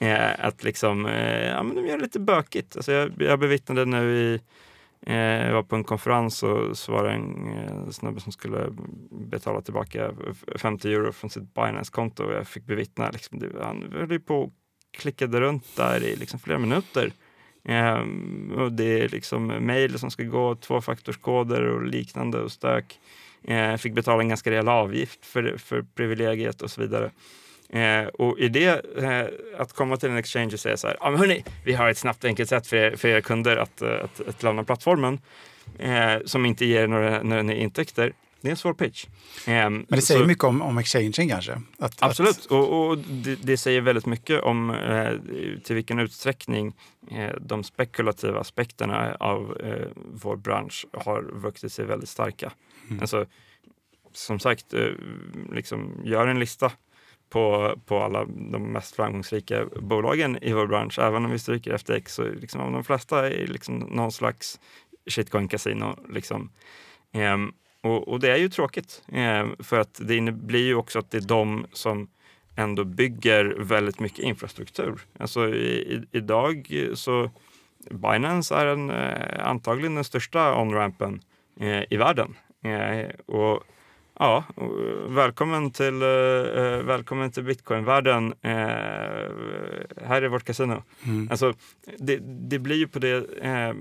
Eh, 0.00 0.44
att 0.44 0.64
liksom, 0.64 1.06
eh, 1.06 1.46
ja 1.46 1.62
men 1.62 1.76
de 1.76 1.86
gör 1.86 1.96
det 1.96 2.02
lite 2.02 2.20
bökigt. 2.20 2.76
Alltså 2.76 2.92
jag, 2.92 3.12
jag 3.18 3.38
bevittnade 3.38 3.84
nu 3.84 4.16
i 4.16 4.40
eh, 5.06 5.46
jag 5.46 5.54
var 5.54 5.62
på 5.62 5.76
en 5.76 5.84
konferens 5.84 6.42
och 6.42 6.78
så 6.78 6.92
var 6.92 7.04
det 7.04 7.10
en 7.10 7.52
eh, 7.58 7.90
snubbe 7.90 8.20
som 8.20 8.32
skulle 8.32 8.68
betala 9.10 9.60
tillbaka 9.60 10.12
50 10.56 10.92
euro 10.92 11.12
från 11.12 11.30
sitt 11.30 11.54
Binance-konto 11.54 12.24
och 12.24 12.32
jag 12.32 12.48
fick 12.48 12.64
bevittna, 12.64 13.10
liksom, 13.10 13.42
han 13.62 13.92
höll 13.92 14.12
ju 14.12 14.20
på 14.20 14.44
att 14.44 14.52
klickade 14.90 15.40
runt 15.40 15.76
där 15.76 16.04
i 16.04 16.16
liksom 16.16 16.38
flera 16.38 16.58
minuter. 16.58 17.12
Ehm, 17.64 18.52
och 18.56 18.72
det 18.72 19.00
är 19.00 19.08
liksom 19.08 19.46
mejl 19.46 19.98
som 19.98 20.10
ska 20.10 20.22
gå, 20.22 20.54
tvåfaktorskoder 20.54 21.62
och 21.62 21.86
liknande 21.86 22.40
och 22.40 22.52
stök. 22.52 22.98
Ehm, 23.44 23.78
fick 23.78 23.92
betala 23.92 24.22
en 24.22 24.28
ganska 24.28 24.50
rejäl 24.50 24.68
avgift 24.68 25.26
för, 25.26 25.56
för 25.58 25.84
privilegiet 25.94 26.62
och 26.62 26.70
så 26.70 26.80
vidare. 26.80 27.10
Ehm, 27.70 28.08
och 28.08 28.38
i 28.38 28.48
det, 28.48 28.96
eh, 28.98 29.60
att 29.60 29.72
komma 29.72 29.96
till 29.96 30.10
en 30.10 30.16
exchange 30.16 30.52
och 30.52 30.60
säga 30.60 30.76
så 30.76 30.86
här, 30.86 30.96
ah, 31.00 31.10
men 31.10 31.18
hörni, 31.18 31.44
vi 31.64 31.72
har 31.72 31.88
ett 31.90 31.98
snabbt 31.98 32.24
och 32.24 32.28
enkelt 32.28 32.48
sätt 32.48 32.66
för, 32.66 32.76
er, 32.76 32.96
för 32.96 33.08
era 33.08 33.20
kunder 33.20 33.56
att, 33.56 33.82
eh, 33.82 33.88
att, 33.88 34.20
att, 34.20 34.28
att 34.28 34.42
lämna 34.42 34.64
plattformen 34.64 35.20
eh, 35.78 36.16
som 36.24 36.46
inte 36.46 36.64
ger 36.64 36.86
några, 36.86 37.22
några 37.22 37.54
intäkter. 37.54 38.12
Det 38.40 38.48
är 38.48 38.50
en 38.50 38.56
svår 38.56 38.74
pitch. 38.74 39.04
Eh, 39.04 39.10
Men 39.46 39.86
det 39.88 40.00
säger 40.02 40.20
så- 40.20 40.26
mycket 40.26 40.44
om, 40.44 40.62
om 40.62 40.78
exchangen 40.78 41.12
kanske? 41.12 41.62
Att, 41.78 42.02
Absolut, 42.02 42.38
Att, 42.38 42.46
och, 42.46 42.88
och 42.88 42.98
det, 42.98 43.34
det 43.42 43.56
säger 43.56 43.80
väldigt 43.80 44.06
mycket 44.06 44.42
om 44.42 44.70
eh, 44.70 45.12
till 45.64 45.74
vilken 45.74 45.98
utsträckning 45.98 46.74
eh, 47.10 47.30
de 47.40 47.64
spekulativa 47.64 48.40
aspekterna 48.40 49.16
av 49.20 49.56
eh, 49.64 49.86
vår 50.22 50.36
bransch 50.36 50.86
har 50.92 51.22
vuxit 51.22 51.72
sig 51.72 51.84
väldigt 51.84 52.08
starka. 52.08 52.52
Mm. 52.88 53.00
Alltså, 53.00 53.26
som 54.12 54.38
sagt, 54.38 54.74
eh, 54.74 54.88
liksom, 55.52 56.00
gör 56.04 56.26
en 56.26 56.38
lista 56.38 56.72
på, 57.30 57.74
på 57.86 58.02
alla 58.02 58.24
de 58.24 58.72
mest 58.72 58.96
framgångsrika 58.96 59.66
bolagen 59.80 60.38
i 60.42 60.52
vår 60.52 60.66
bransch. 60.66 60.98
Även 60.98 61.24
om 61.24 61.30
vi 61.30 61.38
stryker 61.38 61.78
FTX 61.78 62.14
så 62.14 62.22
liksom, 62.22 62.72
de 62.72 62.84
flesta 62.84 63.30
är 63.30 63.46
liksom 63.46 63.78
någon 63.78 64.12
slags 64.12 64.60
shitcoin-casino. 65.10 66.12
Liksom. 66.12 66.50
Och, 67.82 68.08
och 68.08 68.20
det 68.20 68.30
är 68.32 68.36
ju 68.36 68.48
tråkigt 68.48 69.02
ehm, 69.12 69.56
för 69.58 69.80
att 69.80 70.00
det 70.04 70.32
blir 70.32 70.66
ju 70.66 70.74
också 70.74 70.98
att 70.98 71.10
det 71.10 71.18
är 71.18 71.28
de 71.28 71.66
som 71.72 72.08
ändå 72.56 72.84
bygger 72.84 73.56
väldigt 73.58 74.00
mycket 74.00 74.18
infrastruktur. 74.18 75.00
Alltså 75.18 75.48
i, 75.48 75.94
i, 75.94 76.18
idag 76.18 76.72
så 76.94 77.30
Binance 77.90 78.54
är 78.54 78.66
en, 78.66 78.90
eh, 78.90 79.48
antagligen 79.48 79.94
den 79.94 80.04
största 80.04 80.60
on-rampen 80.60 81.20
eh, 81.60 81.82
i 81.90 81.96
världen. 81.96 82.34
Eh, 82.64 83.34
och 83.36 83.62
ja, 84.18 84.44
välkommen 85.08 85.70
till, 85.70 86.02
eh, 86.02 86.08
eh, 86.08 86.82
välkommen 86.82 87.30
till 87.30 87.44
bitcoin-världen. 87.44 88.34
Eh, 88.42 88.52
här 90.06 90.22
är 90.22 90.28
vårt 90.28 90.44
kasino. 90.44 90.82
mm. 91.06 91.28
Alltså, 91.30 91.54
det, 91.98 92.18
det 92.22 92.58
blir 92.58 92.76
ju 92.76 92.88
på 92.88 92.98
det, 92.98 93.16
eh, 93.40 93.74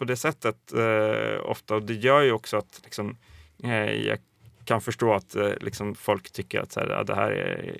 på 0.00 0.04
det 0.04 0.16
sättet 0.16 0.72
eh, 0.72 1.50
ofta 1.50 1.74
och 1.74 1.82
det 1.82 1.94
gör 1.94 2.20
ju 2.20 2.32
också 2.32 2.56
att 2.56 2.80
liksom, 2.84 3.16
eh, 3.62 3.92
jag 3.92 4.18
kan 4.64 4.80
förstå 4.80 5.14
att 5.14 5.36
eh, 5.36 5.52
liksom, 5.60 5.94
folk 5.94 6.30
tycker 6.30 6.60
att 6.60 6.72
så 6.72 6.80
här, 6.80 6.88
ja, 6.88 7.04
det, 7.04 7.14
här 7.14 7.30
är, 7.30 7.76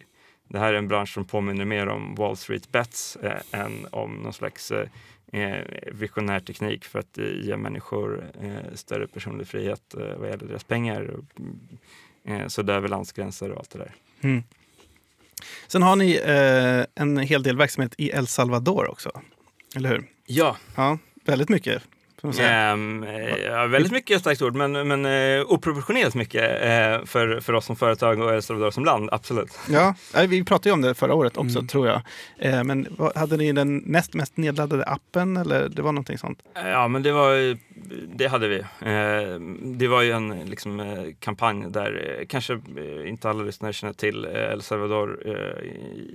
det 0.49 0.59
här 0.59 0.73
är 0.73 0.79
en 0.79 0.89
bransch 0.89 1.15
som 1.15 1.25
påminner 1.25 1.65
mer 1.65 1.87
om 1.87 2.15
Wall 2.15 2.37
Street 2.37 2.73
Bets 2.73 3.17
eh, 3.17 3.61
än 3.61 3.87
om 3.91 4.15
någon 4.15 4.33
slags 4.33 4.71
eh, 4.71 4.89
eh, 5.33 5.65
visionär 5.93 6.41
teknik 6.41 6.85
för 6.85 6.99
att 6.99 7.19
eh, 7.19 7.25
ge 7.25 7.57
människor 7.57 8.31
eh, 8.43 8.75
större 8.75 9.07
personlig 9.07 9.47
frihet 9.47 9.95
eh, 9.95 10.17
vad 10.17 10.29
gäller 10.29 10.47
deras 10.47 10.65
pengar. 10.65 11.03
Och, 11.03 11.41
eh, 12.31 12.47
så 12.47 12.63
där 12.63 12.75
över 12.75 12.89
landsgränser 12.89 13.51
och 13.51 13.59
allt 13.59 13.71
det 13.71 13.79
där. 13.79 13.95
Mm. 14.21 14.43
Sen 15.67 15.83
har 15.83 15.97
ni 15.97 16.15
eh, 16.15 17.03
en 17.03 17.19
hel 17.19 17.43
del 17.43 17.57
verksamhet 17.57 17.95
i 17.99 18.11
El 18.11 18.27
Salvador 18.27 18.91
också. 18.91 19.21
Eller 19.77 19.89
hur? 19.89 20.07
Ja, 20.27 20.57
Ja, 20.77 20.99
väldigt 21.25 21.49
mycket. 21.49 21.83
Säga. 22.33 22.49
Ehm, 22.51 23.03
eh, 23.05 23.37
ja, 23.47 23.67
väldigt 23.67 23.93
mycket 23.93 24.21
starkt 24.21 24.43
ord, 24.43 24.55
men, 24.55 24.73
men 24.89 25.05
eh, 25.07 25.45
oproportionerligt 25.47 26.15
mycket 26.15 26.43
eh, 26.63 27.05
för, 27.07 27.41
för 27.41 27.53
oss 27.53 27.65
som 27.67 27.77
företag 27.77 28.21
och 28.21 28.35
El 28.35 28.43
Salvador 28.43 28.71
som 28.71 28.85
land, 28.85 29.09
absolut. 29.13 29.59
Ja, 29.71 29.95
vi 30.29 30.45
pratade 30.45 30.69
ju 30.69 30.73
om 30.73 30.81
det 30.83 30.95
förra 30.95 31.15
året 31.15 31.37
också 31.37 31.59
Mm. 31.59 31.69
tror 31.69 31.87
jag. 31.89 32.03
Eh, 32.39 32.65
men 32.65 32.87
vad, 32.91 33.17
hade 33.17 33.37
ni 33.37 33.53
den 33.53 33.77
näst 33.87 34.15
mest 34.15 34.37
nedladdade 34.37 34.85
appen 34.85 35.37
eller 35.37 35.69
det 35.69 35.83
var 35.83 35.93
någonting 35.93 36.19
sånt? 36.19 36.39
Eh, 36.57 36.69
Ja, 36.69 36.89
men 36.89 37.03
det 37.03 37.13
var 37.13 37.57
det 38.17 38.27
hade 38.27 38.49
vi. 38.49 38.59
Eh, 38.59 39.41
det 39.63 39.89
var 39.89 40.03
ju 40.03 40.11
en 40.13 40.29
liksom, 40.47 41.05
kampanj 41.21 41.65
där 41.71 42.25
kanske 42.29 42.61
inte 43.07 43.31
alla 43.31 43.43
lyssnare 43.43 43.73
känner 43.73 43.95
till 43.95 44.25
El 44.25 44.63
Salvador 44.63 45.21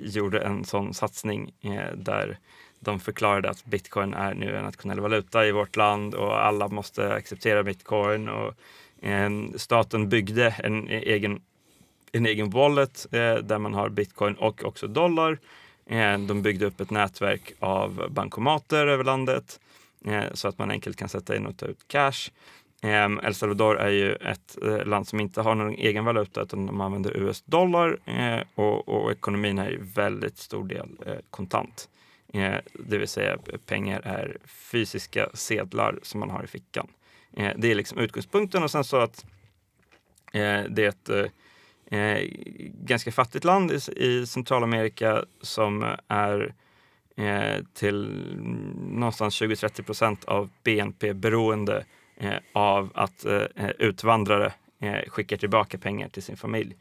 gjorde 0.04 0.40
en 0.40 0.66
sån 0.66 0.94
satsning 0.94 1.52
där 1.96 2.38
de 2.86 3.00
förklarade 3.00 3.50
att 3.50 3.66
bitcoin 3.66 4.14
är 4.14 4.34
nu 4.34 4.58
en 4.58 4.64
nationell 4.64 5.00
valuta 5.00 5.46
i 5.46 5.52
vårt 5.52 5.76
land 5.76 6.16
och 6.16 6.46
alla 6.46 6.68
måste 6.68 7.14
acceptera 7.14 7.64
bitcoin. 7.64 8.30
Och, 8.30 8.54
eh, 9.06 9.30
staten 9.56 10.10
byggde 10.10 10.56
en 10.58 10.90
e-, 10.90 11.04
egen, 11.06 11.42
en 12.12 12.26
egen 12.26 12.50
wallet 12.50 13.08
eh, 13.12 13.36
där 13.36 13.58
man 13.58 13.74
har 13.74 13.90
bitcoin 13.90 14.34
och 14.34 14.64
också 14.64 14.88
dollar. 14.88 15.40
Eh, 15.86 16.18
de 16.18 16.42
byggde 16.42 16.66
upp 16.66 16.82
ett 16.82 16.92
nätverk 16.92 17.54
av 17.60 18.08
bankomater 18.10 18.88
över 18.88 19.04
landet 19.04 19.60
eh, 20.06 20.24
så 20.34 20.48
att 20.48 20.58
man 20.58 20.72
enkelt 20.72 20.98
kan 20.98 21.10
sätta 21.10 21.36
in 21.36 21.46
och 21.46 21.58
ta 21.58 21.66
ut 21.66 21.88
cash. 21.88 22.30
Eh, 22.86 23.28
El 23.28 23.34
Salvador 23.34 23.80
är 23.80 23.90
ju 23.90 24.16
ett 24.16 24.58
eh, 24.64 24.86
land 24.86 25.08
som 25.08 25.20
inte 25.20 25.42
har 25.42 25.56
någon 25.56 25.74
egen 25.74 26.06
valuta 26.06 26.42
utan 26.42 26.66
de 26.66 26.82
använder 26.82 27.18
US-dollar 27.18 27.98
eh, 28.06 28.44
och, 28.56 28.88
och 28.88 29.12
ekonomin 29.12 29.60
är 29.60 29.72
i 29.72 29.78
väldigt 29.96 30.38
stor 30.38 30.68
del 30.68 30.90
kontant. 31.30 31.90
Eh, 32.36 32.60
det 32.74 32.98
vill 32.98 33.08
säga 33.08 33.38
pengar 33.66 34.02
är 34.06 34.38
fysiska 34.46 35.30
sedlar 35.34 36.00
som 36.02 36.20
man 36.20 36.30
har 36.30 36.44
i 36.44 36.48
fickan. 36.48 36.88
Eh, 37.38 37.52
det 37.58 37.72
är 37.72 37.76
liksom 37.76 37.98
utgångspunkten 37.98 38.64
och 38.64 38.72
sen 38.72 38.84
så 38.84 38.98
att 38.98 39.26
eh, 40.34 40.64
det 40.70 40.86
är 40.86 40.90
ett 40.90 41.32
ganska 42.74 43.12
fattigt 43.12 43.46
land 43.46 43.72
i, 43.72 44.26
Centralamerika 44.28 45.26
som 45.42 45.96
är 46.08 46.54
till 47.74 48.24
någonstans 48.90 49.42
20-30 49.42 49.84
procent 49.84 50.26
av 50.26 50.50
BNP 50.64 51.14
beroende 51.14 51.86
av 52.54 52.92
att 52.94 53.26
utvandrare 53.80 54.54
skickar 55.08 55.38
tillbaka 55.38 55.78
pengar 55.78 56.10
till 56.10 56.24
sin 56.24 56.38
familj. 56.38 56.76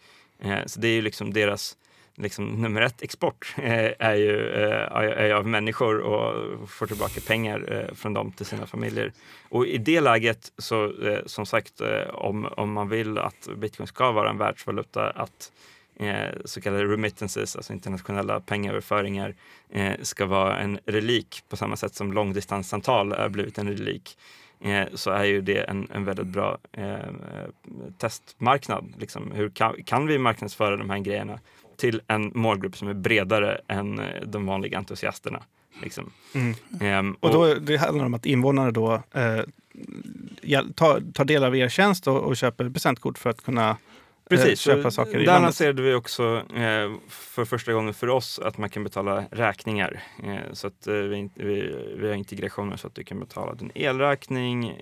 Så 0.66 0.80
det 0.80 0.88
är 0.88 0.92
ju 0.92 1.02
liksom 1.02 1.32
deras 1.32 1.76
liksom, 2.16 2.46
nummer 2.46 2.82
ett 2.82 3.02
export 3.02 3.54
eh, 3.58 3.92
är, 3.98 4.14
ju, 4.14 4.50
eh, 4.50 4.96
är 4.96 5.26
ju 5.26 5.32
av 5.32 5.46
människor 5.46 5.98
och 5.98 6.70
får 6.70 6.86
tillbaka 6.86 7.20
pengar 7.20 7.72
eh, 7.72 7.94
från 7.94 8.14
dem 8.14 8.32
till 8.32 8.46
sina 8.46 8.66
familjer. 8.66 9.12
Och 9.48 9.66
i 9.66 9.78
det 9.78 10.00
läget 10.00 10.52
så 10.58 10.84
eh, 10.84 11.18
som 11.26 11.46
sagt 11.46 11.80
eh, 11.80 12.08
om, 12.14 12.46
om 12.46 12.72
man 12.72 12.88
vill 12.88 13.18
att 13.18 13.48
bitcoin 13.56 13.86
ska 13.86 14.12
vara 14.12 14.30
en 14.30 14.38
världsvaluta 14.38 15.10
att 15.10 15.52
eh, 15.96 16.28
så 16.44 16.60
kallade 16.60 16.84
remittances, 16.84 17.56
alltså 17.56 17.72
internationella 17.72 18.40
pengaöverföringar, 18.40 19.34
eh, 19.70 19.92
ska 20.02 20.26
vara 20.26 20.58
en 20.58 20.78
relik 20.86 21.44
på 21.48 21.56
samma 21.56 21.76
sätt 21.76 21.94
som 21.94 22.12
långdistanssamtal 22.12 23.12
har 23.12 23.28
blivit 23.28 23.58
en 23.58 23.68
relik 23.68 24.18
eh, 24.60 24.86
så 24.94 25.10
är 25.10 25.24
ju 25.24 25.40
det 25.40 25.58
en, 25.58 25.88
en 25.92 26.04
väldigt 26.04 26.26
bra 26.26 26.58
eh, 26.72 26.96
testmarknad. 27.98 28.94
Liksom, 28.98 29.32
hur 29.32 29.50
kan, 29.50 29.82
kan 29.84 30.06
vi 30.06 30.18
marknadsföra 30.18 30.76
de 30.76 30.90
här 30.90 30.98
grejerna 30.98 31.40
till 31.76 32.00
en 32.06 32.32
målgrupp 32.34 32.76
som 32.76 32.88
är 32.88 32.94
bredare 32.94 33.60
än 33.68 33.98
eh, 33.98 34.06
de 34.26 34.46
vanliga 34.46 34.78
entusiasterna? 34.78 35.42
Liksom. 35.82 36.12
Mm. 36.34 36.54
Ehm, 36.80 37.16
Och 37.20 37.32
då, 37.32 37.54
det 37.54 37.76
handlar 37.76 38.04
om 38.04 38.14
att 38.14 38.26
invånare 38.26 38.70
då 38.70 39.02
eh, 39.12 39.40
tar, 40.74 41.12
tar 41.12 41.24
del 41.24 41.44
av 41.44 41.56
er 41.56 41.68
tjänst 41.68 42.06
och, 42.06 42.18
och 42.18 42.36
köper 42.36 42.70
presentkort 42.70 43.18
för 43.18 43.30
att 43.30 43.42
kunna 43.44 43.76
Precis, 44.28 44.66
eh, 44.66 44.74
köpa 44.74 44.90
så 44.90 44.94
saker 44.94 45.18
där 45.18 45.40
lanserade 45.40 45.82
vi 45.82 45.94
också 45.94 46.42
eh, 46.54 46.92
för 47.08 47.44
första 47.44 47.72
gången 47.72 47.94
för 47.94 48.08
oss 48.08 48.38
att 48.38 48.58
man 48.58 48.70
kan 48.70 48.84
betala 48.84 49.24
räkningar. 49.30 50.02
Eh, 50.24 50.52
så 50.52 50.66
att 50.66 50.86
eh, 50.86 50.94
vi, 50.94 51.30
vi, 51.34 51.76
vi 51.96 52.08
har 52.08 52.14
integrationer 52.14 52.76
så 52.76 52.86
att 52.86 52.94
du 52.94 53.04
kan 53.04 53.20
betala 53.20 53.54
din 53.54 53.70
elräkning, 53.74 54.80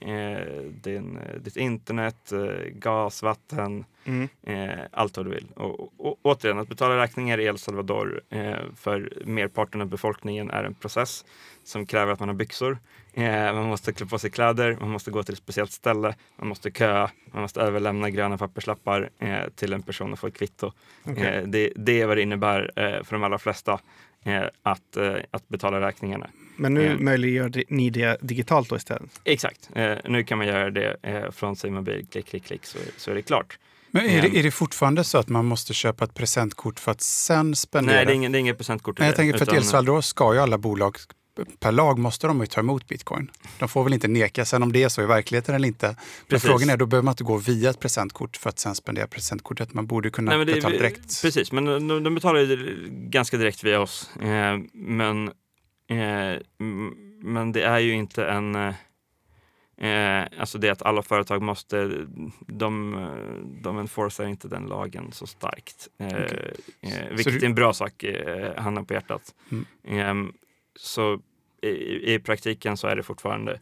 din, 0.82 1.18
ditt 1.40 1.56
internet, 1.56 2.32
gas, 2.72 3.22
vatten, 3.22 3.84
Mm. 4.04 4.28
eh, 4.42 4.84
allt 4.92 5.16
vad 5.16 5.26
du 5.26 5.30
vill. 5.30 5.46
Och, 5.54 5.80
och, 5.80 5.92
och 5.98 6.18
återigen, 6.22 6.58
att 6.58 6.68
betala 6.68 7.02
räkningar 7.02 7.40
i 7.40 7.44
El 7.44 7.58
Salvador 7.58 8.22
eh, 8.30 8.54
för 8.76 9.12
merparten 9.24 9.80
av 9.80 9.86
befolkningen 9.86 10.50
är 10.50 10.64
en 10.64 10.74
process 10.74 11.24
som 11.64 11.86
kräver 11.86 12.12
att 12.12 12.20
man 12.20 12.28
har 12.28 12.36
byxor. 12.36 12.78
Eh, 13.14 13.54
man 13.54 13.66
måste 13.66 13.92
klä 13.92 14.06
på 14.06 14.18
sig 14.18 14.30
kläder, 14.30 14.76
man 14.80 14.90
måste 14.90 15.10
gå 15.10 15.22
till 15.22 15.32
ett 15.32 15.38
speciellt 15.38 15.72
ställe, 15.72 16.14
man 16.36 16.48
måste 16.48 16.70
köa, 16.70 17.10
man 17.32 17.42
måste 17.42 17.60
överlämna 17.60 18.10
gröna 18.10 18.38
papperslappar 18.38 19.10
eh, 19.18 19.48
till 19.54 19.72
en 19.72 19.82
person 19.82 20.12
och 20.12 20.18
få 20.18 20.26
ett 20.26 20.36
kvitto. 20.36 20.72
Okej. 21.04 21.24
Eh, 21.24 21.42
det, 21.42 21.72
det 21.76 22.00
är 22.00 22.06
vad 22.06 22.16
det 22.16 22.22
innebär 22.22 22.70
eh, 22.76 23.02
för 23.02 23.16
de 23.16 23.24
allra 23.24 23.38
flesta 23.38 23.80
att, 24.62 24.96
att 25.30 25.48
betala 25.48 25.80
räkningarna. 25.80 26.30
Men 26.56 26.74
nu 26.74 26.86
eh. 26.86 26.98
möjliggör 26.98 27.64
ni 27.68 27.90
det 27.90 28.16
digitalt 28.20 28.68
då 28.68 28.76
istället? 28.76 29.20
Exakt, 29.24 29.70
eh, 29.74 29.96
nu 30.04 30.24
kan 30.24 30.38
man 30.38 30.46
göra 30.46 30.70
det 30.70 30.96
eh, 31.02 31.30
från 31.30 31.56
sin 31.56 31.74
mobil, 31.74 32.06
klick, 32.10 32.26
klick, 32.26 32.44
klick 32.44 32.64
så, 32.64 32.78
så 32.96 33.10
är 33.10 33.14
det 33.14 33.22
klart. 33.22 33.58
Men 33.94 34.06
är 34.06 34.22
det, 34.22 34.38
är 34.38 34.42
det 34.42 34.50
fortfarande 34.50 35.04
så 35.04 35.18
att 35.18 35.28
man 35.28 35.44
måste 35.44 35.74
köpa 35.74 36.04
ett 36.04 36.14
presentkort 36.14 36.80
för 36.80 36.92
att 36.92 37.00
sen 37.00 37.56
spendera? 37.56 37.96
Nej, 37.96 38.06
det 38.06 38.12
är 38.12 38.14
inget, 38.14 38.32
det 38.32 38.38
är 38.38 38.40
inget 38.40 38.58
presentkort. 38.58 38.98
Nej, 38.98 39.08
jag 39.08 39.16
tänker 39.16 39.38
för 39.38 39.44
att 39.44 39.48
utan- 39.48 39.56
El 39.58 39.64
Salvador 39.64 40.00
ska 40.00 40.34
ju 40.34 40.40
alla 40.40 40.58
bolag 40.58 40.96
per 41.60 41.72
lag 41.72 41.98
måste 41.98 42.26
de 42.26 42.40
ju 42.40 42.46
ta 42.46 42.60
emot 42.60 42.88
bitcoin. 42.88 43.30
De 43.58 43.68
får 43.68 43.84
väl 43.84 43.92
inte 43.92 44.08
neka, 44.08 44.44
sen 44.44 44.62
om 44.62 44.72
det 44.72 44.82
är 44.82 44.88
så 44.88 45.02
i 45.02 45.06
verkligheten 45.06 45.54
eller 45.54 45.68
inte. 45.68 45.86
Men 45.86 45.96
Precis. 46.28 46.48
frågan 46.48 46.70
är, 46.70 46.76
då 46.76 46.86
behöver 46.86 47.04
man 47.04 47.12
inte 47.12 47.24
gå 47.24 47.36
via 47.36 47.70
ett 47.70 47.80
presentkort 47.80 48.36
för 48.36 48.48
att 48.48 48.58
sen 48.58 48.74
spendera 48.74 49.06
presentkortet. 49.06 49.74
Man 49.74 49.86
borde 49.86 50.10
kunna 50.10 50.36
Nej, 50.36 50.46
det, 50.46 50.54
betala 50.54 50.76
direkt. 50.76 51.22
Precis, 51.22 51.52
men 51.52 51.64
de, 51.64 52.04
de 52.04 52.14
betalar 52.14 52.40
ju 52.40 52.86
ganska 52.90 53.36
direkt 53.36 53.64
via 53.64 53.80
oss. 53.80 54.10
Eh, 54.16 54.58
men, 54.72 55.28
eh, 55.90 56.40
men 57.22 57.52
det 57.52 57.62
är 57.62 57.78
ju 57.78 57.92
inte 57.92 58.26
en... 58.26 58.74
Eh, 59.88 60.24
alltså 60.40 60.58
det 60.58 60.68
att 60.70 60.82
alla 60.82 61.02
företag 61.02 61.42
måste... 61.42 62.06
De, 62.46 62.96
de 63.62 63.78
enforcar 63.78 64.24
inte 64.24 64.48
den 64.48 64.66
lagen 64.66 65.12
så 65.12 65.26
starkt. 65.26 65.88
Eh, 65.98 66.06
Okej. 66.06 66.54
eh, 66.80 67.08
vilket 67.10 67.32
du- 67.32 67.38
är 67.38 67.44
en 67.46 67.54
bra 67.54 67.72
sak, 67.72 68.02
eh, 68.04 68.56
handen 68.56 68.84
på 68.86 68.94
hjärtat. 68.94 69.34
Mm. 69.50 70.26
Eh, 70.28 70.32
så 70.76 71.20
i, 71.62 72.14
i 72.14 72.18
praktiken 72.18 72.76
så 72.76 72.86
är 72.86 72.96
det 72.96 73.02
fortfarande 73.02 73.60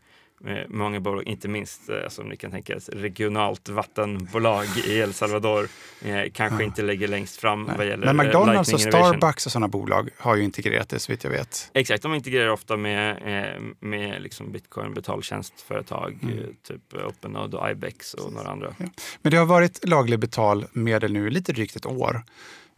många 0.68 1.00
bolag, 1.00 1.22
inte 1.26 1.48
minst 1.48 1.88
eh, 1.88 2.08
som 2.08 2.28
ni 2.28 2.36
kan 2.36 2.50
tänka 2.50 2.72
er, 2.72 2.80
regionalt 2.92 3.68
vattenbolag 3.68 4.66
i 4.86 4.98
El 4.98 5.12
Salvador 5.12 5.68
eh, 6.04 6.22
kanske 6.32 6.62
Ja. 6.62 6.66
inte 6.66 6.82
ligger 6.82 7.08
längst 7.08 7.36
fram 7.36 7.62
Nej. 7.62 7.74
vad 7.78 7.86
gäller 7.86 8.06
Men 8.06 8.20
eh, 8.20 8.26
McDonalds 8.26 8.72
och. 8.72 8.80
Starbucks 8.80 9.46
och 9.46 9.52
sådana 9.52 9.68
bolag 9.68 10.08
har 10.18 10.36
ju 10.36 10.42
integrerat 10.44 10.88
det 10.88 10.98
så 10.98 11.12
vitt 11.12 11.24
jag 11.24 11.30
vet. 11.30 11.70
Exakt, 11.74 12.02
de 12.02 12.14
integrerar 12.14 12.48
ofta 12.48 12.76
med, 12.76 13.10
eh, 13.56 13.60
med 13.80 14.22
liksom 14.22 14.52
bitcoin 14.52 14.94
betaltjänstföretag, 14.94 16.18
Mm. 16.22 16.38
eh, 16.38 16.44
typ 16.68 16.94
OpenNode 17.08 17.56
och 17.56 17.70
Ibex 17.70 18.14
och 18.14 18.32
några 18.32 18.50
andra. 18.50 18.74
Men 19.22 19.30
det 19.32 19.36
har 19.36 19.46
varit 19.46 19.88
laglig 19.88 20.18
betalmedel 20.18 21.12
nu 21.12 21.30
lite 21.30 21.52
drygt 21.52 21.76
ett 21.76 21.86
år. 21.86 22.22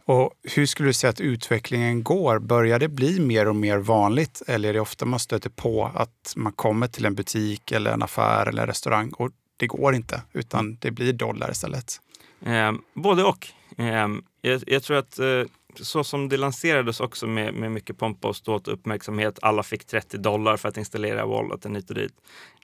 Och 0.05 0.31
hur 0.43 0.65
skulle 0.65 0.89
du 0.89 0.93
säga 0.93 1.09
att 1.11 1.21
utvecklingen 1.21 2.03
går? 2.03 2.39
Börjar 2.39 2.79
det 2.79 2.87
bli 2.87 3.19
mer 3.19 3.47
och 3.47 3.55
mer 3.55 3.77
vanligt 3.77 4.41
eller 4.47 4.69
är 4.69 4.73
det 4.73 4.79
ofta 4.79 5.05
man 5.05 5.19
stöter 5.19 5.49
på 5.49 5.91
att 5.95 6.33
man 6.35 6.53
kommer 6.53 6.87
till 6.87 7.05
en 7.05 7.15
butik 7.15 7.71
eller 7.71 7.91
en 7.91 8.03
affär 8.03 8.45
eller 8.45 8.61
en 8.61 8.67
restaurang 8.67 9.11
och 9.11 9.31
det 9.57 9.67
går 9.67 9.95
inte 9.95 10.21
utan 10.33 10.77
det 10.81 10.91
blir 10.91 11.13
dollar 11.13 11.51
istället? 11.51 12.01
Eh, 12.45 12.71
både 12.93 13.23
och. 13.23 13.47
Eh, 13.77 14.07
jag, 14.41 14.63
jag 14.67 14.83
tror 14.83 14.97
att 14.97 15.19
eh, 15.19 15.43
så 15.81 16.03
som 16.03 16.29
det 16.29 16.37
lanserades 16.37 16.99
också 16.99 17.27
med, 17.27 17.53
med 17.53 17.71
mycket 17.71 17.97
pompa 17.97 18.27
och 18.27 18.35
ståt 18.35 18.67
uppmärksamhet, 18.67 19.39
alla 19.41 19.63
fick 19.63 19.85
30 19.85 20.17
dollar 20.17 20.57
för 20.57 20.69
att 20.69 20.77
installera 20.77 21.25
walleten 21.25 21.75
hit 21.75 21.89
och 21.89 21.95
dit, 21.95 22.13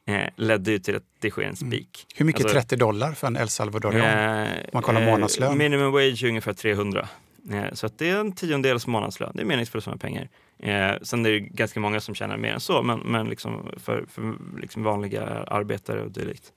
eh, 0.06 0.22
ledde 0.36 0.72
ju 0.72 0.80
till 0.80 0.96
att 0.96 1.04
det 1.20 1.30
sker 1.30 1.42
en 1.42 1.56
spik. 1.56 2.06
Hur 2.16 2.26
mycket 2.26 2.42
Alltså, 2.42 2.60
30 2.60 2.76
dollar 2.76 3.14
för 3.14 3.28
en 3.28 3.38
El 3.38 3.50
Salvadorian? 3.50 4.46
Eh, 4.46 4.50
man 4.74 4.84
kollar 4.84 5.06
månadslön. 5.06 5.58
minimum 5.58 5.92
wage 5.92 6.24
är 6.24 6.28
ungefär 6.28 6.54
300. 6.54 7.08
Eh, 7.52 7.74
så 7.74 7.86
att 7.86 7.98
det 7.98 8.10
är 8.10 8.20
en 8.20 8.32
tiondels 8.32 8.88
månadslön. 8.88 9.32
Det 9.36 9.42
är 9.42 9.46
meningsfullt 9.46 9.88
med 9.88 10.02
pengar. 10.02 10.30
Eh, 10.60 10.94
sen 11.02 11.26
är 11.26 11.32
det 11.32 11.40
ganska 11.40 11.80
många 11.80 12.00
som 12.00 12.16
tjänar 12.16 12.38
mer 12.38 12.54
än 12.54 12.60
så, 12.60 12.84
men, 12.84 13.00
men 13.00 13.30
liksom 13.30 13.72
för, 13.78 14.06
för 14.10 14.36
liksom 14.62 14.84
vanliga 14.84 15.24
arbetare 15.28 16.04
och 16.04 16.12
dylikt. 16.12 16.54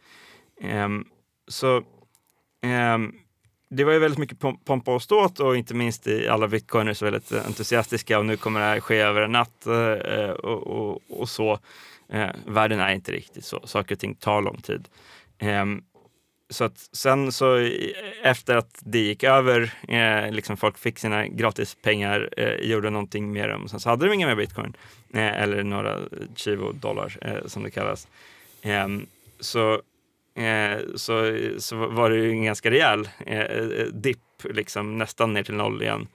Ehm, 0.60 1.04
så 1.48 1.82
ehm, 2.62 3.12
det 3.70 3.84
var 3.84 3.92
ju 3.92 3.98
väldigt 3.98 4.18
mycket 4.18 4.38
pompa 4.64 4.94
och 4.94 5.02
ståt 5.02 5.40
och 5.40 5.56
inte 5.56 5.74
minst 5.74 6.06
i 6.06 6.28
alla 6.28 6.48
bitcoiners 6.48 7.02
väldigt 7.02 7.32
entusiastiska 7.32 8.18
och 8.18 8.26
nu 8.26 8.36
kommer 8.36 8.60
det 8.60 8.66
här 8.66 8.80
ske 8.80 8.98
över 8.98 9.20
en 9.20 9.32
natt 9.32 9.66
eh, 9.66 10.30
och, 10.30 10.66
och, 10.66 11.00
och 11.08 11.28
så. 11.28 11.58
Eh, 12.08 12.30
världen 12.46 12.80
är 12.80 12.94
inte 12.94 13.12
riktigt 13.12 13.44
så. 13.44 13.60
Saker 13.64 13.94
och 13.94 13.98
ting 13.98 14.14
tar 14.14 14.42
lång 14.42 14.56
tid. 14.56 14.88
Ehm, 15.38 15.82
så 16.52 16.64
att 16.64 16.88
sen 16.92 17.32
så 17.32 17.56
eh, 17.56 17.90
efter 18.22 18.56
att 18.56 18.78
det 18.80 18.98
gick 18.98 19.24
över, 19.24 19.72
eh, 19.88 20.32
liksom 20.32 20.56
folk 20.56 20.78
fick 20.78 20.98
sina 20.98 21.26
gratispengar, 21.26 22.28
eh, 22.36 22.54
gjorde 22.54 22.90
någonting 22.90 23.32
med 23.32 23.48
dem. 23.48 23.68
Sen 23.68 23.80
så 23.80 23.88
hade 23.90 24.06
de 24.06 24.14
inga 24.14 24.26
mer 24.26 24.36
bitcoin, 24.36 24.76
eh, 25.14 25.42
eller 25.42 25.62
några 25.62 25.98
chivo 26.36 26.72
dollar 26.72 27.18
eh, 27.20 27.46
som 27.46 27.62
det 27.62 27.70
kallas. 27.70 28.08
Ehm, 28.62 29.06
så, 29.40 29.72
eh, 30.34 30.78
så, 30.94 31.38
så 31.58 31.76
var 31.76 32.10
det 32.10 32.16
ju 32.16 32.30
en 32.30 32.44
ganska 32.44 32.70
rejäl 32.70 33.08
eh, 33.26 33.40
eh 33.40 33.86
dipp, 33.86 34.18
liksom, 34.44 34.98
nästan 34.98 35.32
ner 35.32 35.42
till 35.42 35.54
noll 35.54 35.82
igen. 35.82 36.08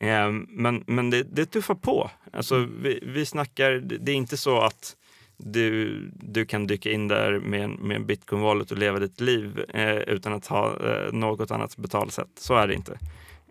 Ehm, 0.00 0.46
men 0.50 0.84
men 0.86 1.10
det, 1.10 1.22
det 1.22 1.46
tuffar 1.46 1.74
på. 1.74 2.10
Alltså, 2.32 2.66
vi, 2.82 2.98
vi 3.02 3.26
snackar, 3.26 3.70
det 3.72 4.12
är 4.12 4.16
inte 4.16 4.36
så 4.36 4.60
att 4.60 4.96
du, 5.38 6.00
du 6.14 6.46
kan 6.46 6.66
dyka 6.66 6.90
in 6.90 7.08
där 7.08 7.38
med 7.38 7.70
med 7.70 7.96
en 7.96 8.06
bitcoin 8.06 8.42
wallet 8.42 8.70
och 8.70 8.78
leva 8.78 8.98
ditt 8.98 9.20
liv 9.20 9.64
eh, 9.74 9.96
utan 9.96 10.32
att 10.32 10.46
ha 10.46 10.76
eh, 10.90 11.12
något 11.12 11.50
annat 11.50 11.76
betalsätt. 11.76 12.28
Så 12.38 12.54
är 12.54 12.66
det 12.66 12.74
inte. 12.74 12.98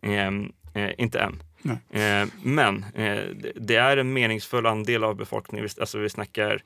Ehm, 0.02 0.52
eh, 0.74 0.90
inte 0.98 1.20
än. 1.20 1.44
Eh, 1.90 2.28
men 2.44 2.86
eh, 2.96 3.24
det, 3.56 3.76
är 3.76 3.98
en 3.98 4.14
meningsfull 4.14 4.66
andel 4.66 5.04
av 5.04 5.16
befolkningen. 5.16 5.64
Vi- 5.76 5.82
Alltså 5.82 5.98
vi 6.00 6.10
snackar 6.10 6.62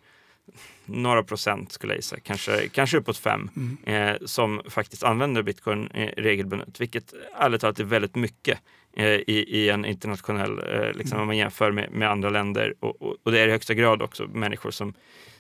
några 0.85 1.23
procent 1.23 1.71
skulle 1.71 1.93
jag 1.93 1.97
gissa, 1.97 2.19
kanske, 2.19 2.67
kanske 2.69 2.97
uppåt 2.97 3.17
fem, 3.17 3.49
Mm. 3.55 3.77
eh, 3.83 4.17
som 4.25 4.61
faktiskt 4.69 5.03
använder 5.03 5.41
bitcoin 5.43 5.89
regelbundet, 6.17 6.81
vilket 6.81 7.13
ärligt 7.39 7.61
talat 7.61 7.79
är 7.79 7.83
väldigt 7.83 8.15
mycket 8.15 8.59
i, 8.97 9.45
i 9.57 9.69
en 9.69 9.85
internationell, 9.85 10.59
eh, 10.59 10.93
liksom, 10.93 11.11
Mm. 11.15 11.21
om 11.21 11.27
man 11.27 11.37
jämför 11.37 11.71
med, 11.71 11.91
med 11.91 12.09
andra 12.11 12.29
länder. 12.29 12.73
Och, 12.79 13.01
och, 13.01 13.15
och 13.23 13.31
det 13.31 13.39
är 13.39 13.47
i 13.47 13.51
högsta 13.51 13.73
grad 13.73 14.01
också 14.01 14.27
människor 14.27 14.71
som, 14.71 14.93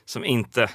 som 0.05 0.25
inte 0.25 0.69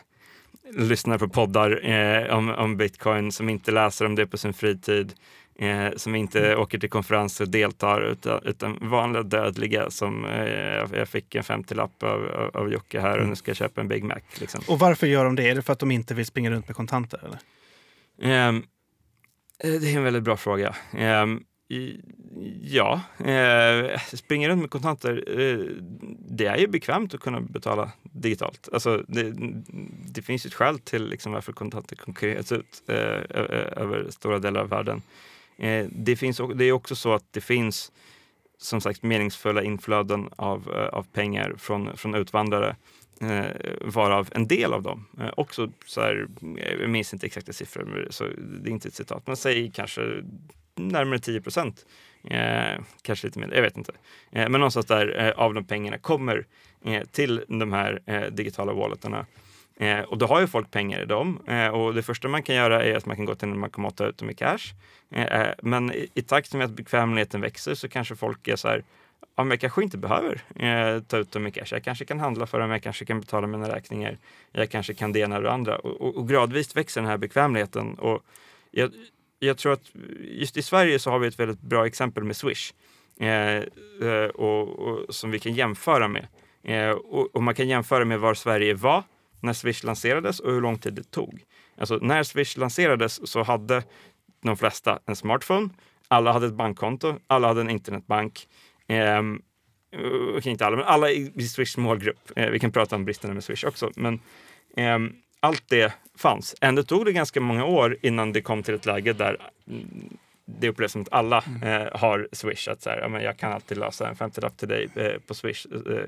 lyssnar 0.72 1.18
på 1.18 1.28
poddar 1.28 1.88
eh, 1.90 2.36
om, 2.38 2.50
om 2.50 2.76
bitcoin, 2.76 3.32
som 3.32 3.48
inte 3.48 3.70
läser 3.70 4.04
om 4.06 4.14
det 4.14 4.26
på 4.26 4.38
sin 4.38 4.52
fritid, 4.54 5.12
eh, 5.58 5.88
som 5.96 6.14
inte 6.14 6.46
Mm. 6.46 6.60
åker 6.60 6.78
till 6.78 6.90
konferenser 6.90 7.44
och 7.44 7.50
deltar, 7.50 8.00
utan, 8.00 8.40
utan 8.44 8.78
vanliga 8.80 9.22
dödliga 9.22 9.90
som 9.90 10.24
eh, 10.24 10.44
jag- 10.92 11.08
fick 11.08 11.34
en 11.34 11.42
50-lapp 11.42 12.02
av, 12.02 12.24
av, 12.28 12.50
av 12.56 12.72
Jocke 12.72 13.00
här 13.00 13.10
och 13.10 13.16
Mm. 13.16 13.28
nu 13.30 13.36
ska 13.36 13.50
jag 13.50 13.56
köpa 13.56 13.80
en 13.80 13.88
Big 13.88 14.04
Mac. 14.04 14.16
Liksom. 14.40 14.60
Och 14.68 14.78
varför 14.78 15.06
gör 15.06 15.24
de 15.24 15.34
det? 15.36 15.48
Är 15.48 15.54
det 15.54 15.62
för 15.62 15.72
att 15.72 15.78
de 15.78 15.90
inte 15.90 16.14
vill 16.14 16.26
springa 16.26 16.50
runt 16.50 16.68
med 16.68 16.76
kontanter? 16.76 17.20
Eller? 17.24 17.38
Ehm, 18.32 18.56
eh, 19.64 19.70
det 19.80 19.92
är 19.92 19.96
en 19.96 20.04
väldigt 20.04 20.22
bra 20.22 20.36
fråga. 20.36 20.74
Ja, 22.62 23.00
eh, 23.18 24.00
springa 24.00 24.48
runt 24.48 24.60
med 24.60 24.70
kontanter, 24.70 25.40
eh, 25.40 25.58
det 26.28 26.46
är 26.46 26.56
ju 26.56 26.66
bekvämt 26.66 27.14
att 27.14 27.20
kunna 27.20 27.40
betala 27.40 27.92
digitalt. 28.02 28.68
Alltså, 28.72 29.04
det, 29.08 29.34
det 30.08 30.22
finns 30.22 30.46
ju 30.46 30.48
ett 30.48 30.54
skäl 30.54 30.78
till 30.78 31.08
liksom 31.08 31.32
varför 31.32 31.52
kontanter 31.52 31.96
konkurreras 31.96 32.52
ut 32.52 32.82
eh, 32.88 32.96
över 32.96 34.06
stora 34.10 34.38
delar 34.38 34.60
av 34.60 34.68
världen. 34.68 35.02
Eh, 35.58 35.86
det, 35.90 36.16
finns, 36.16 36.40
det 36.54 36.64
är 36.64 36.72
också 36.72 36.96
så 36.96 37.12
att 37.12 37.32
det 37.32 37.40
finns 37.40 37.92
som 38.58 38.80
sagt 38.80 39.02
meningsfulla 39.02 39.62
inflöden 39.62 40.28
av, 40.36 40.72
eh, 40.74 40.98
av 40.98 41.02
pengar 41.02 41.54
från, 41.58 41.96
från 41.96 42.14
utvandrare. 42.14 42.76
Eh, 43.20 43.44
varav 43.80 44.28
en 44.32 44.48
del 44.48 44.72
av 44.72 44.82
dem 44.82 45.06
eh, 45.20 45.30
också, 45.36 45.72
så 45.86 46.00
här, 46.00 46.26
jag 46.80 46.90
minns 46.90 47.12
inte 47.12 47.26
exakta 47.26 47.52
siffror, 47.52 48.08
så 48.10 48.24
det 48.38 48.70
är 48.70 48.72
inte 48.72 48.88
ett 48.88 48.94
citat, 48.94 49.26
men 49.26 49.36
säg 49.36 49.70
kanske 49.74 50.22
närmare 50.76 51.18
10 51.18 51.40
procent 51.40 51.84
Eh, 52.30 52.80
kanske 53.02 53.26
lite 53.26 53.38
mer, 53.38 53.50
jag 53.54 53.62
vet 53.62 53.76
inte. 53.76 53.92
Eh, 54.32 54.48
men 54.48 54.52
någonstans 54.52 54.86
där 54.86 55.26
eh, 55.26 55.30
av 55.30 55.54
de 55.54 55.64
pengarna 55.64 55.98
kommer 55.98 56.46
eh, 56.84 57.02
till 57.04 57.44
de 57.48 57.72
här 57.72 58.02
eh, 58.06 58.22
digitala 58.22 58.72
walletarna. 58.72 59.26
Eh, 59.76 60.00
och 60.00 60.18
då 60.18 60.26
har 60.26 60.40
ju 60.40 60.46
folk 60.46 60.70
pengar 60.70 61.02
i 61.02 61.04
dem. 61.04 61.40
Eh, 61.46 61.68
och 61.68 61.94
det 61.94 62.02
första 62.02 62.28
man 62.28 62.42
kan 62.42 62.54
göra 62.54 62.84
är 62.84 62.96
att 62.96 63.06
man 63.06 63.16
kan 63.16 63.24
gå 63.24 63.34
till 63.34 63.48
en 63.48 63.60
bankomat 63.60 63.92
och 63.92 63.96
ta 63.96 64.06
ut 64.06 64.18
dem 64.18 64.30
i 64.30 64.34
cash. 64.34 64.74
Eh, 65.10 65.40
eh, 65.40 65.54
men 65.62 65.92
i, 65.92 66.08
i 66.14 66.22
takt 66.22 66.54
med 66.54 66.64
att 66.64 66.70
bekvämligheten 66.70 67.40
växer 67.40 67.74
så 67.74 67.88
kanske 67.88 68.16
folk 68.16 68.48
är 68.48 68.56
så 68.56 68.68
här, 68.68 68.84
ja, 69.36 69.44
men 69.44 69.50
jag 69.50 69.60
kanske 69.60 69.82
inte 69.82 69.98
behöver 69.98 70.42
eh, 70.56 71.02
ta 71.02 71.16
ut 71.16 71.32
dem 71.32 71.46
i 71.46 71.50
cash. 71.50 71.66
Jag 71.70 71.84
kanske 71.84 72.04
kan 72.04 72.20
handla 72.20 72.46
för 72.46 72.60
dem, 72.60 72.70
jag 72.70 72.82
kanske 72.82 73.04
kan 73.04 73.20
betala 73.20 73.46
mina 73.46 73.74
räkningar. 73.74 74.18
Jag 74.52 74.70
kanske 74.70 74.94
kan 74.94 75.12
det 75.12 75.20
ena 75.20 75.36
och 75.36 75.42
det 75.42 75.52
andra. 75.52 75.78
Och, 75.78 76.00
och, 76.00 76.16
och 76.16 76.28
gradvis 76.28 76.76
växer 76.76 77.00
den 77.00 77.10
här 77.10 77.18
bekvämligheten. 77.18 77.94
Och 77.94 78.22
jag, 78.70 78.90
jag, 79.38 79.58
tror 79.58 79.72
att 79.72 79.90
just 80.20 80.56
i 80.56 80.62
Sverige 80.62 80.98
så 80.98 81.10
har 81.10 81.18
vi 81.18 81.28
ett 81.28 81.40
väldigt 81.40 81.60
bra 81.60 81.86
exempel 81.86 82.24
med 82.24 82.36
Swish. 82.36 82.72
Eh, 83.20 83.62
eh, 84.08 84.28
och, 84.34 84.78
och, 84.78 85.14
som 85.14 85.30
vi 85.30 85.38
kan 85.38 85.54
jämföra 85.54 86.08
med. 86.08 86.26
Eh, 86.62 86.90
och, 86.90 87.36
och, 87.36 87.42
man 87.42 87.54
kan 87.54 87.68
jämföra 87.68 88.04
med 88.04 88.20
var 88.20 88.34
Sverige 88.34 88.74
var 88.74 89.02
när 89.40 89.52
Swish 89.52 89.84
lanserades 89.84 90.40
och 90.40 90.52
hur 90.52 90.60
lång 90.60 90.78
tid 90.78 90.94
det 90.94 91.10
tog. 91.10 91.44
Alltså 91.78 91.98
när 92.02 92.22
Swish 92.22 92.56
lanserades 92.56 93.30
så 93.30 93.42
hade 93.42 93.82
de 94.42 94.56
flesta 94.56 94.98
en 95.06 95.16
smartphone. 95.16 95.68
Alla 96.08 96.32
hade 96.32 96.46
ett 96.46 96.54
bankkonto, 96.54 97.14
alla 97.26 97.48
hade 97.48 97.60
en 97.60 97.70
internetbank. 97.70 98.48
Eh, 98.88 99.22
okay, 100.36 100.52
inte 100.52 100.66
alla, 100.66 100.76
men 100.76 100.86
alla 100.86 101.10
i 101.10 101.48
Swish 101.48 101.78
målgrupp. 101.78 102.32
Eh, 102.36 102.50
vi 102.50 102.58
kan 102.58 102.72
prata 102.72 102.96
om 102.96 103.04
bristerna 103.04 103.34
med 103.34 103.44
Swish 103.44 103.64
också. 103.64 103.90
Men 103.96 104.20
eh, 104.76 104.98
allt 105.46 105.68
det 105.68 105.92
fanns. 106.18 106.54
Ändå 106.60 106.82
tog 106.82 107.04
det 107.04 107.12
ganska 107.12 107.40
många 107.40 107.64
år 107.64 107.96
innan 108.02 108.32
det 108.32 108.42
kom 108.42 108.62
till 108.62 108.74
ett 108.74 108.86
läge 108.86 109.12
där 109.12 109.36
mm, 109.68 110.16
det 110.44 110.68
upplevs 110.68 110.92
som 110.92 111.02
att 111.02 111.12
alla 111.12 111.44
mm. 111.46 111.62
eh, 111.62 112.00
har 112.00 112.28
Swish. 112.32 112.68
Att 112.68 112.82
så 112.82 112.90
här, 112.90 113.00
ja, 113.00 113.08
men 113.08 113.22
jag 113.22 113.36
kan 113.36 113.52
alltid 113.52 113.78
lösa 113.78 114.08
en 114.08 114.14
50-lapp 114.14 114.56
till 114.56 114.68
dig 114.68 114.88
eh, 114.94 115.20
på 115.26 115.34
Swish. 115.34 115.66
Eh, 115.72 116.06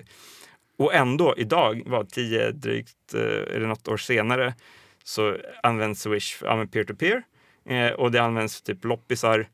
och 0.79 0.95
ändå 0.95 1.35
idag, 1.37 1.83
var 1.87 2.05
tio 2.05 2.51
drygt 2.51 3.15
eh, 3.15 3.57
eller 3.57 3.67
något 3.67 3.89
år 3.89 3.97
senare, 3.97 4.55
så 5.05 5.37
används 5.63 6.03
Swish 6.03 6.43
ja, 6.43 6.67
peer-to-peer. 6.73 7.23
-peer, 7.65 7.93
och 7.93 8.11
det 8.11 8.23
används 8.23 8.63
typ 8.63 8.85
loppisar 8.85 9.47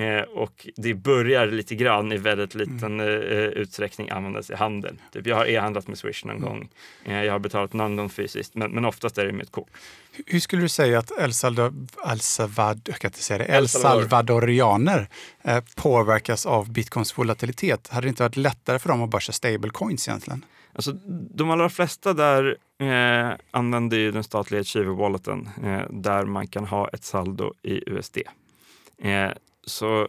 Eh, 0.00 0.22
och 0.22 0.68
det 0.76 0.94
börjar 0.94 1.46
lite 1.46 1.74
grann 1.74 2.12
i 2.12 2.16
väldigt 2.16 2.54
liten 2.54 3.00
mm. 3.00 3.22
eh, 3.22 3.38
utsträckning 3.38 4.10
användas 4.10 4.50
i 4.50 4.54
handel. 4.54 4.96
Typ 5.12 5.26
jag 5.26 5.36
har 5.36 5.46
e-handlat 5.46 5.88
med 5.88 5.98
Swish 5.98 6.24
någon 6.24 6.36
mm. 6.36 6.48
gång. 6.48 6.68
Eh, 7.04 7.24
jag 7.24 7.32
har 7.32 7.38
betalat 7.38 7.72
någon 7.72 7.96
gång 7.96 8.08
fysiskt, 8.10 8.54
men, 8.54 8.70
men 8.70 8.84
oftast 8.84 9.18
är 9.18 9.26
det 9.26 9.32
med 9.32 9.42
ett 9.42 9.52
kort. 9.52 9.68
Hur 10.26 10.40
skulle 10.40 10.62
du 10.62 10.68
säga 10.68 10.98
att 10.98 11.12
El, 11.20 11.34
Salvador, 11.34 11.72
El, 12.12 12.20
Salvador, 12.20 12.82
jag 12.84 12.98
kan 12.98 13.08
inte 13.08 13.22
säga 13.22 13.38
det, 13.38 13.44
El 13.44 13.68
Salvadorianer 13.68 15.08
eh, 15.42 15.64
påverkas 15.74 16.46
av 16.46 16.72
bitcoins 16.72 17.18
volatilitet? 17.18 17.88
Hade 17.88 18.06
det 18.06 18.08
inte 18.08 18.22
varit 18.22 18.36
lättare 18.36 18.78
för 18.78 18.88
dem 18.88 19.02
att 19.02 19.10
börsa 19.10 19.32
stablecoins 19.32 20.08
egentligen? 20.08 20.44
Alltså, 20.72 20.92
de 21.34 21.50
allra 21.50 21.68
flesta 21.68 22.12
där 22.12 22.56
eh, 22.78 23.36
använder 23.50 23.96
ju 23.96 24.12
den 24.12 24.24
statliga 24.24 24.62
Chivo-walleten 24.62 25.48
eh, 25.64 25.90
där 25.90 26.24
man 26.24 26.46
kan 26.46 26.64
ha 26.64 26.88
ett 26.88 27.04
saldo 27.04 27.54
i 27.62 27.90
USD. 27.90 28.18
Eh, 28.98 29.30
så, 29.70 30.00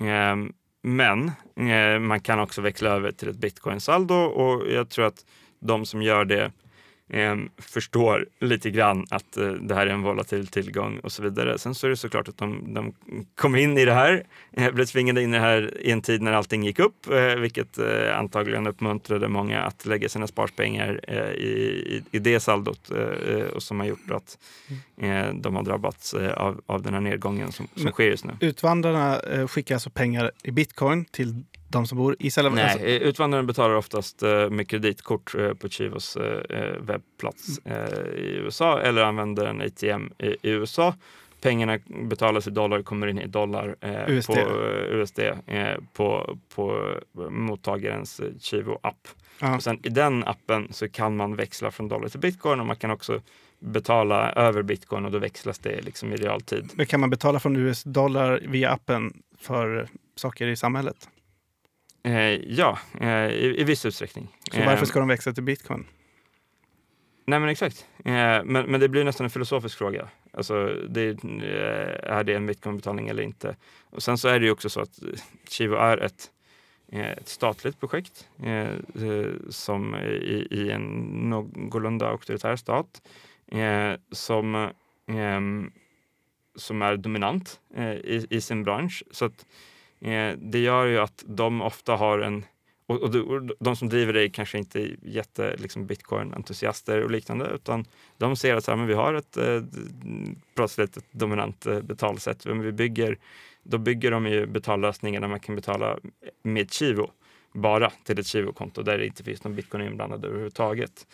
eh, 0.00 0.36
men 0.82 1.30
eh, 1.70 2.00
man 2.00 2.20
kan 2.20 2.40
också 2.40 2.60
växla 2.60 2.90
över 2.90 3.12
till 3.12 3.28
ett 3.28 3.36
bitcoin-saldo 3.36 4.14
och 4.14 4.70
jag 4.70 4.90
tror 4.90 5.06
att 5.06 5.24
de 5.60 5.86
som 5.86 6.02
gör 6.02 6.24
det 6.24 6.52
eh, 7.08 7.36
förstår 7.58 8.26
lite 8.40 8.70
grann 8.70 9.06
att 9.10 9.36
eh, 9.36 9.48
det 9.48 9.74
här 9.74 9.86
är 9.86 9.90
en 9.90 10.02
volatil 10.02 10.46
tillgång 10.46 10.98
och 10.98 11.12
så 11.12 11.22
vidare. 11.22 11.58
Sen 11.58 11.74
så 11.74 11.86
är 11.86 11.90
det 11.90 11.96
såklart 11.96 12.28
att 12.28 12.38
de, 12.38 12.74
de 12.74 12.94
kom 13.34 13.56
in 13.56 13.78
i 13.78 13.84
det 13.84 13.94
här, 13.94 14.24
eh, 14.52 14.72
blev 14.72 14.84
tvingade 14.84 15.22
in 15.22 15.34
i 15.34 15.36
det 15.36 15.42
här 15.42 15.80
i 15.80 15.90
en 15.90 16.02
tid 16.02 16.22
när 16.22 16.32
allting 16.32 16.64
gick 16.64 16.78
upp, 16.78 17.10
eh, 17.10 17.34
vilket 17.34 17.78
eh, 17.78 18.18
antagligen 18.18 18.66
uppmuntrade 18.66 19.28
många 19.28 19.62
att 19.62 19.86
lägga 19.86 20.08
sina 20.08 20.26
sparpengar 20.26 21.00
eh, 21.08 21.30
i, 21.30 22.02
i, 22.10 22.18
det 22.18 22.40
saldot 22.40 22.90
och 23.54 23.62
som 23.62 23.80
har 23.80 23.86
gjort 23.86 24.10
att 24.10 24.38
de 25.34 25.56
har 25.56 25.62
drabbats 25.62 26.14
av, 26.14 26.60
av 26.66 26.82
den 26.82 26.94
här 26.94 27.00
nedgången 27.00 27.52
som, 27.52 27.68
som 27.76 27.90
sker 27.90 28.04
just 28.04 28.24
nu. 28.24 28.32
Utvandrarna 28.40 29.20
skickar 29.48 29.74
alltså 29.74 29.90
pengar 29.90 30.30
i 30.42 30.50
bitcoin 30.50 31.04
till 31.04 31.44
de 31.68 31.86
som 31.86 31.98
bor 31.98 32.16
i 32.18 32.30
Salvador? 32.30 32.56
Nej, 32.56 32.72
alltså- 32.72 32.86
utvandraren 32.86 33.46
betalar 33.46 33.74
oftast 33.74 34.22
uh, 34.22 34.50
med 34.50 34.68
kreditkort 34.68 35.34
uh, 35.34 35.54
på 35.54 35.68
Chivos 35.68 36.16
uh, 36.16 36.22
webbplats 36.80 37.60
uh, 37.66 38.18
i 38.18 38.36
USA 38.44 38.80
eller 38.80 39.02
använder 39.02 39.46
en 39.46 39.60
ATM 39.60 40.12
i, 40.18 40.26
i, 40.26 40.50
USA. 40.50 40.94
Pengarna 41.40 41.78
betalas 41.86 42.46
i 42.46 42.50
dollar, 42.50 42.82
kommer 42.82 43.06
in 43.06 43.18
i 43.18 43.26
dollar 43.26 43.76
USD. 44.08 44.26
på 44.26 44.40
USD 44.90 45.20
på, 45.92 46.38
på 46.54 46.94
mottagarens 47.30 48.20
Chivo-app. 48.40 49.08
Och 49.56 49.62
sen 49.62 49.80
i 49.82 49.88
den 49.88 50.24
appen 50.24 50.68
så 50.72 50.88
kan 50.88 51.16
man 51.16 51.36
växla 51.36 51.70
från 51.70 51.88
dollar 51.88 52.08
till 52.08 52.20
bitcoin 52.20 52.60
och 52.60 52.66
man 52.66 52.76
kan 52.76 52.90
också 52.90 53.20
betala 53.58 54.32
över 54.32 54.62
bitcoin 54.62 55.04
och 55.04 55.10
då 55.10 55.18
växlas 55.18 55.58
det 55.58 55.82
liksom 55.82 56.12
i 56.12 56.16
realtid. 56.16 56.70
Men 56.74 56.86
kan 56.86 57.00
man 57.00 57.10
betala 57.10 57.40
från 57.40 57.56
US-dollar 57.56 58.40
via 58.48 58.70
appen 58.70 59.22
för 59.38 59.88
saker 60.16 60.46
i 60.46 60.56
samhället? 60.56 61.08
Eh, 62.06 62.40
ja, 62.46 62.78
eh, 63.00 63.30
i, 63.30 63.60
i 63.60 63.64
viss 63.64 63.86
utsträckning. 63.86 64.28
Så 64.52 64.58
varför 64.58 64.82
eh, 64.82 64.84
ska 64.84 64.98
de 64.98 65.08
växa 65.08 65.32
till 65.32 65.42
bitcoin? 65.42 65.86
Nej 67.26 67.40
men 67.40 67.48
exakt. 67.48 67.86
Men, 68.04 68.46
men 68.46 68.80
det 68.80 68.88
blir 68.88 69.04
nästan 69.04 69.24
en 69.24 69.30
filosofisk 69.30 69.78
fråga. 69.78 70.08
Alltså, 70.32 70.74
det, 70.88 71.02
är 72.02 72.24
det 72.24 72.34
en 72.34 72.46
bitcoinbetalning 72.46 73.08
eller 73.08 73.22
inte? 73.22 73.56
Och 73.90 74.02
sen 74.02 74.18
så 74.18 74.28
är 74.28 74.40
det 74.40 74.46
ju 74.46 74.52
också 74.52 74.70
så 74.70 74.80
att 74.80 74.98
Chivo 75.48 75.74
är 75.74 75.98
ett, 75.98 76.30
ett 76.92 77.28
statligt 77.28 77.80
projekt 77.80 78.28
som 79.48 79.94
i, 79.94 80.48
i 80.50 80.70
en 80.70 80.82
någorlunda 81.30 82.08
auktoritär 82.08 82.56
stat 82.56 83.02
som, 84.12 84.70
som 86.56 86.82
är 86.82 86.96
dominant 86.96 87.60
i, 88.04 88.26
i 88.30 88.40
sin 88.40 88.64
bransch. 88.64 89.02
Så 89.10 89.24
att 89.24 89.46
Eh, 90.00 90.36
det 90.38 90.58
gör 90.58 90.86
ju 90.86 90.98
att 90.98 91.24
de 91.26 91.62
ofta 91.62 91.96
har 91.96 92.18
en 92.18 92.44
och, 92.88 93.02
och, 93.02 93.10
de, 93.60 93.76
som 93.76 93.88
driver 93.88 94.12
det 94.12 94.22
är 94.22 94.28
kanske 94.28 94.58
inte 94.58 94.96
jätte 95.02 95.56
liksom 95.56 95.86
bitcoin-entusiaster 95.86 97.04
och 97.04 97.10
liknande 97.10 97.50
utan 97.54 97.84
de 98.18 98.36
ser 98.36 98.56
att 98.56 98.64
så 98.64 98.70
här, 98.70 98.78
men 98.78 98.86
vi 98.86 98.94
har 98.94 99.14
ett 99.14 99.36
eh, 99.36 99.62
plötsligt 100.54 100.96
ett 100.96 101.12
dominant 101.12 101.66
eh, 101.66 101.80
betalsätt. 101.80 102.46
Men 102.46 102.60
vi 102.60 102.72
bygger, 102.72 103.18
då 103.62 103.78
bygger 103.78 104.10
de 104.10 104.26
ju 104.26 104.46
betallösningar 104.46 105.20
där 105.20 105.28
man 105.28 105.40
kan 105.40 105.56
betala 105.56 105.98
med 106.42 106.72
Chivo 106.72 107.10
bara 107.52 107.90
till 107.90 108.18
ett 108.18 108.26
Chivo-konto 108.26 108.82
där 108.82 108.98
det 108.98 109.06
inte 109.06 109.24
finns 109.24 109.44
någon 109.44 109.54
bitcoin 109.54 109.86
inblandad 109.86 110.24
överhuvudtaget. 110.24 111.06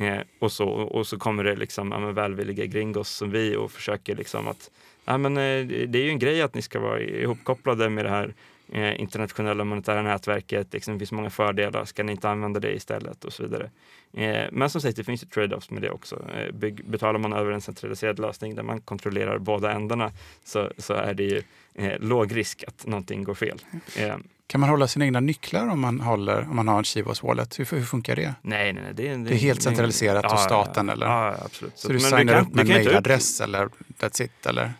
Eh, 0.00 0.20
och, 0.38 0.52
så, 0.52 0.68
och 0.68 1.06
så 1.06 1.18
kommer 1.18 1.44
det 1.44 1.56
liksom, 1.56 1.92
ja, 1.92 1.98
välvilliga 1.98 2.66
gringos 2.66 3.08
som 3.08 3.30
vi 3.30 3.56
och 3.56 3.72
försöker 3.72 4.16
liksom 4.16 4.48
att 4.48 4.70
ja, 5.04 5.18
men, 5.18 5.36
eh, 5.36 5.66
det 5.66 5.98
är 5.98 6.02
ju 6.02 6.10
en 6.10 6.18
grej 6.18 6.42
att 6.42 6.54
ni 6.54 6.62
ska 6.62 6.80
vara 6.80 7.00
ihopkopplade 7.00 7.90
med 7.90 8.04
det 8.04 8.10
här 8.10 8.34
eh, 8.72 9.00
internationella 9.00 9.64
monetära 9.64 10.02
nätverket. 10.02 10.72
Liksom, 10.72 10.94
det 10.94 10.98
finns 10.98 11.12
många 11.12 11.30
fördelar. 11.30 11.84
Ska 11.84 12.02
ni 12.02 12.12
inte 12.12 12.28
använda 12.28 12.60
det 12.60 12.72
istället? 12.72 13.24
och 13.24 13.32
så 13.32 13.42
vidare. 13.42 13.70
Eh, 14.12 14.48
men 14.52 14.70
som 14.70 14.80
sagt, 14.80 14.96
det 14.96 15.04
finns 15.04 15.22
ju 15.22 15.26
trade-offs 15.26 15.70
med 15.70 15.82
det 15.82 15.90
också. 15.90 16.24
Bygg, 16.52 16.84
betalar 16.84 17.18
man 17.18 17.32
över 17.32 17.52
en 17.52 17.60
centraliserad 17.60 18.18
lösning 18.18 18.54
där 18.54 18.62
man 18.62 18.80
kontrollerar 18.80 19.38
båda 19.38 19.72
ändarna 19.72 20.12
så, 20.44 20.70
så 20.78 20.94
är 20.94 21.14
det 21.14 21.24
ju 21.24 21.42
eh, 21.74 21.98
låg 22.00 22.36
risk 22.36 22.64
att 22.66 22.86
någonting 22.86 23.24
går 23.24 23.34
fel. 23.34 23.58
Eh, 23.96 24.16
kan 24.46 24.60
man 24.60 24.70
hålla 24.70 24.88
sina 24.88 25.04
egna 25.04 25.20
nycklar 25.20 25.68
om 25.68 25.80
man, 25.80 26.00
håller, 26.00 26.48
om 26.50 26.56
man 26.56 26.68
har 26.68 26.78
en 26.78 26.84
Chivos 26.84 27.22
wallet? 27.22 27.58
Hur, 27.58 27.64
hur 27.64 27.82
funkar 27.82 28.16
det? 28.16 28.34
Nej, 28.42 28.72
nej, 28.72 28.82
det, 28.94 29.08
det, 29.08 29.16
det 29.16 29.34
är 29.34 29.38
helt 29.38 29.62
centraliserat 29.62 30.24
ja, 30.28 30.30
hos 30.30 30.44
staten? 30.44 30.88
Eller? 30.88 31.06
Ja, 31.06 31.36
absolut. 31.44 31.78
Så, 31.78 31.86
så 31.86 31.92
du 31.92 32.00
signar 32.00 32.40
upp 32.40 32.54
med 32.54 32.70
en 32.70 32.72
mejladress 32.72 33.40
eller 33.40 33.68
that's 33.98 34.22
it? 34.22 34.46
Eller? 34.46 34.72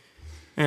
Eh, 0.56 0.66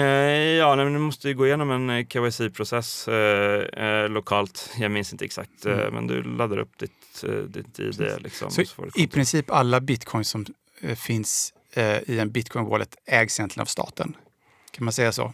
ja, 0.60 0.76
nej, 0.76 0.86
men 0.86 0.94
du 0.94 1.00
måste 1.00 1.34
gå 1.34 1.48
igenom 1.48 1.72
en 1.72 1.90
eh, 1.90 2.06
KYC-process 2.06 3.08
eh, 3.08 3.86
eh, 3.86 4.10
lokalt. 4.10 4.72
Jag 4.80 4.92
minns 4.92 5.12
inte 5.12 5.26
exakt, 5.26 5.66
eh, 5.66 5.80
mm. 5.80 5.94
men 5.94 6.08
du 6.08 6.24
laddar 6.24 6.58
upp 6.58 6.78
ditt, 6.78 7.24
eh, 7.24 7.30
ditt 7.30 7.80
ID. 7.80 8.02
Liksom, 8.20 8.52
så 8.52 8.64
i 8.96 9.08
princip 9.08 9.52
alla 9.52 9.80
bitcoins 9.80 10.30
som 10.30 10.46
finns 10.96 11.54
i 12.06 12.20
en 12.20 12.32
bitcoin-wallet 12.32 12.96
ägs 13.06 13.40
egentligen 13.40 13.62
av 13.62 13.66
staten? 13.66 14.16
Kan 14.72 14.86
man 14.86 14.94
säga 14.94 15.12
så? 15.12 15.34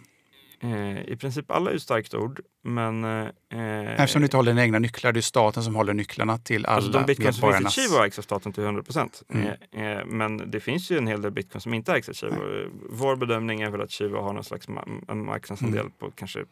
Eh, 0.60 1.08
I 1.08 1.16
princip 1.16 1.50
alla 1.50 1.70
är 1.70 1.74
ju 1.74 1.80
starkt 1.80 2.14
ord, 2.14 2.40
men... 2.66 3.04
Eh, 3.04 4.00
Eftersom 4.00 4.22
du 4.22 4.26
inte 4.26 4.36
håller 4.36 4.52
dina 4.52 4.62
egna 4.62 4.78
nycklar, 4.78 5.12
det 5.12 5.20
är 5.20 5.22
staten 5.22 5.62
som 5.62 5.74
håller 5.74 5.94
nycklarna 5.94 6.38
till 6.38 6.66
alla 6.66 6.76
alltså 6.76 6.90
de 6.90 7.06
bitcoins 7.06 7.36
som 7.36 7.52
finns 7.52 7.78
i 7.78 7.80
Chivo 7.80 8.04
ägs 8.04 8.18
av 8.18 8.22
staten 8.22 8.52
till 8.52 8.62
100 8.62 8.82
procent. 8.82 9.22
Mm. 9.28 9.46
Eh, 9.72 9.90
eh, 9.90 10.04
men 10.06 10.50
det 10.50 10.60
finns 10.60 10.90
ju 10.90 10.98
en 10.98 11.06
hel 11.06 11.22
del 11.22 11.30
bitcoin 11.30 11.60
som 11.60 11.74
inte 11.74 11.92
ägs 11.92 12.08
av 12.08 12.12
Chivo. 12.12 12.34
Mm. 12.34 12.70
Vår 12.90 13.16
bedömning 13.16 13.60
är 13.60 13.70
väl 13.70 13.80
att 13.80 13.90
Chivo 13.90 14.20
har 14.20 14.32
någon 14.32 14.44
slags 14.44 14.68
ma 14.68 14.84
marknadsandel 15.14 15.80
mm. 15.80 15.92
på 15.98 16.10
kanske 16.10 16.44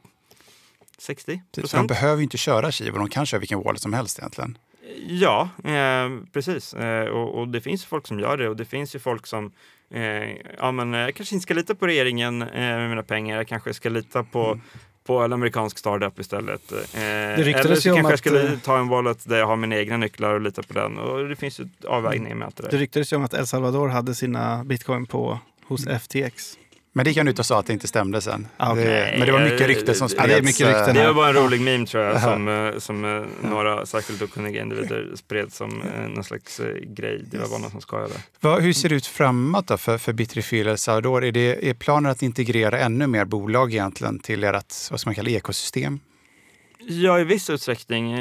60 0.99 1.43
procent. 1.55 1.89
De 1.89 1.95
behöver 1.95 2.17
ju 2.17 2.23
inte 2.23 2.39
köra 2.39 2.73
Chivo, 2.73 2.99
de 2.99 3.09
kan 3.09 3.27
köra 3.27 3.39
vilken 3.39 3.63
wallet 3.63 3.81
som 3.81 3.93
helst 3.93 4.19
egentligen. 4.19 4.59
Ja, 5.07 5.49
eh, 5.65 6.11
precis. 6.33 6.75
Eh, 6.75 7.09
och, 7.09 7.41
och, 7.41 7.49
det 7.49 7.61
finns 7.61 7.85
folk 7.85 8.07
som 8.07 8.21
gör 8.21 8.37
det 8.37 8.49
och 8.49 8.57
det 8.57 8.65
finns 8.65 8.95
ju 8.95 8.99
folk 8.99 9.27
som 9.27 9.53
Eh, 9.95 10.37
ja, 10.59 10.73
men 10.73 10.93
jag 10.93 11.15
kanske 11.15 11.35
inte 11.35 11.43
ska 11.43 11.55
lita 11.55 11.75
på 11.75 11.87
regeringen 11.87 12.43
eh, 12.43 12.49
med 12.49 12.89
mina 12.89 13.03
pengar. 13.03 13.37
Jag 13.37 13.49
kanske 13.49 13.75
ska 13.75 13.89
lita 13.89 14.25
på, 14.25 14.45
mm. 14.45 14.61
På 15.05 15.19
en 15.19 15.33
amerikansk 15.33 15.79
startup 15.79 16.19
istället. 16.21 16.73
Eh, 16.73 16.79
eller 17.03 17.75
så 17.75 17.95
kanske 17.95 18.13
jag 18.13 18.19
skulle 18.19 18.53
eh, 18.53 18.59
ta 18.59 18.79
en 18.79 18.89
wallet 18.89 19.29
där 19.29 19.39
jag 19.39 19.47
har 19.47 19.57
mina 19.57 19.77
egna 19.77 19.97
nycklar 19.97 20.35
och 20.35 20.41
lita 20.41 20.63
på 20.63 20.73
den. 20.73 20.99
Och 20.99 21.29
det 21.29 21.37
finns 21.37 21.61
ju 21.61 21.69
avvägningar 21.89 22.37
med 22.37 22.47
allt 22.47 22.57
det 22.57 22.63
Det 22.63 22.69
där. 22.71 22.79
ryktades 22.79 23.13
ju 23.13 23.17
om 23.17 23.25
att 23.25 23.35
El 23.35 23.47
Salvador 23.47 23.89
hade 23.89 24.15
sina 24.15 24.65
bitcoin 24.65 25.07
på, 25.07 25.39
hos 25.67 25.87
FTX. 25.87 26.59
Men 26.95 27.05
det 27.05 27.11
gick 27.11 27.19
han 27.19 27.29
ut 27.29 27.39
och 27.39 27.47
sa 27.47 27.59
att 27.59 27.67
det 27.67 27.73
inte 27.73 27.89
stämde 27.89 28.21
sen. 28.21 28.49
Ah, 28.57 28.73
okej. 28.73 28.85
det, 28.85 29.15
men 29.19 29.27
det 29.27 29.33
var 29.33 29.41
mycket 29.45 29.67
rykten 29.67 29.95
som 29.95 30.07
det- 30.09 30.13
spreds. 30.13 30.29
det 30.29 30.39
är 30.39 30.43
mycket 30.43 30.67
rykten 30.67 30.89
eh, 30.89 30.95
Det 30.95 31.01
här. 31.01 31.07
var 31.07 31.15
bara 31.15 31.29
en 31.29 31.35
rolig 31.35 31.61
meme 31.61 31.87
tror 31.87 32.03
jag 32.05 32.21
som, 32.23 32.49
eh, 32.49 32.79
som 32.79 33.05
eh, 33.05 33.49
några 33.51 33.87
särskilt 33.87 34.23
okunniga 34.23 34.63
individer 34.63 35.13
spred 35.17 35.53
som 35.53 35.83
någon 36.15 36.25
slags 36.25 36.61
grej. 36.87 37.25
Det 37.31 37.39
var 37.39 37.49
bara 37.49 37.59
någon 37.59 37.71
som 37.71 37.81
skojade. 37.81 38.15
Hur 38.61 38.73
ser 38.73 38.89
det 38.89 38.95
ut 38.95 39.07
framåt 39.07 39.67
då 39.67 39.77
för, 39.77 39.99
för 39.99 40.13
Bitrefill 40.13 40.67
El 40.67 40.79
Salvador? 40.79 41.25
Är, 41.25 41.33
det, 41.33 41.69
är 41.71 41.75
planen 41.75 42.11
att 42.13 42.23
integrera 42.23 42.79
ännu 42.79 43.07
mer 43.07 43.25
bolag 43.25 43.73
egentligen 43.73 44.19
till 44.19 44.45
ert 44.45 44.91
vad 44.91 45.01
ska 45.01 45.09
man 45.09 45.15
kalla, 45.15 45.31
ekosystem? 45.31 46.01
Ja, 46.89 47.21
i 47.21 47.25
viss 47.25 47.51
utsträckning. 47.51 48.15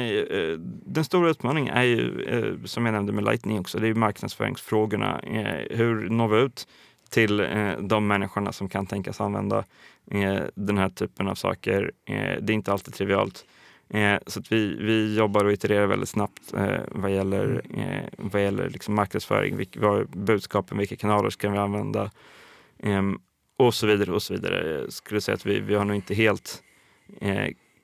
Den 0.86 1.04
stora 1.04 1.30
utmaningen 1.30 1.74
är 1.74 1.82
ju, 1.82 2.58
som 2.64 2.86
jag 2.86 2.92
nämnde 2.92 3.12
med 3.12 3.24
Lightning 3.24 3.58
också, 3.58 3.78
det 3.78 3.84
är 3.86 3.88
ju 3.88 3.94
marknadsföringsfrågorna. 3.94 5.20
Hur 5.70 6.08
når 6.10 6.28
vi 6.28 6.40
ut 6.42 6.66
till 7.12 7.40
eh, 7.40 7.72
de 7.80 8.06
människorna 8.06 8.52
som 8.52 8.68
kan 8.68 8.86
tänkas 8.86 9.20
använda 9.20 9.64
eh, 10.10 10.40
den 10.54 10.78
här 10.78 10.88
typen 10.88 11.28
av 11.28 11.34
saker? 11.34 11.92
Eh, 12.04 12.36
Det 12.40 12.52
är 12.52 12.54
inte 12.54 12.72
alltid 12.72 12.94
trivialt. 12.94 13.44
Eh, 13.88 14.18
Så 14.26 14.40
att 14.40 14.52
vi, 14.52 14.76
vi 14.76 15.16
jobbar 15.16 15.44
och 15.44 15.52
itererar 15.52 15.86
väldigt 15.86 16.08
snabbt 16.08 16.54
eh, 16.54 16.80
vad 16.88 17.10
gäller, 17.10 17.62
eh, 17.76 18.08
vad 18.18 18.42
gäller 18.42 18.68
liksom 18.70 18.94
marknadsföring, 18.94 19.56
vilka, 19.56 19.80
vad 19.80 20.00
är 20.00 20.04
budskapen, 20.04 20.78
vilka 20.78 20.96
kanaler 20.96 21.30
ska 21.30 21.50
vi 21.50 21.58
använda? 21.58 22.10
Ehm, 22.78 23.18
och 23.58 23.74
så 23.74 23.86
vidare 23.86 24.12
och 24.12 24.22
så 24.22 24.34
vidare. 24.34 24.80
Jag 24.80 24.92
skulle 24.92 25.20
säga 25.20 25.34
att 25.34 25.46
vi, 25.46 25.60
vi 25.60 25.74
har 25.74 25.84
nog 25.84 25.96
inte 25.96 26.14
helt 26.14 26.62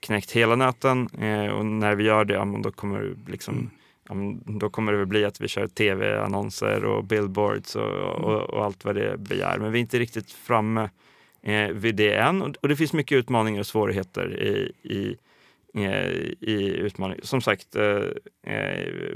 knäckt 0.01 0.31
hela 0.31 0.57
nöten 0.57 1.07
och 1.53 1.67
när 1.67 1.95
vi 1.95 2.05
gör 2.05 2.25
det, 2.25 2.35
ja, 2.35 2.45
då 2.63 2.71
kommer 2.73 3.17
liksom 3.27 3.55
Mm. 3.55 3.71
Ja, 4.09 4.15
då 4.47 4.71
kommer 4.71 4.93
det 4.93 4.99
väl 4.99 5.07
bli 5.07 5.25
att 5.25 5.41
vi 5.41 5.49
kör 5.49 5.67
tv-annonser 5.67 6.85
och 6.85 7.05
billboards 7.05 7.77
och, 7.77 7.93
och, 8.25 8.41
och 8.51 8.65
allt 8.65 8.85
vad 8.85 8.95
det 8.95 9.19
begär. 9.19 9.59
Men 9.59 9.73
vi 9.73 9.79
är 9.79 9.81
inte 9.81 9.99
riktigt 9.99 10.33
framme 10.33 10.91
eh, 11.43 11.69
vid 11.69 11.95
det 11.95 12.15
än. 12.15 12.43
Och, 12.43 12.57
och 12.61 12.69
det 12.69 12.77
finns 12.77 12.93
mycket 12.93 13.17
utmaningar 13.17 13.61
och 13.61 13.67
svårigheter 13.67 14.43
i, 14.43 14.73
i, 14.83 15.17
eh, 15.75 16.11
i 16.41 16.77
utmaningar. 16.79 17.21
Som 17.23 17.41
sagt, 17.41 17.77
eh, 17.77 18.03
eh, 18.43 19.15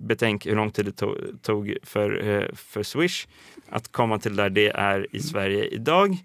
betänk 0.00 0.46
hur 0.46 0.56
lång 0.56 0.70
tid 0.70 0.84
det 0.84 0.92
tog, 0.92 1.16
tog 1.42 1.76
för, 1.82 2.28
eh, 2.28 2.54
för 2.54 2.82
Swish 2.82 3.26
att 3.68 3.92
komma 3.92 4.18
till 4.18 4.36
där 4.36 4.50
det 4.50 4.68
är 4.68 5.16
i 5.16 5.20
Sverige 5.20 5.64
idag. 5.64 6.16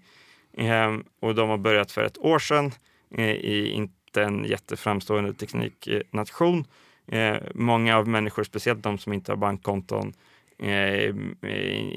Eh, 0.52 0.96
och 1.20 1.34
de 1.34 1.48
har 1.48 1.58
börjat 1.58 1.92
för 1.92 2.04
ett 2.04 2.18
år 2.18 2.38
sedan 2.38 2.72
i 3.18 3.68
inte 3.68 4.22
en 4.22 4.44
jätteframstående 4.44 5.34
tekniknation. 5.34 6.64
Eh, 7.06 7.36
många 7.54 7.96
av 7.96 8.08
människor, 8.08 8.44
speciellt 8.44 8.82
de 8.82 8.98
som 8.98 9.12
inte 9.12 9.32
har 9.32 9.36
bankkonton, 9.36 10.12
eh, 10.58 11.08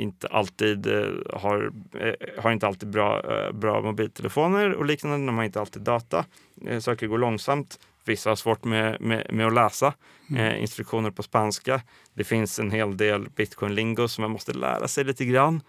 inte 0.02 0.28
alltid 0.28 0.88
eh, 0.88 1.10
har, 1.34 1.72
eh, 2.00 2.42
har 2.44 2.52
inte 2.52 2.68
alltid 2.68 2.90
bra, 2.90 3.22
eh, 3.32 3.52
bra 3.52 3.82
mobiltelefoner 3.82 4.72
och 4.74 4.86
liknande. 4.86 5.26
De 5.26 5.38
har 5.38 5.44
inte 5.44 5.60
alltid 5.60 5.82
data. 5.82 6.26
Eh, 6.68 6.80
saker 6.80 7.08
går 7.08 7.18
långsamt. 7.18 7.80
Vissa 8.06 8.30
har 8.30 8.36
svårt 8.36 8.64
med, 8.64 9.02
med, 9.02 9.28
med 9.34 9.48
att 9.48 9.54
läsa 9.54 9.94
eh, 10.38 10.62
instruktioner 10.62 11.12
på 11.12 11.24
spanska. 11.24 11.82
Det 12.14 12.24
finns 12.24 12.60
en 12.60 12.72
hel 12.72 12.98
del 12.98 13.30
bitcoin-lingo 13.30 14.08
som 14.08 14.22
man 14.22 14.32
måste 14.32 14.54
lära 14.54 14.88
sig 14.88 15.04
lite 15.04 15.26
grann. 15.26 15.62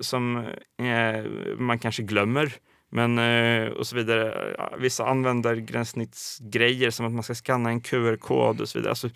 Som 0.00 0.44
man 1.58 1.78
kanske 1.78 2.02
glömmer. 2.02 2.52
Men 2.90 3.18
eh, 3.18 3.68
och 3.68 3.86
så 3.86 3.96
vidare. 3.96 4.56
Vissa 4.78 5.06
använder 5.06 5.56
gränssnittsgrejer 5.56 6.90
som 6.90 7.06
att 7.06 7.12
man 7.12 7.22
ska 7.22 7.34
skanna 7.34 7.70
en 7.70 7.80
QR-kod 7.80 8.60
och 8.60 8.68
så 8.68 8.78
vidare. 8.78 8.90
Alltså, 8.90 9.08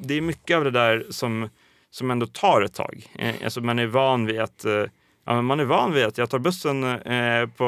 det, 0.00 0.14
är 0.14 0.20
mycket 0.20 0.56
av 0.56 0.64
det 0.64 0.70
där 0.70 1.06
som, 1.10 1.48
som 1.90 2.10
ändå 2.10 2.26
tar 2.26 2.62
ett 2.62 2.74
tag. 2.74 3.06
Eh, 3.18 3.34
alltså 3.44 3.60
man 3.60 3.78
är 3.78 3.86
van 3.86 4.26
vid 4.26 4.40
att 4.40 4.64
eh, 4.64 4.84
Ja, 5.24 5.34
men 5.34 5.44
man 5.44 5.60
är 5.60 5.64
van 5.64 5.92
vid 5.92 6.04
att 6.04 6.18
jag 6.18 6.30
tar 6.30 6.38
bussen 6.38 6.84
eh, 6.84 7.46
på 7.46 7.64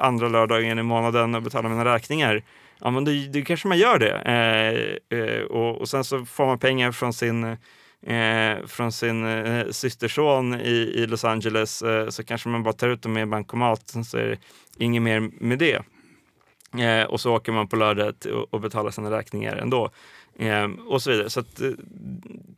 andra 0.00 0.28
lördagen 0.28 0.78
i 0.78 0.82
månaden 0.82 1.34
och 1.34 1.42
betalar 1.42 1.68
mina 1.68 1.94
räkningar. 1.94 2.42
Ja, 2.80 2.90
men 2.90 3.04
då, 3.04 3.42
kanske 3.46 3.68
man 3.68 3.78
gör 3.78 3.98
det. 3.98 4.12
Eh, 4.12 5.18
eh, 5.18 5.42
och, 5.42 5.80
och 5.80 5.88
sen 5.88 6.04
så 6.04 6.24
får 6.24 6.46
man 6.46 6.58
pengar 6.58 6.92
från 6.92 7.12
sin, 7.12 7.56
eh, 8.06 8.66
från 8.66 8.92
sin 8.92 9.26
eh, 9.26 9.66
systerson 9.70 10.60
i, 10.60 10.92
i 10.94 11.06
Los 11.06 11.24
Angeles. 11.24 11.82
Eh, 11.82 12.08
så 12.08 12.24
kanske 12.24 12.48
man 12.48 12.62
bara 12.62 12.74
tar 12.74 12.88
ut 12.88 13.02
dem 13.02 13.16
i 13.16 13.20
en 13.20 13.30
bankomat. 13.30 13.94
Så 14.04 14.18
är 14.18 14.26
det 14.26 14.38
inget 14.84 15.02
mer 15.02 15.30
med 15.40 15.58
det. 15.58 15.82
Eh, 16.78 17.04
och 17.04 17.20
så 17.20 17.34
åker 17.36 17.52
man 17.52 17.68
på 17.68 17.76
lördag 17.76 18.14
och, 18.32 18.54
och 18.54 18.60
betalar 18.60 18.90
sina 18.90 19.10
räkningar 19.10 19.56
ändå. 19.56 19.90
Eh, 20.38 20.64
och 20.64 21.02
så 21.02 21.10
vidare. 21.10 21.30
Så 21.30 21.40
att, 21.40 21.60
eh, 21.60 21.70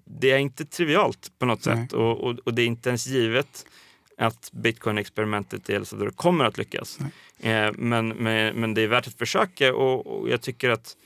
det 0.05 0.31
är 0.31 0.39
inte 0.39 0.65
trivialt 0.65 1.33
på 1.39 1.47
något 1.47 1.67
Nej. 1.67 1.77
sätt. 1.77 1.93
Och, 1.93 2.21
och, 2.21 2.39
och 2.45 2.55
det 2.55 2.63
är 2.63 2.67
inte 2.67 2.89
ens 2.89 3.07
givet 3.07 3.67
att 4.19 4.51
bitcoin-experimentet 4.53 5.71
i 5.71 5.73
El 5.73 5.87
Salvador 5.87 6.13
kommer 6.13 6.45
att 6.45 6.59
lyckas. 6.59 6.99
Men, 7.75 8.09
men, 8.09 8.57
men 8.61 8.75
det 8.75 8.83
är 8.83 8.87
värt 8.87 9.07
ett 9.07 9.19
försök 9.19 9.61
och, 9.61 10.07
och 10.07 10.29
jag 10.31 10.41
tycker 10.41 10.71
att 10.71 10.97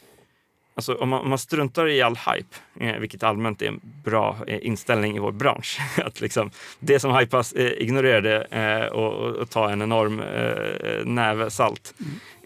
Alltså 0.77 0.95
om 0.95 1.09
man, 1.09 1.21
om 1.21 1.29
man 1.29 1.39
struntar 1.39 1.89
i 1.89 2.03
all 2.03 2.17
hype, 2.17 2.57
eh, 2.81 2.99
vilket 2.99 3.23
allmänt 3.23 3.63
är 3.63 3.67
en 3.67 3.81
bra 4.05 4.37
eh, 4.47 4.67
inställning 4.67 5.17
i 5.17 5.19
vår 5.19 5.33
bransch, 5.33 5.79
att 6.05 6.21
liksom, 6.21 6.51
det 6.79 7.01
som 7.01 7.17
hypas, 7.17 7.53
eh, 7.53 7.73
ignorera 7.73 8.21
det 8.21 8.43
eh, 8.43 8.87
och, 8.87 9.13
och, 9.13 9.37
och 9.37 9.51
ta 9.51 9.71
en 9.71 9.83
enorm 9.83 10.21
eh, 10.21 11.07
näve 11.07 11.51
salt. 11.51 11.95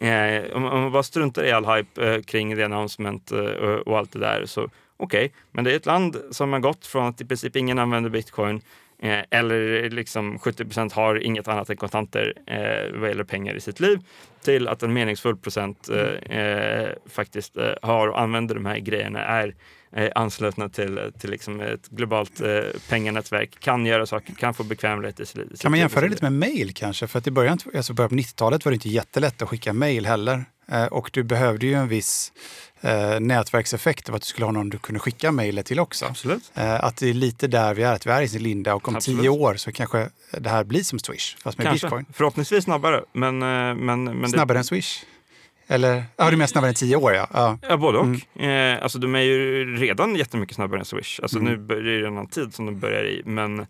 Eh, 0.01 0.57
om, 0.57 0.65
om 0.65 0.81
man 0.81 0.93
bara 0.93 1.03
struntar 1.03 1.45
i 1.45 1.53
all 1.53 1.67
hype 1.67 2.23
kring 2.23 2.53
eh, 2.53 2.71
och, 2.71 3.87
och 3.87 3.99
allt 3.99 4.13
det 4.13 4.19
där, 4.19 4.47
så 4.47 4.69
okej, 4.97 5.33
men 5.53 5.65
det 5.65 5.73
är 5.73 5.77
ett 5.77 5.87
land 5.87 6.17
som 6.31 6.53
har 6.53 6.61
gått 6.61 6.87
från 6.87 7.07
att 7.07 7.21
i 7.21 7.25
princip 7.25 7.57
ingen 7.57 7.79
använder 7.79 8.11
bitcoin 8.11 8.61
Eh, 9.03 9.25
eller 9.31 9.91
liksom 9.91 10.39
70% 10.39 10.93
har 10.93 11.25
inget 11.27 11.49
annat 11.49 11.71
än 11.71 11.77
kontanter 11.77 12.35
eh, 12.47 13.01
vad 13.01 13.09
gäller 13.09 13.25
pengar 13.25 13.55
i 13.55 13.61
sitt 13.61 13.81
liv 13.81 13.99
till 14.45 14.69
att 14.69 14.83
en 14.83 14.93
meningsfull 14.93 15.37
procent 15.37 15.89
eh, 15.89 16.39
eh, 16.39 16.89
faktiskt 17.07 17.57
eh, 17.57 17.73
har 17.83 18.09
och 18.09 18.21
använder 18.21 18.55
de 18.55 18.67
här 18.67 18.79
grejerna, 18.79 19.21
är 19.21 19.55
anslutna 20.15 20.69
till, 20.69 21.13
till 21.19 21.31
liksom 21.31 21.61
ett 21.61 21.89
globalt 21.89 22.41
penganätverk, 22.89 23.61
kan 23.61 23.87
göra 23.87 24.07
saker, 24.07 24.35
kan 24.35 24.55
få 24.55 24.65
bekvämlighet 24.65 25.21
i 25.21 25.27
sitt 25.27 25.37
liv. 25.37 25.57
Kan 25.61 25.71
man 25.71 25.81
jämföra 25.81 26.01
det 26.01 26.09
lite 26.09 26.31
med 26.31 26.33
mail 26.33 26.75
kanske? 26.75 27.07
För 27.07 27.19
att 27.19 27.27
i 27.27 27.31
början, 27.31 27.59
alltså 27.75 27.93
början 27.93 28.09
på 28.09 28.15
90-talet 28.15 28.65
var 28.65 28.73
det 28.73 28.75
inte 28.75 28.89
jättelätt 28.89 29.43
att 29.43 29.49
skicka 29.49 29.73
mail 29.73 30.07
heller. 30.07 30.45
Och 30.91 31.11
du 31.13 31.23
behövde 31.23 31.67
ju 31.67 31.75
en 31.75 31.89
viss 31.89 32.33
eh, 32.81 33.21
nätverkseffekt 33.21 34.09
av 34.09 34.15
att 34.15 34.23
du 34.23 34.27
skulle 34.27 34.45
ha 34.45 34.53
någon 34.53 34.71
du 34.71 34.79
kunde 34.79 34.99
skicka 35.01 35.33
mejlet 35.33 35.67
till 35.67 35.81
också. 35.81 36.07
Absolut. 36.07 36.53
Eh, 36.55 36.85
att 36.85 36.97
det 36.97 37.09
är 37.11 37.15
lite 37.15 37.47
där 37.47 37.75
vi 37.75 37.83
är, 37.83 37.93
att 37.93 38.07
vi 38.07 38.11
är 38.11 38.23
i 38.23 38.29
sin 38.29 38.43
linda 38.43 38.75
och 38.75 38.89
om 38.89 38.97
Absolut. 38.97 39.21
tio 39.21 39.29
år 39.29 39.55
så 39.55 39.73
kanske 39.73 40.09
det 40.39 40.49
här 40.51 40.65
blir 40.65 40.83
som 40.83 40.99
Swish, 40.99 41.37
fast 41.43 41.59
med 41.59 41.67
Kanske. 41.67 41.87
bitcoin. 41.87 42.07
Förhoppningsvis 42.13 42.65
snabbare, 42.65 43.03
men... 43.13 43.43
eh, 43.43 43.75
men, 43.75 44.05
men 44.05 44.31
Snabbare 44.31 44.59
än 44.59 44.65
Swish? 44.65 45.05
Eller, 45.69 46.05
ja 46.17 46.31
du 46.31 46.37
menar 46.37 46.47
snabbare 46.47 46.69
än 46.69 46.75
tio 46.75 46.97
år 46.97 47.13
ja. 47.15 47.29
ja. 47.33 47.59
Det, 47.61 47.67
ja, 47.69 47.77
både 47.77 47.99
och. 47.99 48.43
Eh, 48.43 48.83
alltså 48.83 48.99
de 48.99 49.15
är 49.15 49.21
ju 49.21 49.65
redan 49.77 50.17
jättemycket 50.17 50.55
snabbare 50.57 50.79
än 50.81 50.85
Swish. 50.85 51.21
Alltså 51.23 51.39
Mm. 51.39 51.53
nu 51.53 51.59
börjar 51.59 52.01
det 52.03 52.09
annan 52.09 52.27
tid 52.27 52.55
som 52.55 52.67
de 52.67 52.79
börjar 52.81 53.05
i, 53.05 53.23
men 53.25 53.67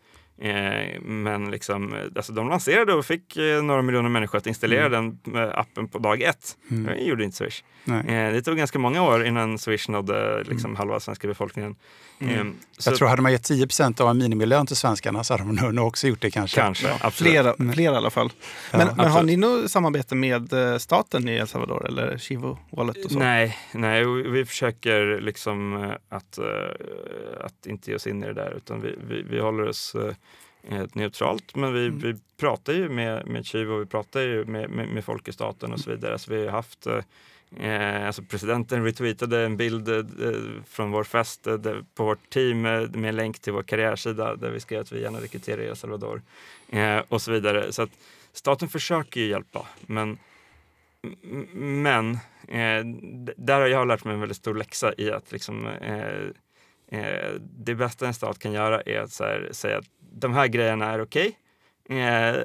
men 1.01 1.51
liksom, 1.51 1.95
eh, 1.95 2.01
alltså 2.17 2.33
de 2.33 2.49
lanserade 2.49 2.95
och 2.95 3.07
fick 3.07 3.37
eh, 3.37 3.63
några 3.63 3.83
miljoner 3.83 4.09
människor 4.09 4.39
att 4.39 4.47
installera 4.47 4.89
den 4.89 5.19
eh, 5.35 5.59
appen 5.59 5.89
på 5.89 5.99
dag 5.99 6.23
ett. 6.23 6.57
Mm. 6.71 6.85
Det 6.85 7.03
gjorde 7.03 7.25
inte 7.25 7.37
Swish. 7.37 7.63
Nej. 7.85 7.99
Eh, 7.99 8.33
det 8.33 8.43
tog 8.43 8.57
ganska 8.57 8.79
många 8.79 9.03
år 9.03 9.27
innan 9.27 9.59
Swish 9.59 9.89
nådde 9.89 10.45
liksom, 10.45 10.77
halva 10.77 11.01
svenska 11.01 11.29
befolkningen. 11.29 11.77
Mm. 12.21 12.49
Eh, 12.49 12.53
så 12.79 12.91
Jag 12.91 12.99
tror 12.99 13.09
hade 13.09 13.23
man 13.23 13.33
gett 13.33 13.51
10% 13.51 14.01
av 14.01 14.11
en 14.11 14.19
minimilön 14.19 14.67
till 14.67 14.77
svenskarna 14.77 15.25
så 15.25 15.35
hade 15.35 15.45
de 15.45 15.75
nog 15.75 15.87
också 15.87 16.09
gjort 16.09 16.21
det 16.21 16.31
kanske. 16.31 16.61
kanske, 16.61 16.93
absolut. 17.01 17.33
Flera, 17.33 17.73
flera 17.73 17.95
i 17.95 17.97
alla 17.97 18.11
fall. 18.11 18.33
Men, 18.73 18.89
men 18.97 19.07
har 19.07 19.23
ni 19.23 19.37
något 19.37 19.71
samarbete 19.71 20.15
med 20.15 20.53
eh, 20.53 20.79
staten 20.79 21.29
i 21.29 21.33
El 21.33 21.49
Salvador 21.49 21.87
eller 21.87 22.19
Chivo 22.19 22.59
Wallet 22.71 23.05
och 23.05 23.11
så? 23.11 23.19
Nej, 23.19 23.57
nej 23.73 24.05
vi 24.23 24.45
försöker 24.45 25.21
liksom 25.21 25.85
eh, 25.85 25.91
att, 26.09 26.39
eh, 26.39 26.45
att 27.45 27.67
inte 27.67 27.91
ge 27.91 27.97
oss 27.97 28.07
in 28.07 28.23
i 28.25 28.27
det 28.27 28.35
där 28.35 28.55
utan 28.57 28.81
vi, 28.81 28.99
vi, 29.09 29.23
vi 29.23 29.41
håller 29.41 29.69
oss 29.69 29.97
eh, 30.69 30.87
neutralt. 30.93 31.57
Men 31.57 31.73
vi, 31.73 31.89
vi 31.89 32.17
pratar 32.37 32.73
ju 32.73 32.89
med, 32.89 33.27
med 33.27 33.47
Chivo, 33.47 33.79
vi 33.79 33.87
pratar 33.87 34.21
ju 34.21 34.45
med, 34.45 34.71
med, 34.71 34.89
med 34.89 35.05
folk 35.05 35.29
i 35.29 35.33
staten 35.33 35.73
och 35.73 35.81
så 35.81 35.91
vidare. 35.91 36.19
Så 36.19 36.33
vi 36.33 36.45
har 36.45 36.53
haft 36.53 36.87
eh, 36.87 38.07
alltså 38.07 38.23
presidenten 38.23 38.85
retweetade 38.85 39.45
en 39.45 39.57
bild 39.57 39.89
eh, 39.89 40.05
från 40.67 40.91
vår 40.91 41.05
fest 41.05 41.47
eh, 41.47 41.59
på 41.95 42.05
vårt 42.05 42.31
team 42.31 42.67
eh, 42.67 42.89
med 42.91 43.09
en 43.09 43.17
länk 43.17 43.39
till 43.39 43.53
vår 43.53 43.63
karriärsida 43.63 44.37
där 44.37 44.51
vi 44.51 44.61
skrev 44.61 44.81
att 44.81 44.93
vi 44.93 45.03
gärna 45.03 45.21
rekryterar 45.21 45.63
i 45.63 45.67
El 45.67 45.77
Salvador 45.77 46.23
eh, 46.69 47.03
och 47.09 47.23
så 47.23 47.33
vidare. 47.33 47.73
Så 47.73 47.83
att 47.83 47.91
staten 48.33 48.69
försöker 48.69 49.21
ju 49.21 49.27
hjälpa, 49.27 49.67
men 49.81 50.19
Men 51.53 52.11
eh, 52.49 52.85
där 53.37 53.61
har 53.61 53.67
jag 53.67 53.89
lärt 53.89 54.05
mig 54.05 54.15
en 54.15 54.21
väldigt 54.21 54.37
stor 54.37 54.55
läxa 54.55 54.95
i 54.99 55.11
att 55.11 55.33
liksom, 55.33 55.69
det 57.41 57.75
bästa 57.75 58.07
en 58.07 58.15
stat 58.15 58.39
kan 58.39 58.53
göra 58.53 58.81
är 58.81 59.01
att 59.01 59.21
här, 59.21 59.49
säga 59.53 59.79
att 59.79 59.89
de 60.13 60.35
här 60.35 60.47
grejerna 60.47 60.93
är 60.93 61.03
okej. 61.03 61.39
Eh, 61.89 62.37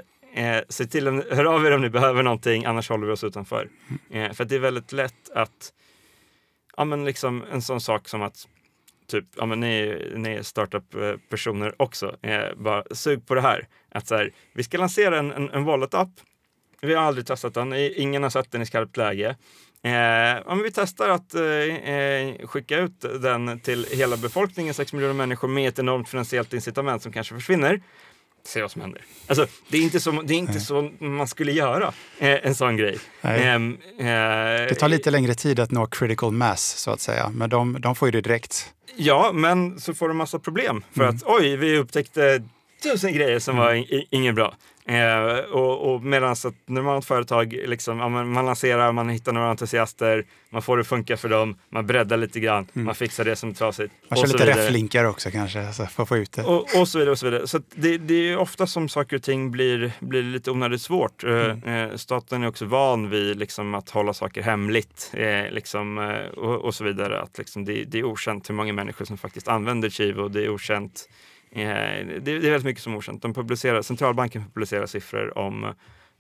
eh, 0.46 0.64
se 0.70 0.86
till 0.86 1.08
att 1.08 1.30
hör 1.32 1.46
av 1.46 1.66
er 1.66 1.72
om 1.72 1.82
ni 1.82 1.90
behöver 1.90 2.24
någonting, 2.24 2.66
annars 2.66 2.90
håller 2.90 3.08
vi 3.08 3.14
oss 3.14 3.24
utanför. 3.24 3.70
Eh, 4.10 4.32
för 4.32 4.46
det 4.46 4.56
är 4.56 4.60
väldigt 4.60 4.92
lätt 4.92 5.30
att, 5.34 5.74
ja 6.78 6.86
men 6.86 7.06
liksom 7.06 7.44
en 7.52 7.62
sån 7.62 7.82
sak 7.82 8.08
som 8.08 8.22
att 8.22 8.48
typ, 9.08 9.26
ja 9.36 9.46
men 9.46 9.60
ni, 9.60 10.12
ni 10.16 10.30
är 10.30 10.44
startup-personer 10.44 11.82
också, 11.82 12.16
eh, 12.22 12.56
bara 12.56 12.84
sug 12.92 13.28
på 13.28 13.36
det 13.36 13.42
här. 13.42 13.68
Att 13.90 14.08
så 14.08 14.16
här, 14.16 14.34
vi 14.54 14.64
ska 14.64 14.78
lansera 14.78 15.20
en, 15.20 15.32
en, 15.32 15.50
en 15.50 15.64
wallet-app. 15.64 16.10
Vi 16.82 16.94
har 16.94 17.04
aldrig 17.04 17.28
testat 17.28 17.54
den, 17.54 17.74
ingen 17.74 18.24
har 18.24 18.30
sett 18.30 18.52
den 18.52 18.62
i 18.62 18.66
skarpt 18.66 18.98
läge. 18.98 19.36
Eh, 19.86 20.42
om 20.46 20.64
vi 20.64 20.72
testar 20.72 21.10
att 21.10 21.36
eh, 21.36 21.44
eh, 21.44 22.48
skicka 22.48 22.78
ut 22.78 23.06
den 23.22 23.60
till 23.60 23.88
hela 23.92 24.18
befolkningen, 24.18 24.74
6 24.74 24.94
miljoner 24.94 25.14
människor, 25.14 25.48
med 25.48 25.70
ett 25.70 25.80
enormt 25.80 26.10
finansiellt 26.10 26.54
incitament 26.54 27.04
som 27.04 27.12
kanske 27.12 27.36
försvinner. 27.36 27.82
Se 28.46 28.62
vad 28.62 28.72
som 28.72 28.82
händer. 28.82 29.02
Alltså, 29.28 29.48
det 29.70 29.78
är 29.78 29.82
inte 29.82 30.00
så, 30.00 30.12
det 30.12 30.34
är 30.34 30.38
inte 30.38 30.60
så 30.60 30.92
man 31.00 31.28
skulle 31.28 31.52
göra 31.52 31.94
eh, 32.20 32.48
en 32.48 32.56
sån 32.56 32.78
grej. 32.78 33.00
Ehm, 33.22 33.78
eh, 34.00 34.06
det 34.06 34.76
tar 34.80 34.88
lite 34.88 35.12
längre 35.12 35.34
tid 35.34 35.60
att 35.60 35.72
nå 35.72 35.86
critical 35.86 36.32
mass, 36.32 36.78
så 36.78 36.92
att 36.92 37.02
säga. 37.02 37.32
Men 37.34 37.50
de, 37.50 37.82
de 37.82 37.96
får 37.96 38.08
ju 38.08 38.12
det 38.12 38.22
direkt. 38.22 38.74
Ja, 38.96 39.32
men 39.34 39.80
så 39.80 39.94
får 39.94 40.08
de 40.08 40.18
massa 40.18 40.40
problem. 40.40 40.84
För 40.94 41.04
mm. 41.04 41.16
att 41.16 41.24
oj, 41.26 41.58
vi 41.58 41.78
upptäckte 41.78 42.44
tusen 42.84 43.14
grejer 43.14 43.40
som 43.40 43.58
var 43.58 43.72
mm. 43.72 43.86
inget 44.10 44.36
bra. 44.36 44.54
Eh, 44.88 45.38
och, 45.38 45.94
och 45.94 46.04
medan 46.04 46.32
ett 46.32 46.46
normalt 46.66 47.06
företag, 47.06 47.54
liksom, 47.66 48.00
ja, 48.00 48.10
man, 48.10 48.46
lanserar, 48.46 48.92
man 48.92 49.10
hittar 49.10 49.34
några 49.34 49.50
entusiaster, 49.50 50.26
man 50.50 50.62
får 50.62 50.78
det 50.78 50.84
funka 50.84 51.18
för 51.18 51.30
dem, 51.30 51.58
man 51.70 51.88
breddar 51.88 52.18
lite 52.18 52.40
grann, 52.40 52.68
mm. 52.74 52.86
man 52.86 52.96
fixar 52.96 53.26
det 53.26 53.36
som 53.36 53.50
är 53.50 53.54
trasigt. 53.54 53.94
Man 54.10 54.20
kör 54.20 54.28
lite 54.28 54.46
reflinkar 54.46 55.06
också 55.06 55.32
kanske, 55.32 55.68
alltså, 55.68 55.86
för 55.86 56.04
att 56.04 56.10
få 56.10 56.18
ut 56.18 56.32
det. 56.32 56.44
Och, 56.44 56.80
och 56.82 56.88
så 56.88 57.00
vidare. 57.00 57.12
Och 57.12 57.20
så 57.20 57.26
vidare. 57.26 57.48
så 57.48 57.62
det, 57.76 57.98
det, 57.98 58.30
är 58.30 58.38
ofta 58.38 58.68
som 58.68 58.90
saker 58.90 59.16
och 59.16 59.24
ting 59.24 59.52
blir, 59.52 59.92
blir 60.00 60.24
lite 60.24 60.52
onödigt 60.52 60.82
svårt. 60.82 61.24
Eh, 61.24 61.32
mm. 61.32 61.90
Eh, 61.90 61.96
staten 61.96 62.44
är 62.44 62.48
också 62.48 62.66
van 62.66 63.10
vid 63.10 63.40
liksom, 63.40 63.76
att 63.76 63.90
hålla 63.90 64.14
saker 64.14 64.42
hemligt 64.42 65.12
eh, 65.14 65.52
liksom, 65.52 65.98
eh, 65.98 66.40
och, 66.40 66.66
och, 66.66 66.76
så 66.76 66.84
vidare. 66.84 67.22
Att, 67.22 67.38
liksom, 67.38 67.66
det, 67.66 67.84
det, 67.84 68.00
är 68.00 68.04
okänt 68.04 68.50
hur 68.50 68.56
många 68.56 68.74
människor 68.74 69.06
som 69.06 69.18
faktiskt 69.18 69.48
använder 69.48 69.90
Chivo, 69.90 70.28
det 70.28 70.46
är 70.46 70.50
okänt 70.50 71.10
Eh, 71.56 72.06
det, 72.22 72.32
är 72.32 72.40
väldigt 72.40 72.64
mycket 72.64 72.84
som 72.84 72.94
är 72.94 72.98
okänt. 72.98 73.22
De 73.22 73.34
publicerar, 73.34 73.82
centralbanken 73.82 74.44
publicerar 74.54 74.86
siffror 74.86 75.38
om 75.38 75.64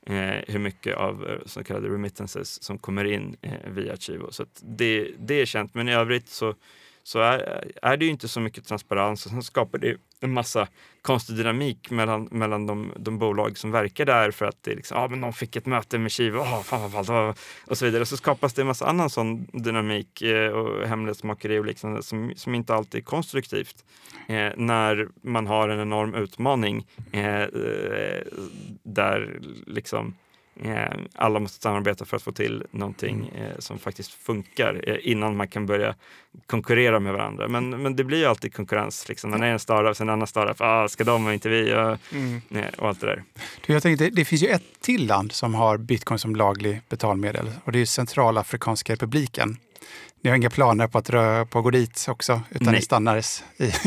eh, 0.05 0.43
hur 0.47 0.59
mycket 0.59 0.95
av 0.95 1.29
eh, 1.29 1.37
så 1.45 1.63
kallade 1.63 1.89
remittances 1.89 2.63
som 2.63 2.77
kommer 2.77 3.05
in 3.05 3.35
eh, 3.41 3.51
via 3.69 3.97
Chivo. 3.97 4.31
Så 4.31 4.45
det, 4.61 5.11
det 5.19 5.41
är 5.41 5.45
känt, 5.45 5.73
men 5.73 5.89
i 5.89 5.93
övrigt 5.93 6.27
så 6.27 6.55
så 7.05 7.19
är, 7.19 7.71
är 7.81 7.97
det 7.97 8.05
ju 8.05 8.11
inte 8.11 8.27
så 8.27 8.39
mycket 8.39 8.67
transparens 8.67 9.25
och 9.25 9.31
sen 9.31 9.43
skapar 9.43 9.77
det 9.77 9.97
en 10.19 10.33
massa 10.33 10.67
konstig 11.01 11.35
dynamik 11.35 11.91
mellan, 11.91 12.27
mellan 12.31 12.65
de, 12.65 12.93
de 12.95 13.17
bolag 13.17 13.57
som 13.57 13.71
verkar 13.71 14.05
där 14.05 14.31
för 14.31 14.45
att 14.45 14.63
det 14.63 14.71
är 14.71 14.75
liksom, 14.75 14.97
ah, 14.97 15.07
men 15.07 15.21
de 15.21 15.33
fick 15.33 15.55
ett 15.55 15.65
möte 15.65 15.97
med 15.97 16.11
Kiva, 16.11 16.39
oh, 16.39 16.61
fan 16.61 16.81
vad 16.81 16.91
ballt, 16.91 17.39
och 17.67 17.77
så 17.77 17.85
vidare. 17.85 18.01
Och 18.01 18.07
så 18.07 18.17
skapas 18.17 18.53
det 18.53 18.61
en 18.61 18.67
massa 18.67 18.85
annan 18.85 19.09
sån 19.09 19.47
dynamik 19.53 20.21
eh, 20.21 20.51
och 20.51 20.87
hemlighetsmakeri 20.87 21.59
och 21.59 21.65
liknande 21.65 22.03
som, 22.03 22.33
som 22.35 22.55
inte 22.55 22.73
alltid 22.73 23.01
är 23.01 23.05
konstruktivt. 23.05 23.85
Eh, 24.27 24.51
när 24.55 25.07
man 25.21 25.47
har 25.47 25.69
en 25.69 25.79
enorm 25.79 26.15
utmaning 26.15 26.87
eh, 27.11 27.41
eh 27.41 28.21
där 28.83 29.39
liksom 29.67 30.15
Eh, 30.15 30.24
alla 31.15 31.39
måste 31.39 31.61
samarbeta 31.61 32.05
för 32.05 32.17
att 32.17 32.23
få 32.23 32.31
till 32.31 32.63
någonting 32.71 33.31
mm. 33.35 33.51
eh, 33.51 33.59
som 33.59 33.79
faktiskt 33.79 34.13
funkar 34.13 34.81
eh, 34.87 34.97
innan 35.01 35.37
man 35.37 35.47
kan 35.47 35.65
börja 35.65 35.95
konkurrera 36.45 36.99
med 36.99 37.13
varandra. 37.13 37.47
Men, 37.47 37.69
men 37.69 37.95
det 37.95 38.03
blir 38.03 38.17
ju 38.17 38.25
alltid 38.25 38.53
konkurrens. 38.53 39.09
Liksom. 39.09 39.31
När 39.31 39.37
det 39.37 39.45
är 39.45 39.51
en 39.51 39.59
startup, 39.59 39.97
sen 39.97 40.09
en 40.09 40.13
annan 40.13 40.27
startup, 40.27 40.57
ah, 40.59 40.87
ska 40.87 41.03
de 41.03 41.25
och 41.25 41.33
inte 41.33 41.49
vi? 41.49 41.73
Och, 41.73 42.13
mm. 42.13 42.41
och 42.77 42.87
allt 42.87 43.01
det 43.01 43.07
där. 43.07 43.23
Du, 43.65 43.73
jag 43.73 43.83
tänkte, 43.83 44.09
det 44.09 44.25
finns 44.25 44.43
ju 44.43 44.47
ett 44.47 44.81
till 44.81 45.07
land 45.07 45.31
som 45.31 45.55
har 45.55 45.77
bitcoin 45.77 46.19
som 46.19 46.35
laglig 46.35 46.81
betalmedel 46.89 47.51
och 47.63 47.71
det 47.71 47.79
är 47.79 47.85
Centralafrikanska 47.85 48.93
republiken. 48.93 49.57
Ni 50.21 50.29
har 50.29 50.37
inga 50.37 50.49
planer 50.49 50.87
på 50.87 50.97
att, 50.97 51.09
röra, 51.09 51.45
på 51.45 51.57
att 51.57 51.63
gå 51.63 51.71
dit 51.71 52.05
också, 52.09 52.41
utan 52.49 52.65
nej. 52.65 52.75
ni 52.75 52.81
stannar 52.81 53.17
i, 53.17 53.21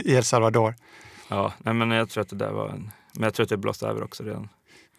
i 0.04 0.14
El 0.14 0.24
Salvador? 0.24 0.74
Ja, 1.28 1.52
nej, 1.58 1.74
men 1.74 1.90
jag 1.90 2.08
tror 2.08 2.22
att 2.22 2.28
det 2.28 2.36
där 2.36 2.50
var 2.50 2.68
en... 2.68 2.90
Men 3.12 3.22
jag 3.22 3.34
tror 3.34 3.44
att 3.44 3.50
det 3.50 3.56
blåste 3.56 3.86
över 3.86 4.02
också 4.02 4.22
redan. 4.22 4.48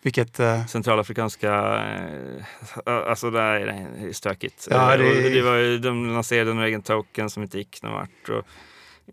Vilket, 0.02 0.40
uh... 0.40 0.66
Centralafrikanska, 0.66 1.52
uh, 1.52 2.44
alltså 2.86 3.32
det 3.32 3.42
är, 3.42 3.66
det 3.66 4.08
är 4.10 4.14
stökigt. 4.14 4.68
Ja, 4.72 4.98
det... 4.98 5.30
det 5.30 5.42
var 5.42 5.56
ju, 5.56 5.78
de 5.78 6.14
lanserade 6.14 6.52
en 6.52 6.60
egen 6.60 6.82
token 6.82 7.30
som 7.30 7.44
inte 7.44 7.58
gick 7.58 7.84
någon 7.84 7.94
vart. 7.94 8.30
Och, 8.30 8.46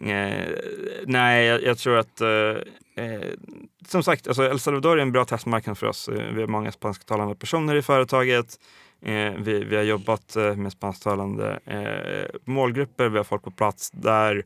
uh, 0.03 0.57
nej, 1.07 1.47
jag, 1.47 1.63
jag, 1.63 1.79
tror 1.79 1.99
att 1.99 2.23
som 3.89 4.03
sagt, 4.03 4.29
alltså 4.29 4.45
El 4.45 4.61
Salvador 4.61 4.99
är 4.99 5.03
en 5.03 5.13
bra 5.13 5.25
testmarknad 5.25 5.79
för 5.79 5.87
oss. 5.87 6.09
Vi 6.09 6.41
har 6.41 6.47
många 6.47 6.73
spansktalande 6.73 7.35
personer 7.35 7.75
i 7.75 7.83
företaget. 7.83 8.47
Vi, 9.39 9.65
vi, 9.65 9.77
har 9.77 9.83
jobbat 9.83 10.37
med 10.57 10.73
spansktalande 10.73 11.61
målgrupper, 12.45 13.09
vi 13.09 13.17
har 13.17 13.25
folk 13.25 13.43
på 13.43 13.51
plats 13.51 13.91
där. 13.91 14.45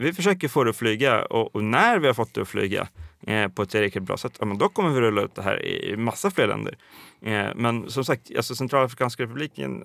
Vi 0.00 0.12
försöker 0.12 0.48
få 0.48 0.64
det 0.64 0.70
att 0.70 0.76
flyga 0.76 1.24
och, 1.24 1.54
och 1.54 1.64
när 1.64 1.98
vi 1.98 2.06
har 2.06 2.14
fått 2.14 2.34
det 2.34 2.42
att 2.42 2.48
flyga 2.48 2.88
eh, 3.26 3.48
på 3.48 3.62
ett 3.62 3.70
tillräckligt 3.70 4.04
bra 4.04 4.16
sätt, 4.16 4.36
ja, 4.38 4.46
men 4.46 4.58
då 4.58 4.68
kommer 4.68 4.90
vi 4.90 5.00
rulla 5.00 5.22
ut 5.22 5.34
det 5.34 5.42
här 5.42 5.66
i 5.66 5.96
massa 5.96 6.30
fler 6.30 6.46
länder. 6.46 6.76
Eh, 7.20 7.48
men 7.56 7.90
som 7.90 8.04
sagt, 8.04 8.30
alltså 8.36 8.54
Centralafrikanska 8.54 9.22
republiken, 9.22 9.84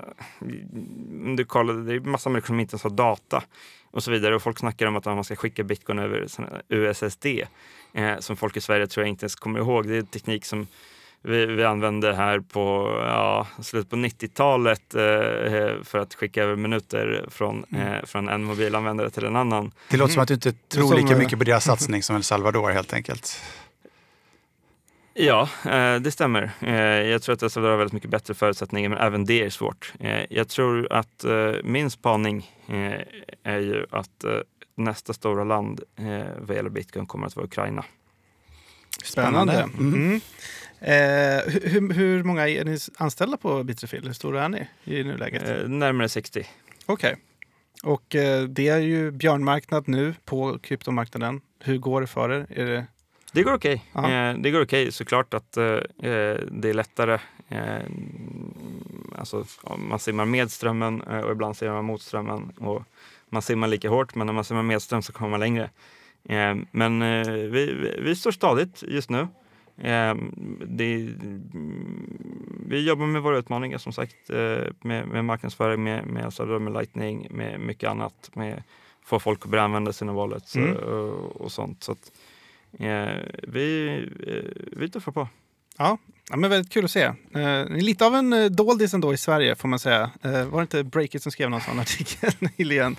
om 1.25 1.35
du 1.35 1.45
kollade, 1.45 1.83
det 1.83 1.93
är 1.93 1.99
massa 1.99 2.29
människor 2.29 2.47
som 2.47 2.59
inte 2.59 2.73
ens 2.73 2.83
har 2.83 2.89
data 2.89 3.43
och 3.91 4.03
så 4.03 4.11
vidare. 4.11 4.35
Och 4.35 4.41
folk 4.41 4.59
snackar 4.59 4.85
om 4.85 4.95
att 4.95 5.05
man 5.05 5.23
ska 5.23 5.35
skicka 5.35 5.63
bitcoin 5.63 5.99
över 5.99 6.27
USSD, 6.69 7.25
eh, 7.93 8.19
som 8.19 8.37
folk 8.37 8.57
i 8.57 8.61
Sverige 8.61 8.87
tror 8.87 9.03
jag 9.03 9.09
inte 9.09 9.23
ens 9.23 9.35
kommer 9.35 9.59
ihåg. 9.59 9.87
Det 9.87 9.95
är 9.95 9.99
en 9.99 10.05
teknik 10.05 10.45
som 10.45 10.67
vi, 11.27 11.45
vi 11.45 11.63
använde 11.63 12.15
här 12.15 12.39
på 12.39 12.95
ja, 13.01 13.47
slutet 13.61 13.89
på 13.89 13.95
90-talet 13.95 14.95
eh, 14.95 15.83
för 15.83 15.97
att 15.99 16.13
skicka 16.13 16.43
över 16.43 16.55
minuter 16.55 17.25
från, 17.29 17.65
mm. 17.71 17.87
eh, 17.87 18.05
från 18.05 18.29
en 18.29 18.43
mobilanvändare 18.43 19.09
till 19.09 19.25
en 19.25 19.35
annan. 19.35 19.71
Det 19.89 19.97
låter 19.97 20.13
som 20.13 20.21
att 20.21 20.27
du 20.27 20.33
inte 20.33 20.51
tror 20.51 20.95
lika 20.95 21.13
eh, 21.13 21.19
mycket 21.19 21.39
på 21.39 21.45
deras 21.45 21.63
satsning 21.63 22.03
som 22.03 22.15
El 22.15 22.23
Salvador 22.23 22.69
helt 22.69 22.93
enkelt. 22.93 23.41
Ja, 25.13 25.49
eh, 25.65 25.95
det 25.95 26.11
stämmer. 26.11 26.51
Eh, 26.61 26.73
jag 26.83 27.21
tror 27.21 27.33
att 27.33 27.43
El 27.43 27.49
Salvador 27.49 27.71
har 27.71 27.77
väldigt 27.77 27.93
mycket 27.93 28.09
bättre 28.09 28.33
förutsättningar, 28.33 28.89
men 28.89 28.97
även 28.97 29.25
det 29.25 29.43
är 29.43 29.49
svårt. 29.49 29.93
Jag 30.29 30.47
tror 30.47 30.93
att 30.93 31.25
min 31.63 31.89
spaning 31.89 32.51
är 33.43 33.59
ju 33.59 33.85
att 33.91 34.25
nästa 34.75 35.13
stora 35.13 35.43
land 35.43 35.81
vad 36.37 36.55
gäller 36.55 36.69
bitcoin 36.69 37.05
kommer 37.05 37.27
att 37.27 37.35
vara 37.35 37.45
Ukraina. 37.45 37.85
Spännande. 39.03 39.69
Mm. 39.79 40.21
Eh, 40.79 41.51
hur, 41.63 41.93
hur, 41.93 42.23
många 42.23 42.47
är 42.49 42.65
ni 42.65 42.77
anställda 42.97 43.37
på 43.37 43.63
Bitterfield? 43.63 44.05
Hur 44.05 44.13
stora 44.13 44.43
är 44.43 44.49
ni 44.49 44.67
i 44.83 45.03
nuläget? 45.03 45.49
Eh, 45.49 45.69
närmare 45.69 46.09
60. 46.09 46.47
Okej. 46.85 47.13
Okay. 47.13 47.15
Och 47.83 48.15
eh, 48.15 48.43
det 48.43 48.67
är 48.67 48.79
ju 48.79 49.11
björnmarknad 49.11 49.87
nu 49.87 50.13
på 50.25 50.59
kryptomarknaden. 50.59 51.41
Hur 51.59 51.77
går 51.77 52.01
det 52.01 52.07
för 52.07 52.29
er? 52.29 52.47
Är 52.49 52.65
det... 52.65 52.85
Det 53.31 53.43
går 53.43 53.53
okej. 53.53 53.85
Okay. 53.93 54.13
Eh, 54.13 54.37
det 54.37 54.51
går 54.51 54.61
okej. 54.61 54.83
Okay. 54.83 54.91
Såklart 54.91 55.33
att 55.33 55.57
eh, 55.57 55.65
eh, 55.65 56.37
det 56.51 56.69
är 56.69 56.73
lättare. 56.73 57.19
alltså, 59.15 59.45
man 59.77 59.99
simmar 59.99 60.25
med 60.25 60.51
strömmen 60.51 61.01
och 61.01 61.31
ibland 61.31 61.57
simmar 61.57 61.73
man 61.73 61.85
mot 61.85 62.01
strömmen. 62.01 62.51
Och 62.57 62.83
man 63.29 63.41
simmar 63.41 63.67
lika 63.67 63.89
hårt, 63.89 64.15
men 64.15 64.27
när 64.27 64.33
man 64.33 64.43
simmar 64.43 64.63
med 64.63 64.81
ström 64.81 65.01
så 65.01 65.13
kommer 65.13 65.29
man 65.29 65.39
längre. 65.39 65.69
men 66.71 66.99
vi, 67.51 67.93
vi 68.01 68.15
står 68.15 68.31
stadigt 68.31 68.83
just 68.87 69.09
nu. 69.09 69.27
Eh, 69.77 70.15
det, 70.67 71.13
vi 72.67 72.87
jobbar 72.87 73.05
med 73.05 73.21
våra 73.21 73.37
utmaningar 73.37 73.77
som 73.77 73.93
sagt, 73.93 74.29
eh, 74.29 74.63
med, 74.81 75.07
med 75.07 75.25
marknadsföring, 75.25 75.83
med, 75.83 76.07
med, 76.07 76.25
alltså, 76.25 76.45
med 76.45 76.73
Lightning, 76.73 77.27
med 77.31 77.59
mycket 77.59 77.89
annat, 77.89 78.29
med 78.33 78.63
få 79.03 79.19
folk 79.19 79.45
att 79.45 79.51
börja 79.51 79.63
använda 79.63 79.93
sina 79.93 80.13
wallets 80.13 80.55
mm. 80.55 80.75
och, 80.75 81.41
och, 81.41 81.51
sånt. 81.51 81.83
Så 81.83 81.91
att, 81.91 82.11
eh, 82.79 83.15
vi, 83.43 83.97
eh, 84.27 84.77
vi 84.77 84.89
tuffar 84.89 85.11
på. 85.11 85.27
Ja, 85.77 85.97
ja, 86.29 86.37
men 86.37 86.49
väldigt 86.49 86.73
kul 86.73 86.85
att 86.85 86.91
se. 86.91 87.11
Eh, 87.33 87.67
lite 87.69 88.05
av 88.05 88.15
en 88.15 88.33
eh, 88.33 88.45
doldis 88.45 88.93
ändå 88.93 89.13
i 89.13 89.17
Sverige 89.17 89.55
får 89.55 89.67
man 89.67 89.79
säga. 89.79 90.11
Eh, 90.21 90.45
var 90.45 90.57
det 90.57 90.61
inte 90.61 90.83
Breakit 90.83 91.23
som 91.23 91.31
skrev 91.31 91.49
någon 91.49 91.61
sån 91.61 91.79
artikel 91.79 92.31
nyligen? 92.57 92.95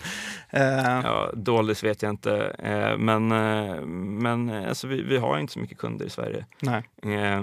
Eh. 0.51 1.01
Ja, 1.05 1.31
doldis 1.35 1.85
vet 1.85 2.03
jag 2.03 2.11
inte. 2.11 2.57
Eh, 2.59 2.99
men 2.99 3.33
eh, 3.33 3.81
men 3.87 4.51
alltså, 4.51 4.87
vi, 4.87 5.03
vi 5.03 5.17
har 5.17 5.39
inte 5.39 5.53
så 5.53 5.59
mycket 5.59 5.79
kunder 5.79 6.07
i 6.07 6.11
Sverige. 6.11 6.47
Nej. 6.61 6.83
Eh, 7.03 7.43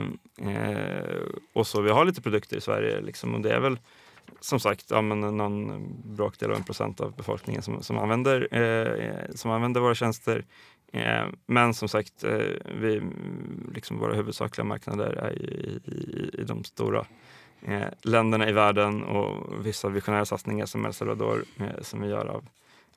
och 1.53 1.67
så 1.67 1.81
vi 1.81 1.89
har 1.89 2.05
lite 2.05 2.21
produkter 2.21 2.57
i 2.57 2.61
Sverige 2.61 3.01
liksom, 3.01 3.35
och 3.35 3.41
det 3.41 3.53
är 3.53 3.59
väl 3.59 3.79
som 4.39 4.59
sagt 4.59 4.85
ja, 4.89 5.01
men 5.01 5.37
någon 5.37 5.87
bråkdel 6.15 6.51
av 6.51 6.57
en 6.57 6.63
procent 6.63 7.01
av 7.01 7.15
befolkningen 7.15 7.61
som, 7.61 7.83
som, 7.83 7.97
använder, 7.97 8.47
som 9.35 9.51
använder 9.51 9.81
våra 9.81 9.95
tjänster. 9.95 10.45
Eh, 10.91 11.25
men 11.45 11.73
som 11.73 11.89
sagt, 11.89 12.23
eh, 12.23 12.47
vi, 12.65 13.01
liksom 13.73 13.99
våra 13.99 14.13
huvudsakliga 14.13 14.65
marknader 14.65 15.09
är 15.09 15.31
i, 15.31 15.79
i, 15.85 16.41
i 16.41 16.43
de 16.43 16.63
stora 16.63 17.05
eh, 17.61 17.87
länderna 18.01 18.49
i 18.49 18.51
världen 18.51 19.03
och 19.03 19.65
vissa 19.65 19.89
visionära 19.89 20.25
satsningar 20.25 20.65
som 20.65 20.85
El 20.85 20.93
Salvador 20.93 21.43
eh, 21.59 21.81
som 21.81 22.01
vi 22.01 22.07
gör 22.07 22.25
av 22.25 22.47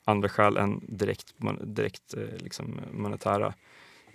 andra 0.05 0.29
skäl 0.29 0.57
än 0.57 0.81
direkt, 0.87 1.33
direkt 1.61 2.13
liksom 2.37 2.79
monetära 2.91 3.53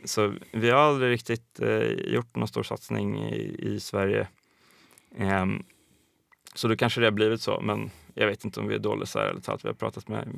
så 0.05 0.35
vi 0.53 0.70
har 0.70 0.79
aldrig 0.79 1.12
riktigt 1.12 1.61
gjort 1.97 2.37
någon 2.37 2.49
stor 2.49 2.62
satsning 2.62 3.25
i, 3.25 3.57
i 3.59 3.81
Sverige. 3.81 4.29
Ehm, 5.16 5.64
så 6.55 6.69
då 6.69 6.77
kanske 6.77 7.01
det 7.01 7.07
har 7.07 7.11
blivit 7.11 7.41
så, 7.41 7.61
men 7.61 7.91
jag 8.15 8.27
vet 8.27 8.45
inte 8.45 8.61
om 8.61 8.69
vi 8.69 8.75
är 8.75 8.79
dåliga 8.79 9.07
eller 9.15 9.41
talat. 9.41 9.65
Vi 9.65 9.69
har 9.69 9.75
pratat 9.75 10.09
med, 10.09 10.29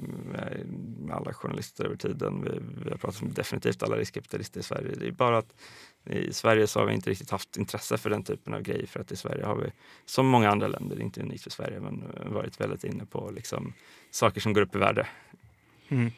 med, 0.99 1.17
alla 1.17 1.33
journalister 1.33 1.85
över 1.85 1.97
tiden. 1.97 2.43
Vi, 2.43 2.51
vi, 2.85 2.91
har 2.91 2.97
pratat 2.97 3.23
med 3.23 3.33
definitivt 3.33 3.83
alla 3.83 3.97
riskkapitalister 3.97 4.61
i 4.61 4.63
Sverige. 4.63 4.95
Det 5.01 5.07
är 5.07 5.13
bara 5.13 5.39
att 5.39 5.55
i 6.11 6.33
Sverige 6.33 6.67
så 6.67 6.79
har 6.79 6.87
vi 6.87 6.95
inte 6.95 7.11
riktigt 7.11 7.31
haft 7.31 7.57
intresse 7.57 7.99
för 7.99 8.11
den 8.11 8.25
typen 8.25 8.55
av 8.55 8.63
grejer 8.63 8.87
för 8.87 9.01
att 9.01 9.13
i 9.13 9.17
Sverige 9.17 9.45
har 9.45 9.57
vi, 9.57 9.71
som 10.07 10.27
många 10.27 10.51
andra 10.51 10.69
länder, 10.69 11.01
inte 11.01 11.21
unikt 11.21 11.43
för 11.43 11.51
Sverige, 11.51 11.81
men 11.81 12.05
varit 12.25 12.61
väldigt 12.61 12.85
inne 12.85 13.07
på 13.07 13.31
liksom, 13.35 13.73
saker 14.11 14.41
som 14.41 14.53
går 14.53 14.61
upp 14.61 14.75
i 14.75 14.79
värde. 14.79 15.07
Mm. 15.89 16.13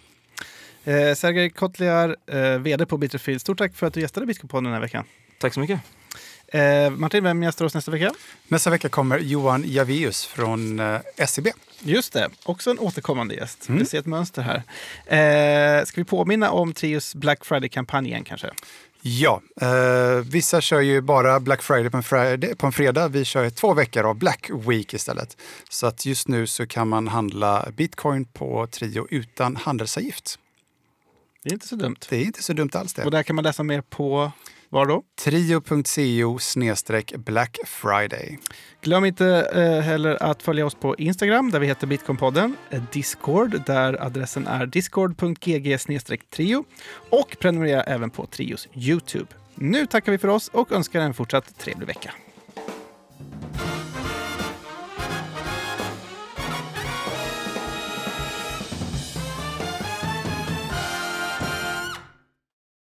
Eh, 0.85 1.15
Sergej 1.15 1.51
Kotliar, 1.51 2.17
eh, 2.27 2.59
vd 2.59 2.87
på 2.87 2.97
Bitterfield. 2.97 3.41
Stort 3.41 3.59
tack 3.59 3.75
för 3.75 3.87
att 3.87 3.95
du 3.95 4.01
gästade 4.01 4.27
Bitcoinpodden 4.27 4.65
den 4.65 4.73
här 4.73 4.81
veckan. 4.81 5.05
Tack 5.39 5.55
så 5.55 5.61
mycket. 5.61 5.81
Eh, 6.53 6.91
Martin, 6.91 7.25
vem 7.25 7.43
gästar 7.43 7.65
oss 7.65 7.75
nästa 7.75 7.91
vecka? 7.91 8.13
Nästa 8.49 8.71
vecka 8.71 8.89
kommer 8.89 9.19
Johan 9.19 9.65
Javius 9.67 10.27
från 10.27 10.81
eh, 10.81 11.01
SEB. 11.27 11.49
Just 11.81 12.13
det, 12.13 12.29
också 12.45 12.71
en 12.71 12.79
återkommande 12.79 13.35
gäst. 13.35 13.69
Mm. 13.69 13.79
Vi 13.79 13.85
ser 13.85 13.99
ett 13.99 14.07
mönster 14.07 14.43
här. 14.43 14.63
Eh, 15.79 15.85
ska 15.85 16.01
vi 16.01 16.05
påminna 16.05 16.51
om 16.51 16.73
Trios 16.73 17.15
Black 17.15 17.45
Friday-kampanj 17.45 18.09
igen 18.09 18.25
kanske? 18.25 18.51
Ja, 19.01 19.43
eh, 19.61 20.25
vissa 20.25 20.61
kör 20.61 20.81
ju 20.81 21.01
bara 21.01 21.41
Black 21.41 21.63
Friday 21.63 21.91
på 21.91 21.97
en, 21.97 22.03
Friday 22.03 22.55
på 22.55 22.67
en 22.67 22.73
fredag. 22.73 23.09
Vi 23.09 23.25
kör 23.25 23.51
två 23.51 23.75
veckor 23.75 24.07
av 24.07 24.15
Black 24.17 24.51
Week 24.69 24.95
istället. 24.95 25.37
Så 25.69 25.87
att 25.87 26.07
just 26.07 26.29
nu 26.29 26.47
så 26.47 26.67
kan 26.67 26.89
man 26.89 27.09
handla 27.09 27.69
bitcoin 27.77 28.25
på 28.25 28.67
Trio 28.67 29.07
utan 29.11 29.57
handelsavgift. 29.57 30.39
Det 31.43 31.51
är 31.51 31.53
inte 31.53 31.69
så 31.69 31.77
dumt. 31.77 31.97
Det 32.09 32.17
är 32.17 32.23
inte 32.25 32.43
så 32.43 32.53
dumt 32.53 32.71
alls 32.73 32.95
det. 32.95 33.05
Och 33.05 33.11
där 33.11 33.23
kan 33.23 33.37
man 33.37 33.43
läsa 33.43 33.63
mer 33.63 33.81
på 33.81 34.33
var 34.71 34.87
då? 34.87 35.03
Trio.co 35.25 36.39
Black 37.19 37.59
Friday. 37.67 38.39
Glöm 38.81 39.05
inte 39.05 39.27
eh, 39.55 39.81
heller 39.81 40.23
att 40.23 40.43
följa 40.43 40.67
oss 40.67 40.75
på 40.75 40.97
Instagram 40.97 41.51
där 41.51 41.61
vi 41.61 41.67
heter 41.67 41.87
Bitcoinpodden, 41.87 42.57
eh, 42.71 42.83
Discord 42.93 43.63
där 43.67 44.03
adressen 44.03 44.47
är 44.47 44.67
discord.gg 44.67 45.79
trio 46.31 46.65
och 47.11 47.37
prenumerera 47.41 47.83
även 47.83 48.11
på 48.11 48.27
Trios 48.27 48.69
Youtube. 48.75 49.27
Nu 49.55 49.87
tackar 49.87 50.13
vi 50.13 50.19
för 50.19 50.29
oss 50.29 50.49
och 50.49 50.73
önskar 50.73 51.01
en 51.01 51.15
fortsatt 51.15 51.59
trevlig 51.59 51.87
vecka. 51.87 52.15